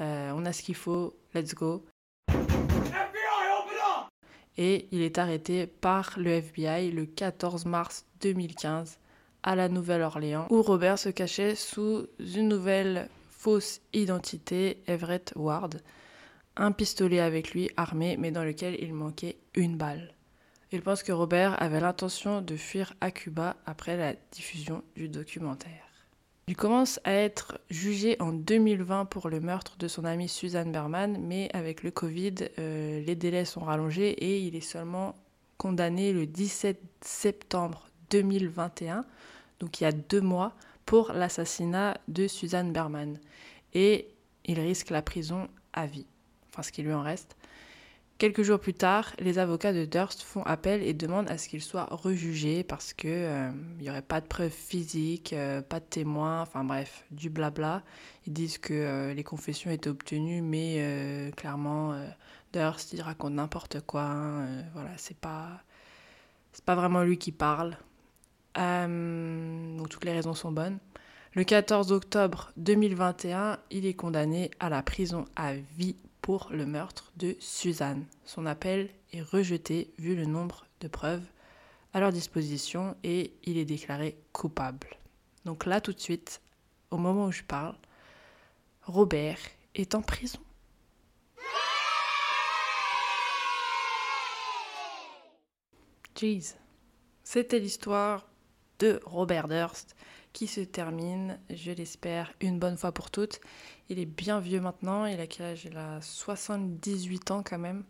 euh, 0.00 0.32
on 0.34 0.46
a 0.46 0.54
ce 0.54 0.62
qu'il 0.62 0.74
faut, 0.74 1.14
let's 1.34 1.54
go. 1.54 1.84
Et 4.56 4.88
il 4.92 5.02
est 5.02 5.18
arrêté 5.18 5.66
par 5.66 6.14
le 6.16 6.30
FBI 6.30 6.90
le 6.90 7.04
14 7.04 7.66
mars 7.66 8.06
2015 8.22 8.98
à 9.42 9.56
la 9.56 9.68
Nouvelle-Orléans, 9.68 10.46
où 10.48 10.62
Robert 10.62 10.98
se 10.98 11.10
cachait 11.10 11.54
sous 11.54 12.06
une 12.18 12.48
nouvelle 12.48 13.10
fausse 13.28 13.82
identité, 13.92 14.82
Everett 14.86 15.34
Ward, 15.36 15.82
un 16.56 16.72
pistolet 16.72 17.20
avec 17.20 17.52
lui 17.52 17.68
armé, 17.76 18.16
mais 18.18 18.30
dans 18.30 18.42
lequel 18.42 18.78
il 18.80 18.94
manquait 18.94 19.36
une 19.54 19.76
balle. 19.76 20.15
Il 20.76 20.82
pense 20.82 21.02
que 21.02 21.10
Robert 21.10 21.56
avait 21.62 21.80
l'intention 21.80 22.42
de 22.42 22.54
fuir 22.54 22.92
à 23.00 23.10
Cuba 23.10 23.56
après 23.64 23.96
la 23.96 24.12
diffusion 24.30 24.82
du 24.94 25.08
documentaire. 25.08 25.88
Il 26.48 26.54
commence 26.54 27.00
à 27.04 27.14
être 27.14 27.58
jugé 27.70 28.18
en 28.20 28.30
2020 28.30 29.06
pour 29.06 29.30
le 29.30 29.40
meurtre 29.40 29.78
de 29.78 29.88
son 29.88 30.04
amie 30.04 30.28
Suzanne 30.28 30.72
Berman, 30.72 31.16
mais 31.18 31.48
avec 31.54 31.82
le 31.82 31.90
Covid, 31.90 32.34
euh, 32.58 33.00
les 33.00 33.14
délais 33.14 33.46
sont 33.46 33.62
rallongés 33.62 34.10
et 34.10 34.40
il 34.40 34.54
est 34.54 34.60
seulement 34.60 35.14
condamné 35.56 36.12
le 36.12 36.26
17 36.26 36.78
septembre 37.00 37.88
2021, 38.10 39.06
donc 39.60 39.80
il 39.80 39.84
y 39.84 39.86
a 39.86 39.92
deux 39.92 40.20
mois, 40.20 40.52
pour 40.84 41.14
l'assassinat 41.14 41.96
de 42.06 42.28
Suzanne 42.28 42.74
Berman. 42.74 43.18
Et 43.72 44.08
il 44.44 44.60
risque 44.60 44.90
la 44.90 45.00
prison 45.00 45.48
à 45.72 45.86
vie, 45.86 46.06
enfin 46.50 46.62
ce 46.62 46.70
qui 46.70 46.82
lui 46.82 46.92
en 46.92 47.02
reste. 47.02 47.34
Quelques 48.18 48.42
jours 48.42 48.58
plus 48.58 48.72
tard, 48.72 49.12
les 49.18 49.38
avocats 49.38 49.74
de 49.74 49.84
Durst 49.84 50.22
font 50.22 50.42
appel 50.44 50.82
et 50.82 50.94
demandent 50.94 51.30
à 51.30 51.36
ce 51.36 51.50
qu'il 51.50 51.60
soit 51.60 51.84
rejugé 51.90 52.64
parce 52.64 52.94
que 52.94 53.08
euh, 53.08 53.50
il 53.76 53.82
n'y 53.82 53.90
aurait 53.90 54.00
pas 54.00 54.22
de 54.22 54.26
preuves 54.26 54.48
physiques, 54.48 55.34
euh, 55.34 55.60
pas 55.60 55.80
de 55.80 55.84
témoins, 55.84 56.40
enfin 56.40 56.64
bref, 56.64 57.04
du 57.10 57.28
blabla. 57.28 57.82
Ils 58.26 58.32
disent 58.32 58.56
que 58.56 58.72
euh, 58.72 59.12
les 59.12 59.22
confessions 59.22 59.70
étaient 59.70 59.90
obtenues, 59.90 60.40
mais 60.40 61.30
clairement 61.36 61.94
Durst 62.54 62.94
il 62.94 63.02
raconte 63.02 63.34
n'importe 63.34 63.82
quoi. 63.82 64.04
Hein, 64.04 64.62
voilà, 64.72 64.92
c'est 64.96 65.18
pas 65.18 65.62
c'est 66.54 66.64
pas 66.64 66.74
vraiment 66.74 67.02
lui 67.02 67.18
qui 67.18 67.32
parle. 67.32 67.76
donc 68.56 69.90
toutes 69.90 70.06
les 70.06 70.12
raisons 70.12 70.32
sont 70.32 70.52
bonnes. 70.52 70.78
Le 71.34 71.44
14 71.44 71.92
octobre 71.92 72.50
2021, 72.56 73.58
il 73.70 73.84
est 73.84 73.92
condamné 73.92 74.50
à 74.58 74.70
la 74.70 74.82
prison 74.82 75.26
à 75.36 75.52
vie 75.52 75.96
pour 76.26 76.48
le 76.50 76.66
meurtre 76.66 77.12
de 77.14 77.36
Suzanne. 77.38 78.04
Son 78.24 78.46
appel 78.46 78.90
est 79.12 79.22
rejeté 79.22 79.94
vu 79.96 80.16
le 80.16 80.24
nombre 80.24 80.66
de 80.80 80.88
preuves 80.88 81.22
à 81.92 82.00
leur 82.00 82.10
disposition 82.10 82.96
et 83.04 83.32
il 83.44 83.56
est 83.58 83.64
déclaré 83.64 84.18
coupable. 84.32 84.88
Donc 85.44 85.66
là 85.66 85.80
tout 85.80 85.92
de 85.92 86.00
suite, 86.00 86.40
au 86.90 86.96
moment 86.96 87.26
où 87.26 87.30
je 87.30 87.44
parle, 87.44 87.76
Robert 88.82 89.38
est 89.76 89.94
en 89.94 90.02
prison. 90.02 90.40
Jeez. 96.18 96.56
C'était 97.22 97.60
l'histoire 97.60 98.26
de 98.80 98.98
Robert 99.04 99.46
Durst 99.46 99.94
qui 100.32 100.48
se 100.48 100.60
termine, 100.60 101.38
je 101.50 101.70
l'espère, 101.70 102.34
une 102.40 102.58
bonne 102.58 102.76
fois 102.76 102.90
pour 102.90 103.12
toutes. 103.12 103.40
Il 103.88 103.98
est 103.98 104.06
bien 104.06 104.40
vieux 104.40 104.60
maintenant, 104.60 105.06
il 105.06 105.20
a 105.20 105.26
quel 105.26 105.46
âge? 105.46 105.64
Il 105.64 105.76
a 105.76 106.00
78 106.00 107.30
ans 107.30 107.42
quand 107.44 107.58
même. 107.58 107.84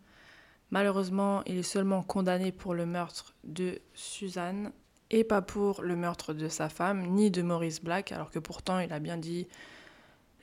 Malheureusement, 0.69 1.43
il 1.45 1.57
est 1.57 1.63
seulement 1.63 2.03
condamné 2.03 2.51
pour 2.51 2.73
le 2.73 2.85
meurtre 2.85 3.33
de 3.43 3.79
Suzanne 3.93 4.71
et 5.09 5.23
pas 5.23 5.41
pour 5.41 5.81
le 5.81 5.95
meurtre 5.95 6.33
de 6.33 6.49
sa 6.49 6.69
femme, 6.69 7.05
ni 7.07 7.31
de 7.31 7.41
Maurice 7.41 7.81
Black, 7.81 8.11
alors 8.11 8.29
que 8.29 8.39
pourtant 8.39 8.79
il 8.79 8.91
a 8.91 8.99
bien 8.99 9.17
dit 9.17 9.47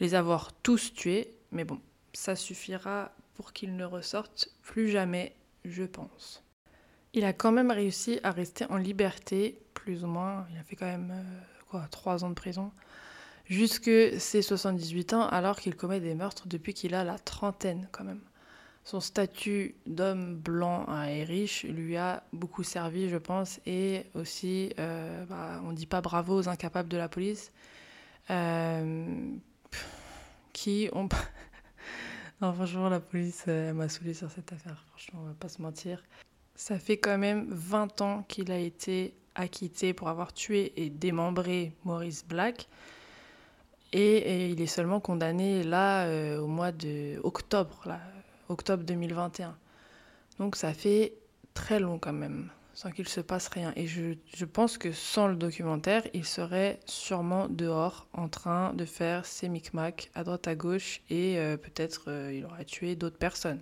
les 0.01 0.15
avoir 0.15 0.53
tous 0.53 0.95
tués. 0.95 1.31
Mais 1.53 1.65
bon, 1.65 1.81
ça 2.15 2.37
suffira 2.37 3.13
pour 3.35 3.53
qu'il 3.53 3.77
ne 3.77 3.85
ressorte 3.85 4.49
plus 4.63 4.89
jamais, 4.89 5.35
je 5.65 5.85
pense. 5.85 6.43
Il 7.13 7.25
a 7.25 7.33
quand 7.33 7.53
même 7.53 7.71
réussi 7.71 8.19
à 8.23 8.31
rester 8.31 8.65
en 8.71 8.77
liberté, 8.77 9.61
plus 9.75 10.03
ou 10.03 10.09
moins. 10.09 10.47
Il 10.51 10.59
a 10.59 10.65
fait 10.65 10.77
quand 10.77 10.87
même 10.87 11.13
euh, 11.75 11.79
trois 11.91 12.25
ans 12.25 12.31
de 12.31 12.35
prison, 12.35 12.73
jusque 13.47 13.91
ses 14.19 14.43
78 14.43 15.13
ans, 15.15 15.29
alors 15.29 15.59
qu'il 15.59 15.77
commet 15.77 16.01
des 16.01 16.15
meurtres 16.15 16.49
depuis 16.49 16.75
qu'il 16.75 16.95
a 16.95 17.05
la 17.05 17.19
trentaine 17.19 17.89
quand 17.93 18.05
même. 18.05 18.21
Son 18.85 19.01
statut 19.01 19.75
d'homme 19.87 20.37
blanc 20.37 20.87
et 21.07 21.25
riche 21.25 21.65
lui 21.65 21.97
a 21.97 22.23
beaucoup 22.35 22.63
servi, 22.63 23.09
je 23.09 23.17
pense, 23.17 23.59
et 23.65 24.05
aussi, 24.15 24.73
euh, 24.79 25.25
bah, 25.25 25.63
on 25.65 25.71
ne 25.71 25.75
dit 25.75 25.87
pas 25.87 26.03
bravo 26.03 26.39
aux 26.39 26.49
incapables 26.49 26.91
de 26.91 26.99
la 26.99 27.09
police, 27.09 27.51
euh, 28.31 29.35
qui 30.53 30.91
ont... 30.93 31.09
non, 32.43 32.53
franchement, 32.53 32.91
la 32.91 33.01
police 33.01 33.47
m'a 33.47 33.89
saoulé 33.89 34.13
sur 34.13 34.31
cette 34.31 34.53
affaire, 34.53 34.85
franchement, 34.91 35.21
on 35.23 35.27
va 35.29 35.35
pas 35.35 35.49
se 35.49 35.63
mentir. 35.63 36.03
Ça 36.55 36.79
fait 36.79 36.99
quand 36.99 37.19
même 37.19 37.47
20 37.49 38.03
ans 38.03 38.23
qu'il 38.29 38.53
a 38.53 38.59
été 38.59 39.17
acquitté 39.35 39.95
pour 39.95 40.09
avoir 40.09 40.33
tué 40.35 40.73
et 40.77 40.91
démembré 40.91 41.73
Maurice 41.85 42.25
Black. 42.27 42.69
Et, 43.97 44.49
il 44.51 44.61
est 44.61 44.67
seulement 44.67 44.99
condamné 44.99 45.63
là 45.63 46.07
euh, 46.07 46.41
au 46.41 46.49
mois 46.49 46.73
de 46.73 47.21
octobre, 47.23 47.87
octobre 48.49 48.83
2021. 48.83 49.57
Donc 50.41 50.57
ça 50.57 50.75
fait 50.75 51.13
très 51.55 51.79
long 51.79 52.01
quand 52.01 52.13
même, 52.13 52.51
sans 52.75 52.91
qu'il 52.91 53.07
se 53.07 53.21
passe 53.21 53.47
rien. 53.47 53.73
Et 53.77 53.87
je, 53.87 54.17
je, 54.35 54.45
pense 54.47 54.79
que 54.79 54.91
sans 54.91 55.29
le 55.29 55.37
documentaire, 55.37 56.03
il 56.13 56.25
serait 56.25 56.81
sûrement 56.87 57.47
dehors 57.49 58.09
en 58.13 58.29
train 58.29 58.73
de 58.73 58.85
faire 58.85 59.25
ses 59.27 59.49
micmacs 59.49 60.11
à 60.17 60.25
droite 60.25 60.49
à 60.49 60.57
gauche 60.57 61.01
et 61.09 61.39
euh, 61.39 61.57
peut-être 61.57 62.07
euh, 62.09 62.35
il 62.35 62.45
aurait 62.47 62.65
tué 62.65 62.97
d'autres 62.97 63.17
personnes. 63.17 63.61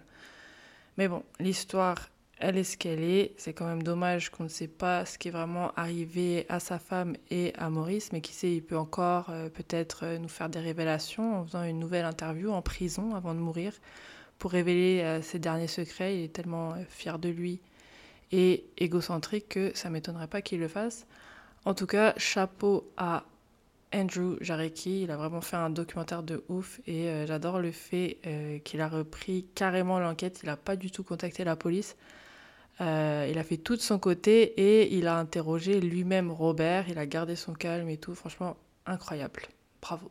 Mais 0.97 1.09
bon, 1.09 1.25
l'histoire 1.41 2.09
elle 2.43 2.59
est 2.59 2.65
ce 2.65 2.77
qu'elle 2.77 3.05
est. 3.05 3.35
C'est 3.37 3.55
quand 3.55 3.67
même 3.67 3.85
dommage 3.85 4.31
qu'on 4.31 4.43
ne 4.43 4.49
sait 4.49 4.69
pas 4.69 5.07
ce 5.07 5.17
qui 5.17 5.29
est 5.29 5.31
vraiment 5.31 5.73
arrivé 5.77 6.45
à 6.49 6.59
sa 6.59 6.81
femme 6.81 7.17
et 7.31 7.53
à 7.57 7.71
Maurice, 7.71 8.13
mais 8.13 8.21
qui 8.21 8.33
sait, 8.33 8.53
il 8.57 8.63
peut 8.63 8.77
encore 8.77 9.31
euh, 9.31 9.49
peut-être 9.49 10.05
euh, 10.05 10.19
nous 10.19 10.29
faire 10.29 10.49
des 10.49 10.59
révélations 10.59 11.39
en 11.39 11.45
faisant 11.45 11.63
une 11.63 11.79
nouvelle 11.79 12.05
interview 12.05 12.51
en 12.51 12.61
prison 12.61 13.15
avant 13.15 13.33
de 13.33 13.39
mourir 13.39 13.73
pour 14.39 14.51
révéler 14.51 15.03
euh, 15.03 15.23
ses 15.23 15.39
derniers 15.39 15.69
secrets. 15.69 16.19
Il 16.19 16.25
est 16.25 16.33
tellement 16.33 16.75
fier 16.89 17.21
de 17.21 17.29
lui 17.29 17.61
et 18.33 18.67
égocentrique 18.77 19.49
que 19.49 19.71
ça 19.75 19.89
m'étonnerait 19.89 20.27
pas 20.27 20.43
qu'il 20.43 20.59
le 20.59 20.69
fasse. 20.69 21.07
En 21.65 21.75
tout 21.75 21.87
cas, 21.87 22.13
chapeau 22.17 22.91
à 22.97 23.25
Andrew 23.95 24.37
Jarecki, 24.41 25.03
il 25.03 25.13
a 25.13 25.17
vraiment 25.17 25.43
fait 25.43 25.57
un 25.57 25.71
documentaire 25.71 26.25
de 26.25 26.43
ouf 26.49 26.81
et 26.89 27.27
j'adore 27.27 27.61
le 27.61 27.71
fait 27.71 28.19
qu'il 28.65 28.81
a 28.81 28.89
repris 28.89 29.47
carrément 29.55 30.01
l'enquête. 30.01 30.41
Il 30.43 30.47
n'a 30.47 30.57
pas 30.57 30.77
du 30.77 30.91
tout 30.91 31.05
contacté 31.05 31.45
la 31.45 31.57
police. 31.57 31.95
Euh, 32.81 33.29
il 33.31 33.39
a 33.39 33.45
fait 33.45 33.59
tout 33.59 33.77
de 33.77 33.81
son 33.81 33.99
côté 33.99 34.43
et 34.43 34.97
il 34.97 35.07
a 35.07 35.17
interrogé 35.19 35.81
lui-même 35.81 36.31
Robert. 36.31 36.89
Il 36.89 36.99
a 36.99 37.07
gardé 37.07 37.37
son 37.37 37.53
calme 37.53 37.89
et 37.89 37.97
tout. 37.97 38.15
Franchement, 38.15 38.57
incroyable. 38.87 39.43
Bravo. 39.81 40.11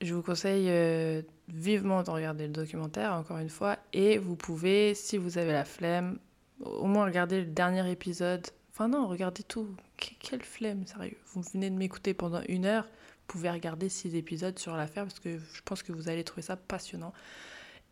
Je 0.00 0.14
vous 0.14 0.22
conseille 0.22 0.66
euh, 0.68 1.22
vivement 1.48 2.02
de 2.02 2.10
regarder 2.10 2.46
le 2.46 2.52
documentaire, 2.52 3.12
encore 3.12 3.38
une 3.38 3.48
fois. 3.48 3.78
Et 3.92 4.18
vous 4.18 4.36
pouvez, 4.36 4.94
si 4.94 5.16
vous 5.16 5.38
avez 5.38 5.52
la 5.52 5.64
flemme, 5.64 6.18
au 6.60 6.86
moins 6.86 7.04
regarder 7.04 7.40
le 7.40 7.46
dernier 7.46 7.88
épisode. 7.90 8.46
Enfin 8.70 8.88
non, 8.88 9.06
regardez 9.06 9.42
tout. 9.42 9.68
quelle 9.96 10.42
flemme, 10.42 10.86
sérieux. 10.86 11.16
Vous 11.32 11.42
venez 11.52 11.70
de 11.70 11.76
m'écouter 11.76 12.14
pendant 12.14 12.42
une 12.48 12.64
heure. 12.64 12.84
Vous 12.84 13.38
pouvez 13.38 13.50
regarder 13.50 13.88
six 13.88 14.14
épisodes 14.14 14.58
sur 14.58 14.76
l'affaire 14.76 15.04
parce 15.04 15.20
que 15.20 15.38
je 15.38 15.60
pense 15.64 15.82
que 15.82 15.92
vous 15.92 16.08
allez 16.08 16.24
trouver 16.24 16.42
ça 16.42 16.56
passionnant. 16.56 17.12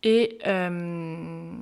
Et... 0.02 0.38
Euh, 0.46 1.52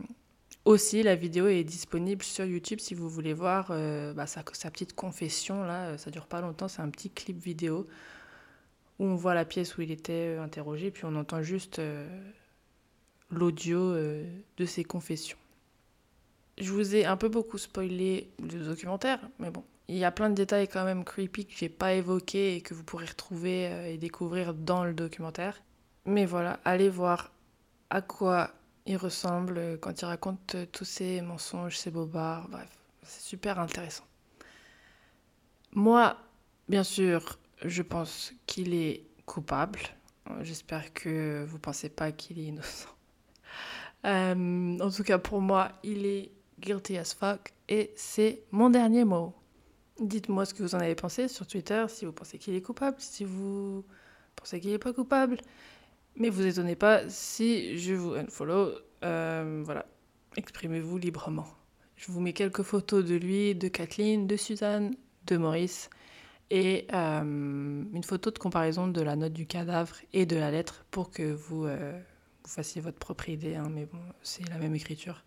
aussi, 0.68 1.02
la 1.02 1.14
vidéo 1.14 1.46
est 1.46 1.64
disponible 1.64 2.22
sur 2.22 2.44
YouTube 2.44 2.78
si 2.78 2.94
vous 2.94 3.08
voulez 3.08 3.32
voir 3.32 3.68
euh, 3.70 4.12
bah, 4.12 4.26
sa, 4.26 4.42
petite 4.42 4.94
confession. 4.94 5.64
Là, 5.64 5.96
ça 5.96 6.10
dure 6.10 6.26
pas 6.26 6.42
longtemps, 6.42 6.68
c'est 6.68 6.82
un 6.82 6.90
petit 6.90 7.08
clip 7.08 7.38
vidéo 7.38 7.86
où 8.98 9.06
on 9.06 9.14
voit 9.14 9.34
la 9.34 9.46
pièce 9.46 9.78
où 9.78 9.80
il 9.80 9.90
était 9.90 10.36
euh, 10.36 10.42
interrogé, 10.42 10.90
puis 10.90 11.04
on 11.06 11.16
entend 11.16 11.40
juste 11.42 11.78
euh, 11.78 12.06
l'audio 13.30 13.94
de 13.94 14.66
ses 14.66 14.84
confessions. 14.84 15.38
Je 16.58 16.70
vous 16.70 16.94
ai 16.94 17.06
un 17.06 17.16
peu 17.16 17.28
beaucoup 17.28 17.56
spoilé 17.56 18.28
le 18.38 18.64
documentaire, 18.64 19.20
mais 19.38 19.50
bon, 19.50 19.64
il 19.86 19.96
y 19.96 20.04
a 20.04 20.10
plein 20.10 20.28
de 20.28 20.34
détails 20.34 20.68
quand 20.68 20.84
même 20.84 21.02
creepy 21.02 21.46
que 21.46 21.54
j'ai 21.56 21.70
pas 21.70 21.94
évoqués 21.94 22.56
et 22.56 22.60
que 22.60 22.74
vous 22.74 22.82
pourrez 22.82 23.06
retrouver 23.06 23.90
et 23.90 23.96
découvrir 23.96 24.52
dans 24.52 24.84
le 24.84 24.92
documentaire. 24.92 25.62
Mais 26.04 26.26
voilà, 26.26 26.60
allez 26.64 26.90
voir 26.90 27.32
à 27.88 28.02
quoi 28.02 28.50
il 28.88 28.96
ressemble 28.96 29.58
euh, 29.58 29.76
quand 29.76 30.00
il 30.00 30.04
raconte 30.04 30.56
euh, 30.56 30.66
tous 30.72 30.84
ses 30.84 31.20
mensonges, 31.20 31.78
ses 31.78 31.92
bobards, 31.92 32.48
bref, 32.48 32.68
c'est 33.04 33.22
super 33.22 33.60
intéressant. 33.60 34.04
Moi, 35.72 36.16
Bien 36.68 36.84
sûr, 36.84 37.38
je 37.64 37.80
pense 37.80 38.34
qu'il 38.44 38.74
est 38.74 39.06
coupable. 39.24 39.80
J'espère 40.42 40.92
que 40.92 41.46
vous 41.48 41.58
pensez 41.58 41.88
pas 41.88 42.12
qu'il 42.12 42.38
est 42.38 42.44
innocent. 42.44 42.88
Euh, 44.04 44.78
en 44.78 44.90
tout 44.92 45.02
cas, 45.02 45.18
pour 45.18 45.40
moi, 45.40 45.72
il 45.82 46.06
est 46.06 46.30
guilty 46.60 46.96
as 46.98 47.14
fuck 47.14 47.52
et 47.68 47.92
c'est 47.96 48.44
mon 48.52 48.70
dernier 48.70 49.04
mot. 49.04 49.34
Dites-moi 49.98 50.46
ce 50.46 50.54
que 50.54 50.62
vous 50.62 50.76
en 50.76 50.78
avez 50.78 50.94
pensé 50.94 51.26
sur 51.26 51.48
Twitter, 51.48 51.84
si 51.88 52.04
vous 52.04 52.12
pensez 52.12 52.38
qu'il 52.38 52.54
est 52.54 52.62
coupable, 52.62 52.96
si 53.00 53.24
vous 53.24 53.84
pensez 54.36 54.60
qu'il 54.60 54.70
n'est 54.70 54.78
pas 54.78 54.92
coupable. 54.92 55.38
Mais 56.18 56.30
vous 56.30 56.44
étonnez 56.44 56.74
pas 56.74 57.08
si 57.08 57.78
je 57.78 57.94
vous 57.94 58.12
unfollow. 58.14 58.72
Euh, 59.04 59.62
voilà, 59.64 59.86
exprimez-vous 60.36 60.98
librement. 60.98 61.46
Je 61.96 62.10
vous 62.10 62.20
mets 62.20 62.32
quelques 62.32 62.62
photos 62.62 63.04
de 63.04 63.14
lui, 63.14 63.54
de 63.54 63.68
Kathleen, 63.68 64.26
de 64.26 64.36
Suzanne, 64.36 64.94
de 65.26 65.36
Maurice 65.36 65.90
et 66.50 66.86
euh, 66.92 67.20
une 67.22 68.04
photo 68.04 68.30
de 68.30 68.38
comparaison 68.38 68.88
de 68.88 69.00
la 69.00 69.16
note 69.16 69.32
du 69.32 69.46
cadavre 69.46 69.96
et 70.12 70.26
de 70.26 70.36
la 70.36 70.50
lettre 70.50 70.84
pour 70.90 71.10
que 71.10 71.22
vous, 71.22 71.66
euh, 71.66 71.98
fassiez 72.46 72.80
votre 72.80 72.98
propre 72.98 73.28
idée. 73.28 73.54
Hein, 73.54 73.70
mais 73.72 73.84
bon, 73.84 73.98
c'est 74.22 74.48
la 74.48 74.58
même 74.58 74.74
écriture. 74.74 75.22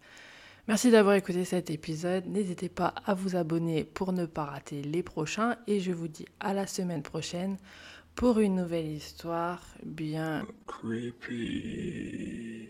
Merci 0.68 0.92
d'avoir 0.92 1.16
écouté 1.16 1.46
cet 1.46 1.70
épisode. 1.70 2.26
N'hésitez 2.28 2.70
pas 2.70 2.94
à 3.06 3.14
vous 3.14 3.36
abonner 3.36 3.84
pour 3.84 4.14
ne 4.14 4.26
pas 4.26 4.46
rater 4.46 4.82
les 4.82 5.04
prochains. 5.04 5.58
Et 5.68 5.80
je 5.80 5.92
vous 5.92 6.08
dis 6.08 6.26
à 6.39 6.54
la 6.54 6.68
semaine 6.68 7.02
prochaine 7.02 7.58
pour 8.16 8.39
une 8.39 8.55
nouvelle 8.55 8.88
histoire 8.88 9.62
bien 9.84 10.45
Creepy. 10.68 12.70